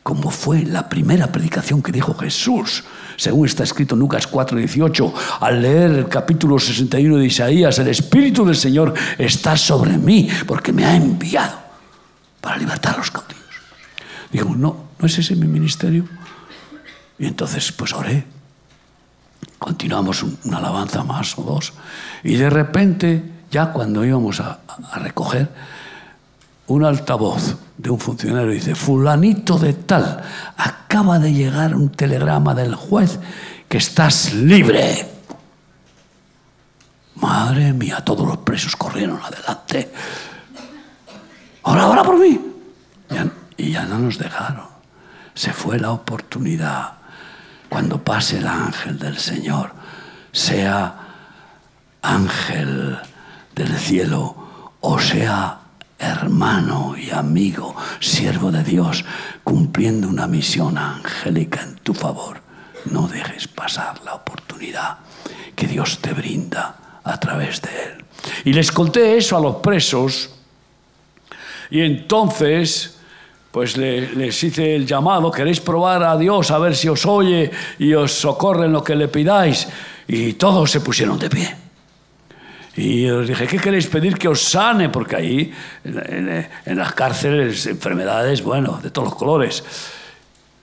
Como 0.03 0.31
fue 0.31 0.63
la 0.63 0.89
primera 0.89 1.31
predicación 1.31 1.81
que 1.81 1.91
dijo 1.91 2.15
Jesús, 2.15 2.83
según 3.15 3.45
está 3.45 3.63
escrito 3.63 3.95
en 3.95 3.99
Lucas 3.99 4.27
4:18, 4.27 5.13
al 5.41 5.61
leer 5.61 5.91
el 5.91 6.09
capítulo 6.09 6.57
61 6.57 7.17
de 7.17 7.25
Isaías, 7.25 7.77
el 7.79 7.89
Espíritu 7.89 8.45
del 8.45 8.55
Señor 8.55 8.93
está 9.17 9.55
sobre 9.57 9.97
mí 9.97 10.29
porque 10.47 10.71
me 10.71 10.85
ha 10.85 10.95
enviado 10.95 11.59
para 12.41 12.57
libertar 12.57 12.95
a 12.95 12.97
los 12.99 13.11
cautivos. 13.11 13.43
Digo, 14.31 14.55
no, 14.55 14.89
¿no 14.97 15.05
es 15.05 15.17
ese 15.17 15.35
mi 15.35 15.47
ministerio? 15.47 16.05
Y 17.17 17.25
entonces, 17.25 17.71
pues 17.71 17.93
oré. 17.93 18.25
Continuamos 19.57 20.23
una 20.45 20.57
alabanza 20.57 21.03
más 21.03 21.37
o 21.37 21.43
dos. 21.43 21.73
Y 22.23 22.35
de 22.35 22.49
repente, 22.49 23.38
ya 23.51 23.71
cuando 23.71 24.05
íbamos 24.05 24.39
a, 24.39 24.59
recoger, 24.95 25.49
un 26.67 26.85
altavoz 26.85 27.57
de 27.77 27.89
un 27.89 27.99
funcionario 27.99 28.51
dice, 28.51 28.75
fulanito 28.75 29.57
de 29.57 29.73
tal, 29.73 30.21
acaba 30.57 31.17
de 31.17 31.33
llegar 31.33 31.73
un 31.73 31.89
telegrama 31.89 32.53
del 32.53 32.75
juez 32.75 33.19
que 33.67 33.77
estás 33.77 34.33
libre. 34.33 35.07
Madre 37.15 37.73
mía, 37.73 38.03
todos 38.05 38.27
los 38.27 38.37
presos 38.37 38.75
corrieron 38.75 39.19
adelante. 39.21 39.91
Ahora, 41.63 41.83
ahora 41.83 42.03
por 42.03 42.19
mí. 42.19 42.39
y 43.57 43.71
ya 43.71 43.85
no 43.85 43.99
nos 43.99 44.17
dejaron. 44.17 44.67
Se 45.33 45.51
fue 45.53 45.79
la 45.79 45.91
oportunidad. 45.91 46.93
Cuando 47.67 48.03
pase 48.03 48.37
el 48.37 48.47
ángel 48.47 48.97
del 48.97 49.17
Señor, 49.17 49.73
sea 50.31 50.95
ángel 52.01 52.99
del 53.59 53.77
cielo 53.77 54.35
o 54.79 54.99
sea 54.99 55.59
hermano 55.97 56.95
y 56.97 57.09
amigo, 57.09 57.75
siervo 57.99 58.53
de 58.53 58.63
Dios, 58.63 59.03
cumpliendo 59.43 60.07
una 60.07 60.27
misión 60.27 60.77
angélica 60.77 61.61
en 61.61 61.75
tu 61.75 61.93
favor. 61.93 62.39
No 62.85 63.09
dejes 63.09 63.49
pasar 63.49 64.01
la 64.05 64.13
oportunidad 64.15 64.99
que 65.57 65.67
Dios 65.67 65.99
te 65.99 66.13
brinda 66.13 67.01
a 67.03 67.19
través 67.19 67.61
de 67.61 67.69
él. 67.69 68.05
Y 68.45 68.53
les 68.53 68.71
conté 68.71 69.17
eso 69.17 69.35
a 69.35 69.41
los 69.41 69.57
presos 69.57 70.29
y 71.69 71.81
entonces 71.81 72.95
pues 73.51 73.75
les 73.75 74.41
hice 74.41 74.75
el 74.75 74.85
llamado, 74.85 75.31
queréis 75.31 75.59
probar 75.59 76.03
a 76.03 76.15
Dios 76.15 76.49
a 76.51 76.59
ver 76.59 76.77
si 76.77 76.87
os 76.87 77.05
oye 77.05 77.51
y 77.77 77.93
os 77.93 78.13
socorre 78.13 78.67
en 78.67 78.71
lo 78.71 78.83
que 78.85 78.95
le 78.95 79.09
pidáis. 79.09 79.67
Y 80.07 80.33
todos 80.33 80.71
se 80.71 80.79
pusieron 80.79 81.19
de 81.19 81.29
pie. 81.29 81.68
Y 82.75 83.09
os 83.09 83.27
dije, 83.27 83.47
¿qué 83.47 83.57
queréis 83.57 83.87
pedir 83.87 84.17
que 84.17 84.27
os 84.27 84.41
sane? 84.41 84.89
Porque 84.89 85.15
ahí, 85.15 85.53
en, 85.83 86.77
las 86.77 86.93
cárceles, 86.93 87.65
enfermedades, 87.65 88.43
bueno, 88.43 88.79
de 88.81 88.91
todos 88.91 89.09
los 89.09 89.15
colores. 89.15 89.63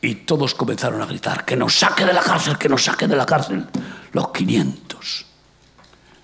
Y 0.00 0.14
todos 0.14 0.54
comenzaron 0.54 1.02
a 1.02 1.06
gritar, 1.06 1.44
que 1.44 1.56
nos 1.56 1.74
saque 1.74 2.04
de 2.04 2.12
la 2.12 2.22
cárcel, 2.22 2.56
que 2.56 2.68
nos 2.68 2.84
saque 2.84 3.08
de 3.08 3.16
la 3.16 3.26
cárcel. 3.26 3.66
Los 4.12 4.30
500. 4.30 5.26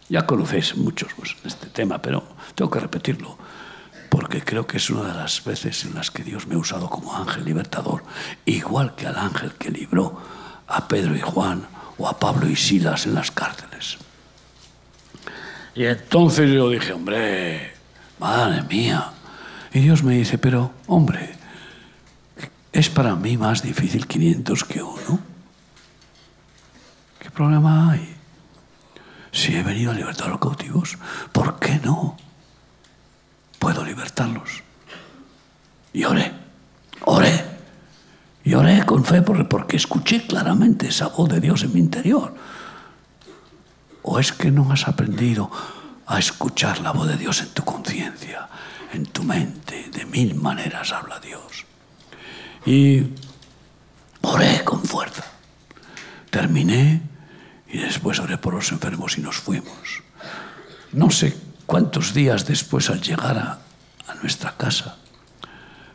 Ya 0.09 0.26
conocéis 0.26 0.76
muchos 0.76 1.12
pues, 1.16 1.35
este 1.45 1.66
tema, 1.68 2.01
pero 2.01 2.22
tengo 2.55 2.70
que 2.70 2.80
repetirlo, 2.80 3.37
porque 4.11 4.43
creo 4.43 4.66
que 4.66 4.76
es 4.76 4.91
una 4.91 5.09
de 5.09 5.14
las 5.14 5.43
veces 5.43 5.85
en 5.85 5.95
las 5.95 6.11
que 6.11 6.22
Dios 6.22 6.47
me 6.47 6.55
ha 6.55 6.59
usado 6.59 6.89
como 6.91 7.16
ángel 7.16 7.45
libertador, 7.45 8.05
igual 8.45 8.95
que 8.95 9.07
al 9.07 9.16
ángel 9.16 9.53
que 9.55 9.70
libró 9.70 10.20
a 10.68 10.87
Pedro 10.87 11.16
y 11.16 11.20
Juan 11.20 11.66
o 11.99 12.09
a 12.09 12.18
Pablo 12.18 12.47
y 12.49 12.57
Silas 12.57 13.07
en 13.07 13.14
las 13.14 13.30
cárceles. 13.30 13.99
Y 15.74 15.84
entonces 15.84 16.50
yo 16.50 16.68
dije, 16.70 16.92
hombre, 16.92 17.72
madre 18.18 18.62
mía. 18.62 19.12
Y 19.72 19.80
Dios 19.80 20.02
me 20.02 20.14
dice, 20.14 20.36
pero, 20.38 20.72
hombre, 20.86 21.34
es 22.72 22.90
para 22.90 23.16
mí 23.16 23.36
más 23.36 23.62
difícil 23.62 24.06
500 24.06 24.64
que 24.64 24.82
uno. 24.82 25.20
¿Qué 27.18 27.30
problema 27.30 27.90
hay? 27.92 28.16
Si 29.30 29.54
he 29.54 29.62
venido 29.62 29.92
a 29.92 29.94
libertar 29.94 30.26
a 30.26 30.30
los 30.30 30.40
cautivos, 30.40 30.98
¿por 31.32 31.58
qué 31.58 31.80
no? 31.82 32.18
Puedo 33.58 33.84
libertarlos. 33.84 34.62
Y 35.94 36.04
oré, 36.04 36.32
oré. 37.04 37.52
Y 38.44 38.54
oré 38.54 38.84
con 38.84 39.04
fe 39.04 39.22
porque 39.22 39.76
escuché 39.76 40.26
claramente 40.26 40.88
esa 40.88 41.08
voz 41.08 41.28
de 41.30 41.40
Dios 41.40 41.62
en 41.62 41.72
mi 41.72 41.80
interior. 41.80 42.34
¿O 44.03 44.18
es 44.18 44.32
que 44.32 44.50
no 44.50 44.70
has 44.72 44.88
aprendido 44.88 45.50
a 46.07 46.18
escuchar 46.18 46.80
la 46.80 46.92
voz 46.92 47.09
de 47.09 47.16
Dios 47.16 47.40
en 47.40 47.48
tu 47.50 47.64
conciencia, 47.64 48.48
en 48.92 49.07
tu 49.07 49.22
mente? 49.22 49.88
De 49.92 50.05
mil 50.05 50.34
maneras 50.34 50.92
habla 50.92 51.20
Dios. 51.20 51.64
Y 52.66 53.05
oré 54.22 54.64
con 54.64 54.82
fuerza. 54.82 55.24
Terminé 56.30 57.03
y 57.68 57.78
después 57.78 58.18
oré 58.18 58.38
por 58.38 58.55
los 58.55 58.72
enfermos 58.72 59.18
y 59.18 59.20
nos 59.20 59.36
fuimos. 59.36 60.03
No 60.92 61.11
sé 61.11 61.36
cuántos 61.66 62.12
días 62.12 62.46
después 62.46 62.90
al 62.90 63.00
llegar 63.00 63.38
a, 63.38 63.59
nuestra 64.22 64.57
casa, 64.57 64.98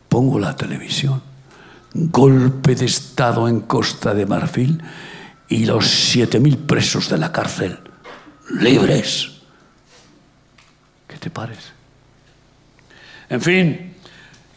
pongo 0.09 0.37
la 0.37 0.57
televisión, 0.57 1.21
golpe 1.93 2.75
de 2.75 2.85
Estado 2.85 3.47
en 3.47 3.61
Costa 3.61 4.13
de 4.13 4.25
Marfil 4.25 4.83
y 5.47 5.65
los 5.65 5.87
siete 5.87 6.41
mil 6.41 6.57
presos 6.57 7.07
de 7.07 7.19
la 7.19 7.31
cárcel 7.31 7.86
libres. 8.49 9.31
¿Qué 11.07 11.17
te 11.17 11.29
parece? 11.29 11.69
En 13.29 13.41
fin, 13.41 13.95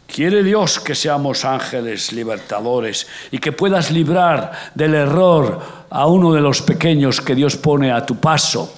quiere 0.07 0.43
Dios 0.43 0.79
que 0.79 0.95
seamos 0.95 1.45
ángeles 1.45 2.13
libertadores 2.13 3.07
y 3.31 3.39
que 3.39 3.51
puedas 3.51 3.91
librar 3.91 4.51
del 4.73 4.95
error 4.95 5.61
a 5.89 6.07
uno 6.07 6.33
de 6.33 6.41
los 6.41 6.61
pequeños 6.61 7.21
que 7.21 7.35
Dios 7.35 7.57
pone 7.57 7.91
a 7.91 8.05
tu 8.05 8.17
paso. 8.17 8.77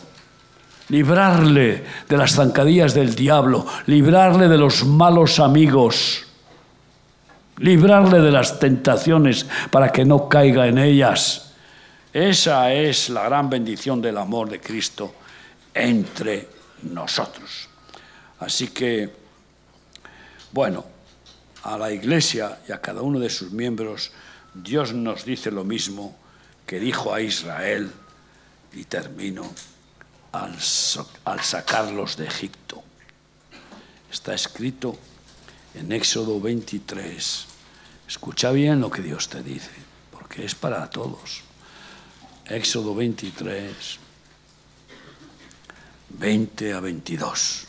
Librarle 0.90 1.84
de 2.10 2.18
las 2.18 2.34
zancadillas 2.34 2.94
del 2.94 3.16
diablo, 3.16 3.66
librarle 3.86 4.48
de 4.48 4.58
los 4.58 4.84
malos 4.86 5.40
amigos, 5.40 6.26
librarle 7.58 8.20
de 8.20 8.32
las 8.32 8.60
tentaciones 8.60 9.46
para 9.72 9.92
que 9.92 10.06
no 10.06 10.28
caiga 10.28 10.68
en 10.68 10.78
ellas 10.78 11.53
esa 12.14 12.74
es 12.74 13.10
la 13.10 13.24
gran 13.24 13.50
bendición 13.50 14.02
del 14.02 14.18
amor 14.18 14.50
de 14.50 14.62
Cristo 14.62 15.14
entre 15.74 16.48
nosotros. 16.84 17.68
Así 18.40 18.68
que, 18.68 19.10
bueno, 20.52 20.86
a 21.64 21.78
la 21.78 21.92
Iglesia 21.92 22.60
y 22.68 22.72
a 22.72 22.82
cada 22.82 23.02
uno 23.02 23.20
de 23.20 23.30
sus 23.30 23.52
miembros, 23.52 24.12
Dios 24.54 24.94
nos 24.94 25.26
dice 25.26 25.50
lo 25.50 25.64
mismo 25.64 26.16
que 26.66 26.80
dijo 26.80 27.14
a 27.14 27.22
Israel, 27.22 27.92
y 28.76 28.86
termino, 28.86 29.50
al, 30.32 30.60
sacarlos 30.60 32.18
de 32.18 32.26
Egipto. 32.26 32.84
Está 34.12 34.34
escrito 34.34 34.98
en 35.76 35.92
Éxodo 35.92 36.40
23. 36.42 37.46
Escucha 38.08 38.52
bien 38.52 38.82
lo 38.82 38.90
que 38.90 39.02
Dios 39.02 39.30
te 39.30 39.44
dice, 39.44 39.72
porque 40.12 40.46
es 40.46 40.56
para 40.56 40.90
todos. 40.90 41.43
Éxodo 42.46 42.94
23, 42.94 43.72
20 46.10 46.74
a 46.74 46.80
22. 46.82 47.68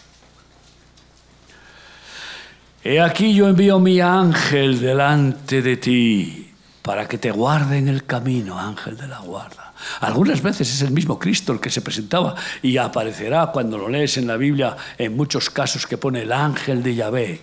He 2.82 3.00
aquí 3.00 3.34
yo 3.34 3.48
envío 3.48 3.78
mi 3.78 4.00
ángel 4.00 4.80
delante 4.80 5.62
de 5.62 5.76
ti 5.76 6.50
para 6.82 7.06
que 7.06 7.18
te 7.18 7.30
guarde 7.30 7.78
en 7.78 7.88
el 7.88 8.04
camino, 8.04 8.58
ángel 8.58 8.96
de 8.96 9.06
la 9.06 9.20
guarda. 9.20 9.72
Algunas 10.00 10.42
veces 10.42 10.68
es 10.74 10.82
el 10.82 10.90
mismo 10.90 11.20
Cristo 11.20 11.52
el 11.52 11.60
que 11.60 11.70
se 11.70 11.80
presentaba 11.80 12.34
y 12.60 12.76
aparecerá 12.76 13.52
cuando 13.52 13.78
lo 13.78 13.88
lees 13.88 14.16
en 14.16 14.26
la 14.26 14.36
Biblia 14.36 14.76
en 14.98 15.16
muchos 15.16 15.50
casos 15.50 15.86
que 15.86 15.98
pone 15.98 16.22
el 16.22 16.32
ángel 16.32 16.82
de 16.82 16.96
Yahvé. 16.96 17.40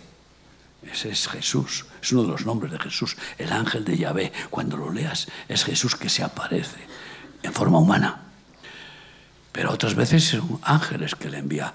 Ese 0.84 1.10
es 1.10 1.28
Jesús, 1.30 1.86
es 2.02 2.12
uno 2.12 2.24
de 2.24 2.30
los 2.30 2.46
nombres 2.46 2.74
de 2.74 2.80
Jesús, 2.80 3.16
el 3.38 3.54
ángel 3.54 3.86
de 3.86 3.98
Yahvé. 3.98 4.34
Cuando 4.50 4.76
lo 4.76 4.92
leas 4.92 5.28
es 5.48 5.64
Jesús 5.64 5.96
que 5.96 6.10
se 6.10 6.24
aparece 6.24 6.91
en 7.44 7.54
forma 7.54 7.80
humana. 7.80 8.20
Pero 9.52 9.72
otras 9.72 9.96
veces 9.96 10.24
son 10.24 10.60
ángeles 10.64 11.16
que 11.16 11.30
le 11.30 11.40
envía. 11.40 11.74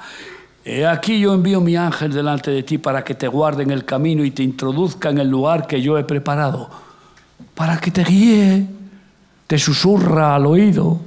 He 0.64 0.86
aquí 0.86 1.20
yo 1.20 1.34
envío 1.34 1.60
mi 1.60 1.76
ángel 1.76 2.12
delante 2.12 2.50
de 2.50 2.62
ti 2.62 2.78
para 2.78 3.04
que 3.04 3.14
te 3.14 3.28
guarde 3.28 3.62
en 3.62 3.70
el 3.70 3.84
camino 3.84 4.24
y 4.24 4.32
te 4.32 4.42
introduzca 4.42 5.10
en 5.10 5.18
el 5.18 5.28
lugar 5.28 5.66
que 5.66 5.80
yo 5.80 5.96
he 5.98 6.04
preparado, 6.04 6.68
para 7.54 7.78
que 7.78 7.90
te 7.90 8.02
guíe, 8.02 8.66
te 9.46 9.58
susurra 9.58 10.34
al 10.34 10.46
oído, 10.46 11.00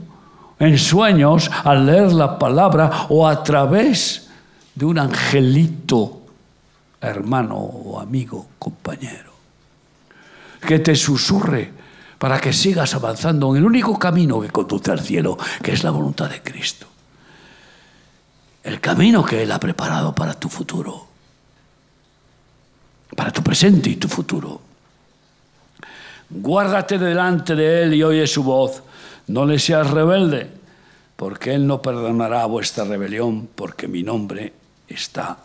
en 0.60 0.78
sueños, 0.78 1.49
al 1.64 1.86
leer 1.86 2.14
la 2.14 2.38
palabra 2.39 3.07
o 3.10 3.28
a 3.28 3.43
través 3.43 4.30
de 4.76 4.86
un 4.86 4.99
angelito, 4.99 6.22
hermano 7.01 7.57
o 7.57 7.99
amigo, 7.99 8.47
compañero, 8.60 9.34
que 10.62 10.80
te 10.80 10.95
susurre 10.95 11.78
para 12.20 12.39
que 12.39 12.51
sigas 12.51 12.93
avanzando 12.93 13.49
en 13.51 13.57
el 13.57 13.65
único 13.65 13.97
camino 13.97 14.41
que 14.41 14.49
conduce 14.49 14.91
al 14.91 14.99
cielo, 14.99 15.38
que 15.63 15.72
es 15.72 15.84
la 15.86 15.91
voluntad 15.91 16.30
de 16.30 16.43
Cristo. 16.43 16.86
El 18.61 18.82
camino 18.82 19.24
que 19.24 19.41
Él 19.41 19.51
ha 19.53 19.59
preparado 19.59 20.13
para 20.13 20.34
tu 20.34 20.49
futuro, 20.49 21.07
para 23.15 23.32
tu 23.32 23.41
presente 23.41 23.89
y 23.89 23.95
tu 23.95 24.09
futuro. 24.09 24.61
Guárdate 26.30 26.99
delante 26.99 27.55
de 27.55 27.84
Él 27.84 27.93
y 27.93 28.03
oye 28.03 28.28
su 28.28 28.43
voz. 28.43 28.84
No 29.28 29.45
le 29.45 29.57
seas 29.57 29.89
rebelde, 29.89 30.51
porque 31.15 31.53
Él 31.53 31.65
no 31.65 31.82
perdonará 31.82 32.45
vuestra 32.47 32.84
rebelión, 32.84 33.47
porque 33.55 33.88
mi 33.88 34.03
nombre 34.03 34.51
está 34.89 35.38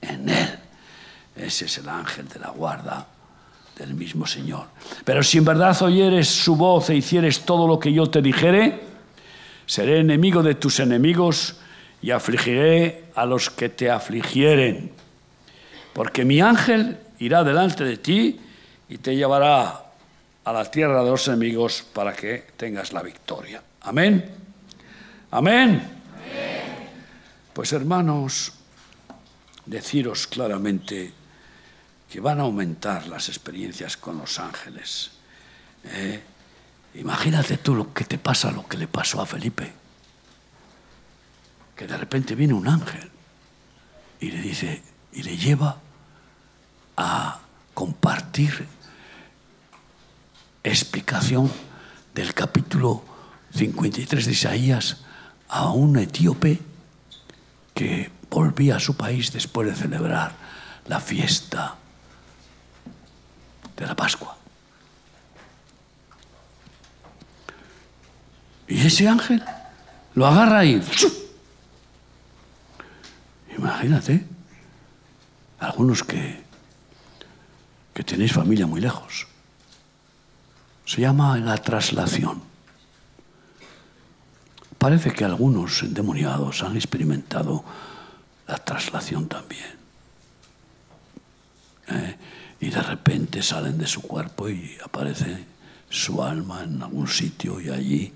en 0.00 0.28
Él. 0.28 0.58
Ese 1.34 1.64
es 1.64 1.78
el 1.78 1.88
ángel 1.88 2.28
de 2.28 2.38
la 2.38 2.50
guarda 2.50 3.08
del 3.76 3.94
mismo 3.94 4.26
Señor. 4.26 4.66
Pero 5.04 5.22
si 5.22 5.38
en 5.38 5.44
verdad 5.44 5.80
oyeres 5.82 6.28
su 6.28 6.56
voz 6.56 6.90
e 6.90 6.96
hicieres 6.96 7.40
todo 7.40 7.66
lo 7.66 7.78
que 7.78 7.92
yo 7.92 8.08
te 8.08 8.22
dijere, 8.22 8.80
seré 9.66 10.00
enemigo 10.00 10.42
de 10.42 10.54
tus 10.54 10.80
enemigos 10.80 11.56
y 12.00 12.10
afligiré 12.10 13.04
a 13.14 13.26
los 13.26 13.50
que 13.50 13.68
te 13.68 13.90
afligieren. 13.90 14.92
Porque 15.92 16.24
mi 16.24 16.40
ángel 16.40 16.98
irá 17.18 17.44
delante 17.44 17.84
de 17.84 17.96
ti 17.96 18.40
y 18.88 18.98
te 18.98 19.16
llevará 19.16 19.84
a 20.44 20.52
la 20.52 20.70
tierra 20.70 21.02
de 21.02 21.10
los 21.10 21.26
enemigos 21.28 21.84
para 21.92 22.12
que 22.12 22.44
tengas 22.56 22.92
la 22.92 23.02
victoria. 23.02 23.62
Amén. 23.82 24.24
Amén. 25.30 25.82
Pues 27.52 27.72
hermanos, 27.72 28.52
deciros 29.64 30.26
claramente, 30.26 31.12
que 32.14 32.20
van 32.20 32.38
a 32.38 32.44
aumentar 32.44 33.08
las 33.08 33.28
experiencias 33.28 33.96
con 33.96 34.18
los 34.18 34.38
ángeles. 34.38 35.10
¿eh? 35.82 36.22
Imagínate 36.94 37.56
tú 37.56 37.74
lo 37.74 37.92
que 37.92 38.04
te 38.04 38.18
pasa, 38.18 38.52
lo 38.52 38.68
que 38.68 38.78
le 38.78 38.86
pasó 38.86 39.20
a 39.20 39.26
Felipe. 39.26 39.72
Que 41.74 41.88
de 41.88 41.96
repente 41.96 42.36
viene 42.36 42.54
un 42.54 42.68
ángel 42.68 43.10
y 44.20 44.30
le 44.30 44.40
dice, 44.40 44.80
y 45.12 45.24
le 45.24 45.36
lleva 45.36 45.78
a 46.96 47.40
compartir 47.74 48.64
explicación 50.62 51.50
del 52.14 52.32
capítulo 52.32 53.02
53 53.56 54.24
de 54.24 54.30
Isaías 54.30 54.98
a 55.48 55.70
un 55.70 55.98
etíope 55.98 56.60
que 57.74 58.12
volvía 58.30 58.76
a 58.76 58.80
su 58.80 58.96
país 58.96 59.32
después 59.32 59.66
de 59.66 59.74
celebrar 59.74 60.36
la 60.86 61.00
fiesta 61.00 61.78
de 63.76 63.86
la 63.86 63.94
Pascua. 63.94 64.36
Y 68.66 68.86
ese 68.86 69.08
ángel 69.08 69.42
lo 70.14 70.26
agarra 70.26 70.60
ahí. 70.60 70.82
Imagínate, 73.58 74.26
algunos 75.58 76.02
que, 76.02 76.42
que 77.92 78.04
tenéis 78.04 78.32
familia 78.32 78.66
muy 78.66 78.80
lejos. 78.80 79.26
Se 80.84 81.00
llama 81.00 81.38
la 81.38 81.56
traslación. 81.58 82.42
Parece 84.78 85.12
que 85.12 85.24
algunos 85.24 85.82
endemoniados 85.82 86.62
han 86.62 86.76
experimentado 86.76 87.64
la 88.46 88.58
traslación 88.58 89.28
también. 89.28 89.83
Y 92.60 92.70
de 92.70 92.82
repente 92.82 93.42
salen 93.42 93.78
de 93.78 93.86
su 93.86 94.02
cuerpo 94.02 94.48
y 94.48 94.76
aparece 94.82 95.44
su 95.90 96.22
alma 96.22 96.62
en 96.62 96.82
algún 96.82 97.08
sitio 97.08 97.60
y 97.60 97.70
allí 97.70 98.12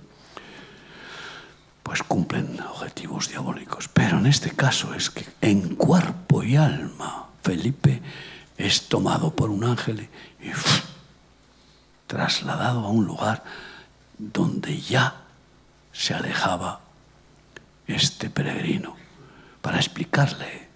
pues 1.82 2.02
cumplen 2.02 2.60
objetivos 2.60 3.28
diabólicos. 3.28 3.88
Pero 3.88 4.18
en 4.18 4.26
este 4.26 4.50
caso 4.50 4.92
es 4.94 5.10
que 5.10 5.26
en 5.40 5.74
cuerpo 5.76 6.42
y 6.42 6.56
alma 6.56 7.28
Felipe 7.42 8.02
es 8.56 8.88
tomado 8.88 9.34
por 9.34 9.50
un 9.50 9.64
ángel 9.64 10.08
y 10.40 10.50
trasladado 12.06 12.80
a 12.80 12.90
un 12.90 13.06
lugar 13.06 13.44
donde 14.18 14.80
ya 14.80 15.22
se 15.92 16.14
alejaba 16.14 16.80
este 17.86 18.28
peregrino 18.28 18.96
para 19.62 19.78
explicarle 19.78 20.67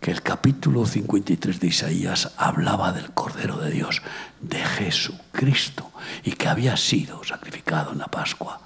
que 0.00 0.10
el 0.10 0.22
capítulo 0.22 0.86
53 0.86 1.60
de 1.60 1.66
Isaías 1.66 2.32
hablaba 2.36 2.92
del 2.92 3.10
Cordero 3.10 3.58
de 3.58 3.70
Dios, 3.70 4.02
de 4.40 4.58
Jesucristo, 4.58 5.90
y 6.22 6.32
que 6.32 6.48
había 6.48 6.76
sido 6.76 7.24
sacrificado 7.24 7.92
en 7.92 7.98
la 7.98 8.06
Pascua. 8.06 8.60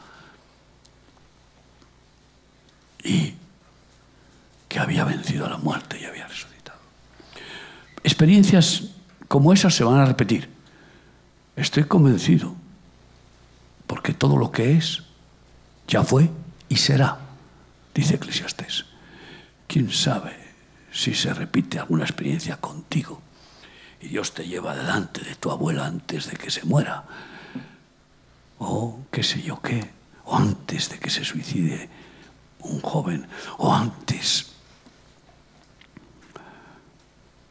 Y 3.03 3.35
que 4.68 4.78
había 4.78 5.05
vencido 5.05 5.47
a 5.47 5.51
la 5.51 5.57
muerte 5.57 5.99
y 6.01 6.05
había 6.05 6.26
resucitado. 6.26 6.78
Experiencias 8.05 8.85
como 9.28 9.53
esas 9.53 9.74
se 9.74 9.85
van 9.85 10.01
a 10.01 10.05
repetir. 10.05 10.49
Estoy 11.57 11.85
convencido, 11.85 12.55
porque 13.87 14.12
todo 14.12 14.37
lo 14.37 14.51
que 14.51 14.76
es 14.76 15.03
ya 15.89 16.03
fue 16.05 16.31
y 16.68 16.76
será, 16.76 17.18
dice 17.95 18.16
Eclesiastés. 18.16 18.85
¿Quién 19.66 19.91
sabe 19.91 20.39
si 20.93 21.14
se 21.14 21.32
repite 21.32 21.78
alguna 21.78 22.05
experiencia 22.05 22.57
contigo 22.57 23.20
y 24.01 24.09
Dios 24.09 24.32
te 24.32 24.47
lleva 24.47 24.74
delante 24.74 25.22
de 25.22 25.34
tu 25.34 25.51
abuela 25.51 25.86
antes 25.86 26.30
de 26.30 26.36
que 26.36 26.51
se 26.51 26.64
muera? 26.64 27.05
O 28.59 29.01
qué 29.11 29.22
sé 29.22 29.43
yo 29.43 29.61
qué, 29.61 29.91
o 30.24 30.36
antes 30.36 30.91
de 30.91 30.99
que 30.99 31.11
se 31.11 31.24
suicide 31.24 31.88
un 32.61 32.80
joven, 32.80 33.26
o 33.59 33.72
antes 33.74 34.53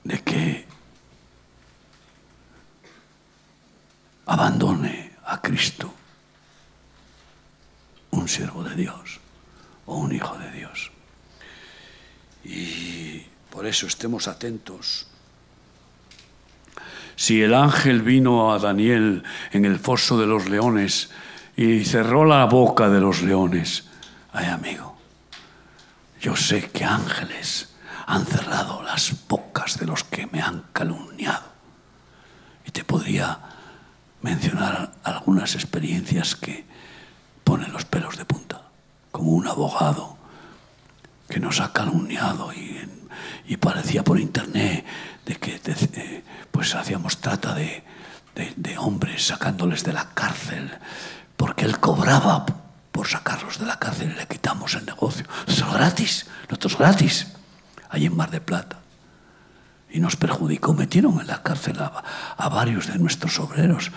de 0.04 0.22
que 0.24 0.66
abandone 4.26 5.14
a 5.26 5.42
Cristo 5.42 5.94
un 8.12 8.28
siervo 8.28 8.64
de 8.64 8.76
Dios 8.76 9.20
o 9.86 9.98
un 9.98 10.14
hijo 10.14 10.38
de 10.38 10.52
Dios. 10.52 10.92
Y 12.44 13.26
por 13.50 13.66
eso 13.66 13.88
estemos 13.88 14.28
atentos. 14.28 15.08
Si 17.16 17.41
el 17.41 17.54
ángel 17.54 18.02
vino 18.02 18.54
a 18.54 18.60
Daniel 18.60 19.24
en 19.52 19.66
el 19.66 19.80
foso 19.80 20.18
de 20.18 20.26
los 20.26 20.47
leones 20.47 21.10
y 21.58 21.84
cerró 21.84 22.24
la 22.24 22.45
boca 22.45 22.89
de 22.89 23.02
los 23.02 23.22
leones, 23.22 23.89
ay 24.32 24.45
amigo, 24.47 24.95
yo 26.22 26.36
sé 26.36 26.70
que 26.70 26.86
ángeles 26.86 27.74
han 28.06 28.26
cerrado 28.26 28.84
las 28.84 29.28
bocas 29.28 29.78
de 29.78 29.86
los 29.86 30.04
que 30.04 30.28
me 30.28 30.41
han 30.41 30.64
calumniado. 30.72 31.50
Y 32.66 32.72
te 32.72 32.84
podría 32.84 33.39
mencionar 34.22 34.93
algunas 35.04 35.56
experiencias 35.56 36.36
que 36.36 36.66
ponen 37.43 37.74
los 37.74 37.86
pelos 37.86 38.18
de 38.18 38.26
punta, 38.26 38.62
como 39.12 39.32
un 39.32 39.47
abogado 39.47 40.18
que 41.28 41.39
nos 41.39 41.60
ha 41.60 41.74
calumniado 41.74 42.54
y, 42.54 42.99
parecía 43.58 44.04
por 44.04 44.20
internet 44.20 44.86
de 45.26 45.36
que 45.36 46.24
pues 46.52 46.76
hacíamos 46.76 47.18
trata 47.18 47.54
de, 47.54 47.84
hombres 48.78 49.28
sacándoles 49.28 49.84
de 49.84 49.91
la 49.91 50.10
cárcel 50.14 50.72
porque 51.36 51.66
él 51.66 51.80
cobraba 51.80 52.45
por 52.91 53.08
sacarlos 53.08 53.60
de 53.60 53.66
la 53.66 53.78
cárcel 53.78 54.12
y 54.12 54.20
le 54.20 54.28
quitamos 54.28 54.76
el 54.76 54.86
negocio. 54.86 55.26
Es 55.47 55.64
gratis, 55.64 56.28
nosotros 56.43 56.78
gratis, 56.78 57.28
ahí 57.89 58.06
en 58.06 58.16
Mar 58.16 58.32
de 58.32 58.41
Plata. 58.41 58.80
Y 59.89 60.00
nos 60.00 60.16
perjudicó, 60.16 60.74
metieron 60.74 61.20
en 61.20 61.28
la 61.28 61.41
cárcel 61.41 61.78
a 61.80 62.50
varios 62.50 62.88
de 62.88 63.00
nuestros 63.00 63.39
obreros 63.39 63.91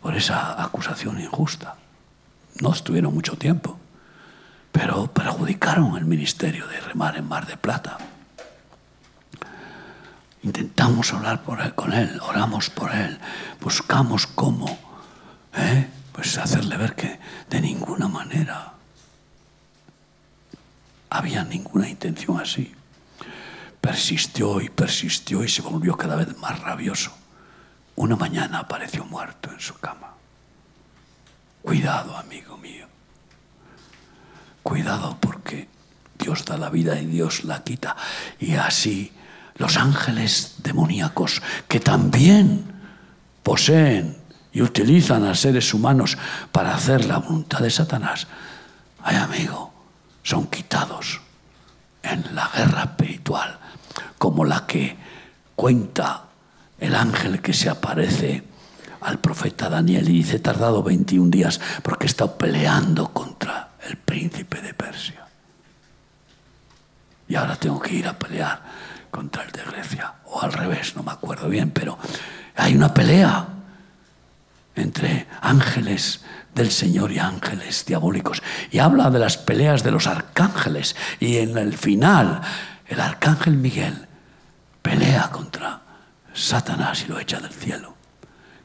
por 0.00 0.16
esa 0.16 0.62
acusación 0.62 1.20
injusta. 1.20 1.76
No 2.60 2.72
estuvieron 2.72 3.14
mucho 3.14 3.36
tiempo 3.36 3.78
pero 4.72 5.08
perjudicaron 5.08 5.96
el 5.96 6.04
ministerio 6.04 6.66
de 6.68 6.80
remar 6.80 7.16
en 7.16 7.26
Mar 7.26 7.46
de 7.46 7.56
Plata. 7.56 7.98
Intentamos 10.42 11.12
hablar 11.12 11.42
con 11.74 11.92
él, 11.92 12.20
oramos 12.20 12.70
por 12.70 12.94
él, 12.94 13.18
buscamos 13.60 14.26
cómo, 14.26 14.78
¿eh? 15.54 15.88
pues 16.12 16.38
hacerle 16.38 16.76
ver 16.76 16.94
que 16.94 17.18
de 17.50 17.60
ninguna 17.60 18.06
manera 18.06 18.74
había 21.10 21.44
ninguna 21.44 21.88
intención 21.88 22.40
así. 22.40 22.74
Persistió 23.80 24.60
y 24.60 24.68
persistió 24.68 25.42
y 25.42 25.48
se 25.48 25.62
volvió 25.62 25.96
cada 25.96 26.16
vez 26.16 26.36
más 26.38 26.60
rabioso. 26.60 27.12
Una 27.96 28.16
mañana 28.16 28.60
apareció 28.60 29.04
muerto 29.04 29.50
en 29.50 29.60
su 29.60 29.74
cama. 29.78 30.14
Cuidado, 31.62 32.16
amigo 32.16 32.56
mío. 32.58 32.86
Cuidado 34.62 35.16
porque 35.20 35.68
Dios 36.18 36.44
da 36.44 36.56
la 36.56 36.70
vida 36.70 37.00
y 37.00 37.06
Dios 37.06 37.44
la 37.44 37.64
quita. 37.64 37.96
Y 38.38 38.54
así 38.54 39.12
los 39.58 39.76
ángeles 39.76 40.54
demoníacos 40.62 41.42
que 41.66 41.80
también 41.80 42.64
poseen 43.42 44.16
y 44.52 44.62
utilizan 44.62 45.24
a 45.24 45.34
seres 45.34 45.74
humanos 45.74 46.16
para 46.52 46.74
hacer 46.74 47.04
la 47.04 47.18
voluntad 47.18 47.60
de 47.60 47.70
Satanás, 47.70 48.26
ay 49.02 49.16
amigo, 49.16 49.72
son 50.22 50.46
quitados 50.46 51.20
en 52.02 52.34
la 52.34 52.48
guerra 52.54 52.84
espiritual, 52.84 53.58
como 54.16 54.44
la 54.44 54.66
que 54.66 54.96
cuenta 55.54 56.24
el 56.78 56.94
ángel 56.94 57.40
que 57.40 57.52
se 57.52 57.68
aparece 57.68 58.44
al 59.00 59.18
profeta 59.18 59.68
Daniel 59.68 60.08
y 60.08 60.18
dice, 60.18 60.38
tardado 60.38 60.82
21 60.82 61.30
días 61.30 61.60
porque 61.82 62.06
he 62.06 62.10
estado 62.10 62.36
peleando 62.36 63.12
contra 63.12 63.70
el 63.88 63.96
príncipe 63.96 64.60
de 64.60 64.74
Persia. 64.74 65.26
Y 67.28 67.34
ahora 67.34 67.56
tengo 67.56 67.80
que 67.80 67.94
ir 67.94 68.06
a 68.06 68.18
pelear 68.18 68.62
contra 69.10 69.44
el 69.44 69.52
de 69.52 69.62
Grecia. 69.62 70.14
O 70.26 70.42
al 70.42 70.52
revés, 70.52 70.96
no 70.96 71.02
me 71.02 71.12
acuerdo 71.12 71.48
bien, 71.48 71.70
pero 71.70 71.98
hay 72.56 72.74
una 72.74 72.92
pelea 72.94 73.48
entre 74.74 75.26
ángeles 75.40 76.20
del 76.54 76.70
Señor 76.70 77.12
y 77.12 77.18
ángeles 77.18 77.84
diabólicos. 77.86 78.42
Y 78.70 78.78
habla 78.78 79.10
de 79.10 79.18
las 79.18 79.36
peleas 79.36 79.82
de 79.82 79.90
los 79.90 80.06
arcángeles. 80.06 80.96
Y 81.20 81.38
en 81.38 81.58
el 81.58 81.76
final, 81.76 82.40
el 82.86 83.00
arcángel 83.00 83.56
Miguel 83.56 84.06
pelea 84.82 85.30
contra 85.30 85.80
Satanás 86.32 87.04
y 87.04 87.08
lo 87.08 87.18
echa 87.18 87.40
del 87.40 87.52
cielo. 87.52 87.94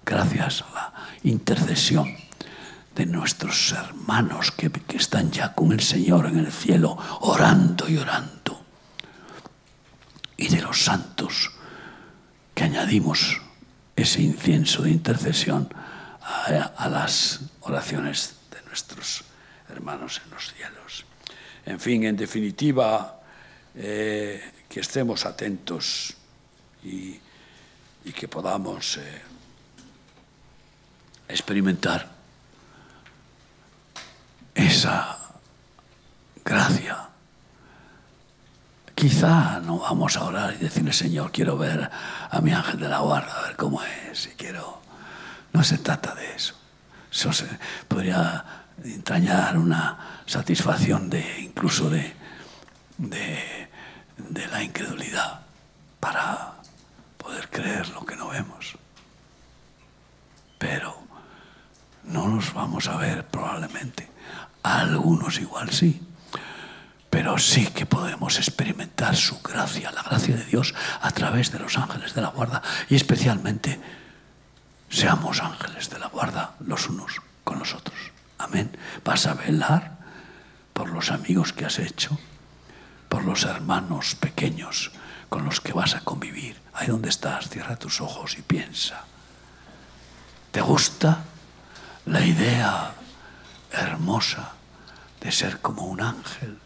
Gracias 0.06 0.62
a 0.62 0.74
la 0.74 0.94
intercesión 1.24 2.16
de 2.96 3.06
nuestros 3.06 3.72
hermanos 3.72 4.52
que, 4.52 4.72
están 4.96 5.32
ya 5.32 5.54
con 5.54 5.72
el 5.72 5.80
Señor 5.80 6.28
en 6.28 6.40
el 6.40 6.52
cielo, 6.52 6.98
orando 7.22 7.90
y 7.90 7.98
orando, 7.98 8.53
y 10.38 10.48
de 10.48 10.62
los 10.62 10.84
santos 10.84 11.52
que 12.54 12.64
añadimos 12.64 13.42
ese 13.96 14.22
incienso 14.22 14.84
de 14.84 14.92
intercesión 14.92 15.70
a, 16.22 16.88
las 16.90 17.42
oraciones 17.62 18.36
de 18.52 18.62
nuestros 18.64 19.24
hermanos 19.70 20.22
en 20.24 20.32
los 20.32 20.54
cielos. 20.54 21.06
En 21.66 21.80
fin, 21.80 22.04
en 22.04 22.16
definitiva, 22.18 23.20
eh, 23.76 24.52
que 24.70 24.80
estemos 24.80 25.26
atentos 25.26 26.14
y, 26.84 27.20
que 28.14 28.28
podamos 28.28 28.98
eh, 28.98 29.22
experimentar 31.28 32.12
esa 34.54 35.18
gracia. 36.44 37.13
Quizá 38.96 39.60
no 39.60 39.80
vamos 39.80 40.18
a 40.18 40.24
orar 40.24 40.54
y 40.54 40.58
decirle, 40.64 40.94
Señor, 40.94 41.32
quiero 41.32 41.58
ver 41.58 41.90
a 42.30 42.42
mi 42.42 42.52
ángel 42.52 42.80
de 42.80 42.90
la 42.90 43.00
guarda, 43.00 43.34
a 43.40 43.48
ver 43.48 43.56
cómo 43.56 43.82
es, 43.84 44.28
y 44.28 44.30
quiero... 44.32 44.82
No 45.52 45.64
se 45.64 45.78
trata 45.78 46.16
de 46.16 46.36
eso. 46.36 46.56
Eso 47.12 47.32
se 47.32 47.48
podría 47.88 48.44
entrañar 48.84 49.58
una 49.58 50.22
satisfacción 50.26 51.10
de 51.10 51.42
incluso 51.42 51.90
de, 51.90 52.14
de, 52.98 54.48
la 54.52 54.64
incredulidad 54.64 55.42
para 56.00 56.54
poder 57.18 57.50
creer 57.50 57.90
lo 57.90 58.06
que 58.06 58.16
no 58.16 58.30
vemos. 58.30 58.78
Pero 60.58 60.98
no 62.04 62.28
nos 62.28 62.54
vamos 62.54 62.88
a 62.88 62.98
ver 62.98 63.26
probablemente 63.28 64.10
algunos 64.64 65.40
igual 65.40 65.72
sí. 65.72 66.02
Pero 67.14 67.38
sí 67.38 67.68
que 67.68 67.86
podemos 67.86 68.40
experimentar 68.40 69.16
su 69.16 69.40
gracia, 69.44 69.92
la 69.92 70.02
gracia 70.02 70.36
de 70.36 70.46
Dios, 70.46 70.74
a 71.00 71.12
través 71.12 71.52
de 71.52 71.60
los 71.60 71.78
ángeles 71.78 72.16
de 72.16 72.24
la 72.24 72.30
guarda. 72.30 72.64
Y 72.90 72.96
especialmente, 72.96 73.80
seamos 74.90 75.40
ángeles 75.40 75.92
de 75.92 76.00
la 76.00 76.08
guarda 76.08 76.56
los 76.66 76.90
unos 76.90 77.22
con 77.44 77.60
los 77.60 77.76
otros. 77.76 78.00
Amén. 78.40 78.76
Vas 79.06 79.28
a 79.28 79.36
velar 79.36 80.00
por 80.74 80.90
los 80.90 81.12
amigos 81.12 81.54
que 81.54 81.66
has 81.66 81.78
hecho, 81.78 82.18
por 83.10 83.24
los 83.24 83.44
hermanos 83.44 84.16
pequeños 84.16 84.92
con 85.30 85.46
los 85.46 85.62
que 85.62 85.72
vas 85.72 85.94
a 85.94 86.00
convivir. 86.00 86.60
Ahí 86.74 86.88
donde 86.88 87.10
estás, 87.10 87.48
cierra 87.48 87.76
tus 87.76 88.02
ojos 88.02 88.40
y 88.40 88.42
piensa. 88.42 89.04
¿Te 90.52 90.62
gusta 90.62 91.26
la 92.08 92.26
idea 92.26 92.96
hermosa 93.72 94.54
de 95.22 95.32
ser 95.32 95.62
como 95.62 95.84
un 95.84 96.02
ángel 96.02 96.63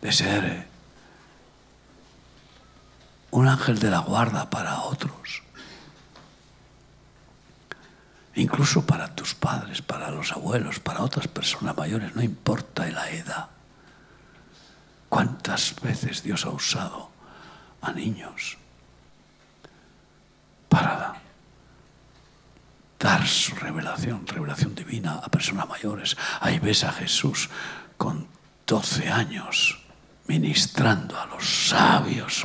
de 0.00 0.12
ser 0.12 0.66
un 3.30 3.48
ángel 3.48 3.78
de 3.78 3.90
la 3.90 3.98
guarda 3.98 4.48
para 4.48 4.82
otros, 4.82 5.42
incluso 8.34 8.86
para 8.86 9.14
tus 9.14 9.34
padres, 9.34 9.82
para 9.82 10.10
los 10.10 10.32
abuelos, 10.32 10.80
para 10.80 11.02
otras 11.02 11.28
personas 11.28 11.76
mayores, 11.76 12.14
no 12.14 12.22
importa 12.22 12.86
la 12.88 13.10
edad. 13.10 13.48
¿Cuántas 15.08 15.74
veces 15.80 16.22
Dios 16.22 16.44
ha 16.44 16.50
usado 16.50 17.10
a 17.80 17.92
niños 17.92 18.58
para 20.68 21.14
dar 22.98 23.26
su 23.26 23.54
revelación, 23.54 24.26
revelación 24.26 24.74
divina 24.74 25.14
a 25.14 25.28
personas 25.28 25.68
mayores? 25.68 26.16
Ahí 26.40 26.58
ves 26.58 26.84
a 26.84 26.92
Jesús 26.92 27.48
con 27.96 28.28
12 28.66 29.08
años 29.08 29.87
ministrando 30.28 31.18
a 31.18 31.26
los 31.26 31.68
sabios 31.70 32.44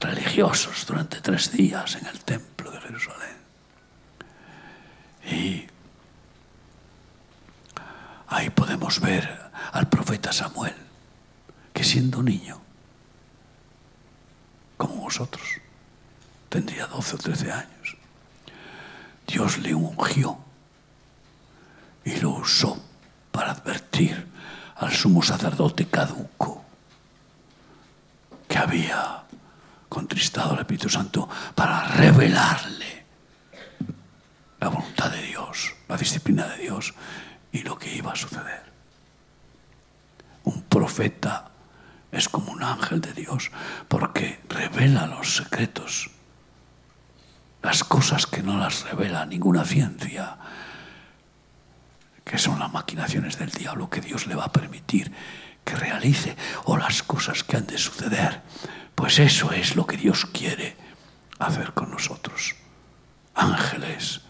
religiosos 0.00 0.84
durante 0.84 1.20
tres 1.20 1.52
días 1.52 1.94
en 1.94 2.06
el 2.06 2.20
templo 2.20 2.70
de 2.72 2.80
Jerusalén. 2.80 3.36
Y 5.30 5.66
ahí 8.26 8.50
podemos 8.50 9.00
ver 9.00 9.50
al 9.72 9.88
profeta 9.88 10.32
Samuel, 10.32 10.74
que 11.72 11.84
siendo 11.84 12.20
niño, 12.20 12.60
como 14.76 14.96
vosotros, 14.96 15.46
tendría 16.48 16.86
12 16.86 17.14
o 17.14 17.18
13 17.18 17.52
años, 17.52 17.96
Dios 19.28 19.58
le 19.58 19.72
ungió 19.72 20.36
y 22.04 22.16
lo 22.16 22.30
usó 22.30 22.82
para 23.30 23.52
advertir 23.52 24.26
al 24.74 24.90
sumo 24.92 25.22
sacerdote 25.22 25.86
caduco 25.86 26.59
que 28.50 28.58
había 28.58 29.22
contristado 29.88 30.54
al 30.54 30.58
Espíritu 30.58 30.88
Santo 30.88 31.28
para 31.54 31.86
revelarle 31.86 33.06
la 34.58 34.68
voluntad 34.68 35.08
de 35.08 35.22
Dios, 35.22 35.76
la 35.88 35.96
disciplina 35.96 36.48
de 36.48 36.58
Dios 36.58 36.92
y 37.52 37.62
lo 37.62 37.78
que 37.78 37.94
iba 37.94 38.10
a 38.10 38.16
suceder. 38.16 38.64
Un 40.42 40.62
profeta 40.62 41.52
es 42.10 42.28
como 42.28 42.50
un 42.50 42.64
ángel 42.64 43.00
de 43.00 43.12
Dios 43.12 43.52
porque 43.86 44.40
revela 44.48 45.06
los 45.06 45.36
secretos, 45.36 46.10
las 47.62 47.84
cosas 47.84 48.26
que 48.26 48.42
no 48.42 48.58
las 48.58 48.82
revela 48.82 49.26
ninguna 49.26 49.64
ciencia, 49.64 50.38
que 52.24 52.36
son 52.36 52.58
las 52.58 52.72
maquinaciones 52.72 53.38
del 53.38 53.50
diablo 53.52 53.88
que 53.88 54.00
Dios 54.00 54.26
le 54.26 54.34
va 54.34 54.46
a 54.46 54.52
permitir 54.52 55.12
que 55.64 55.76
realice 55.76 56.36
o 56.64 56.76
las 56.76 57.02
cosas 57.02 57.44
que 57.44 57.56
han 57.56 57.66
de 57.66 57.78
suceder. 57.78 58.42
Pues 58.94 59.18
eso 59.18 59.52
es 59.52 59.76
lo 59.76 59.86
que 59.86 59.96
Dios 59.96 60.26
quiere 60.26 60.76
hacer 61.38 61.72
con 61.72 61.90
nosotros. 61.90 62.54
Ángeles 63.34 64.20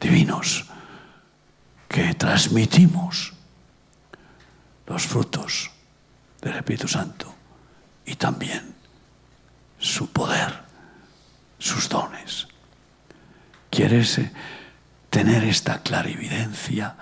divinos 0.00 0.66
que 1.88 2.14
transmitimos 2.14 3.32
los 4.86 5.06
frutos 5.06 5.70
del 6.42 6.56
Espíritu 6.56 6.88
Santo 6.88 7.34
y 8.04 8.16
también 8.16 8.74
su 9.78 10.10
poder, 10.10 10.62
sus 11.58 11.88
dones. 11.88 12.48
¿Quieres 13.70 14.20
tener 15.10 15.44
esta 15.44 15.82
clarividencia? 15.82 16.96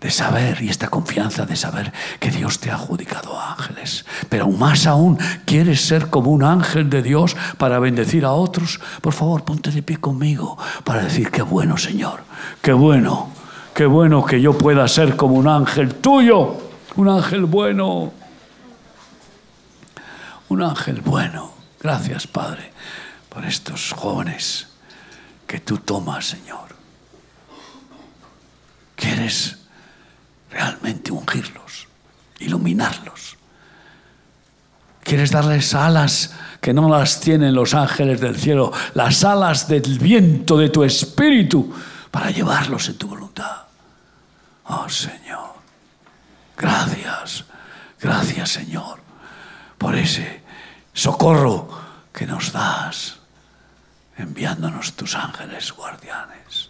De 0.00 0.10
saber 0.10 0.62
y 0.62 0.70
esta 0.70 0.88
confianza 0.88 1.44
de 1.44 1.56
saber 1.56 1.92
que 2.18 2.30
Dios 2.30 2.58
te 2.58 2.70
ha 2.70 2.74
adjudicado 2.74 3.38
ángeles. 3.38 4.06
Pero 4.28 4.48
más 4.48 4.86
aún, 4.86 5.18
¿quieres 5.44 5.82
ser 5.82 6.08
como 6.08 6.30
un 6.30 6.42
ángel 6.42 6.88
de 6.88 7.02
Dios 7.02 7.36
para 7.58 7.78
bendecir 7.78 8.24
a 8.24 8.32
otros? 8.32 8.80
Por 9.02 9.12
favor, 9.12 9.44
ponte 9.44 9.70
de 9.70 9.82
pie 9.82 9.98
conmigo 9.98 10.56
para 10.84 11.02
decir, 11.02 11.30
qué 11.30 11.42
bueno 11.42 11.76
Señor, 11.76 12.22
qué 12.62 12.72
bueno, 12.72 13.28
qué 13.74 13.84
bueno 13.84 14.24
que 14.24 14.40
yo 14.40 14.56
pueda 14.56 14.88
ser 14.88 15.16
como 15.16 15.34
un 15.34 15.48
ángel 15.48 15.94
tuyo, 15.96 16.56
un 16.96 17.08
ángel 17.08 17.44
bueno, 17.44 18.12
un 20.48 20.62
ángel 20.62 21.02
bueno. 21.02 21.52
Gracias 21.78 22.26
Padre 22.26 22.72
por 23.28 23.44
estos 23.44 23.92
jóvenes 23.92 24.68
que 25.46 25.60
tú 25.60 25.78
tomas, 25.78 26.26
Señor. 26.26 26.70
¿Quieres 28.96 29.59
realmente 30.50 31.12
ungirlos, 31.12 31.86
iluminarlos. 32.38 33.36
Quieres 35.02 35.30
darles 35.30 35.74
alas 35.74 36.34
que 36.60 36.74
no 36.74 36.88
las 36.88 37.20
tienen 37.20 37.54
los 37.54 37.74
ángeles 37.74 38.20
del 38.20 38.36
cielo, 38.36 38.72
las 38.94 39.24
alas 39.24 39.66
del 39.68 39.98
viento 39.98 40.58
de 40.58 40.68
tu 40.68 40.84
espíritu 40.84 41.72
para 42.10 42.30
llevarlos 42.30 42.88
en 42.88 42.98
tu 42.98 43.08
voluntad. 43.08 43.62
Oh 44.64 44.88
Señor, 44.88 45.54
gracias, 46.56 47.44
gracias 48.00 48.50
Señor 48.50 49.00
por 49.78 49.96
ese 49.96 50.42
socorro 50.92 51.68
que 52.12 52.26
nos 52.26 52.52
das 52.52 53.16
enviándonos 54.18 54.92
tus 54.92 55.14
ángeles 55.14 55.72
guardianes. 55.72 56.68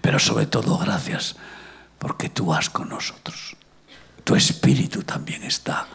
Pero 0.00 0.18
sobre 0.18 0.46
todo 0.46 0.78
gracias 0.78 1.34
porque 2.04 2.28
tú 2.28 2.44
vas 2.44 2.68
con 2.68 2.90
nosotros. 2.90 3.56
Tu 4.24 4.36
espíritu 4.36 5.04
también 5.04 5.42
está 5.42 5.86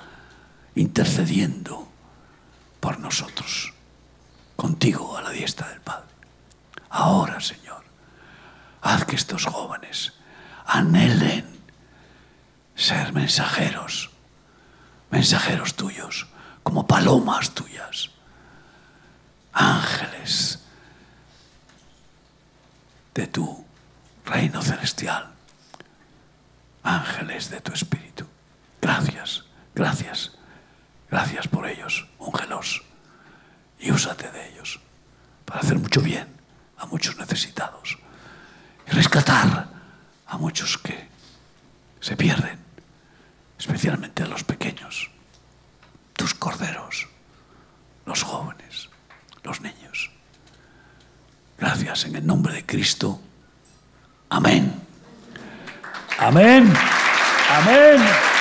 intercediendo 0.73 1.87
por 2.79 2.99
nosotros, 2.99 3.75
contigo 4.55 5.15
a 5.15 5.21
la 5.21 5.29
diestra 5.29 5.69
del 5.69 5.81
Padre. 5.81 6.09
Ahora, 6.89 7.39
Señor, 7.39 7.83
haz 8.81 9.05
que 9.05 9.17
estos 9.17 9.45
jóvenes 9.45 10.13
anhelen 10.65 11.45
ser 12.73 13.13
mensajeros, 13.13 14.09
mensajeros 15.11 15.75
tuyos, 15.75 16.25
como 16.63 16.87
palomas 16.87 17.51
tuyas, 17.51 18.09
ángeles 19.53 20.63
de 23.13 23.27
tu 23.27 23.63
reino 24.25 24.63
celestial 24.63 25.35
ángeles 26.89 27.49
de 27.49 27.61
tu 27.61 27.71
espíritu. 27.71 28.25
Gracias, 28.81 29.43
gracias, 29.75 30.31
gracias 31.09 31.47
por 31.47 31.67
ellos, 31.67 32.07
úngelos 32.17 32.83
y 33.79 33.91
úsate 33.91 34.29
de 34.31 34.49
ellos 34.49 34.79
para 35.45 35.61
hacer 35.61 35.77
mucho 35.77 36.01
bien 36.01 36.27
a 36.77 36.85
muchos 36.85 37.17
necesitados 37.17 37.97
y 38.87 38.91
rescatar 38.91 39.67
a 40.25 40.37
muchos 40.37 40.77
que 40.77 41.07
se 41.99 42.15
pierden, 42.15 42.59
especialmente 43.57 44.23
a 44.23 44.27
los 44.27 44.43
pequeños, 44.43 45.11
tus 46.13 46.33
corderos, 46.33 47.07
los 48.05 48.23
jóvenes, 48.23 48.89
los 49.43 49.61
niños. 49.61 50.11
Gracias 51.57 52.05
en 52.05 52.15
el 52.15 52.25
nombre 52.25 52.53
de 52.53 52.65
Cristo. 52.65 53.19
Amén. 54.29 54.88
Amén. 56.19 56.73
Amén. 57.49 58.38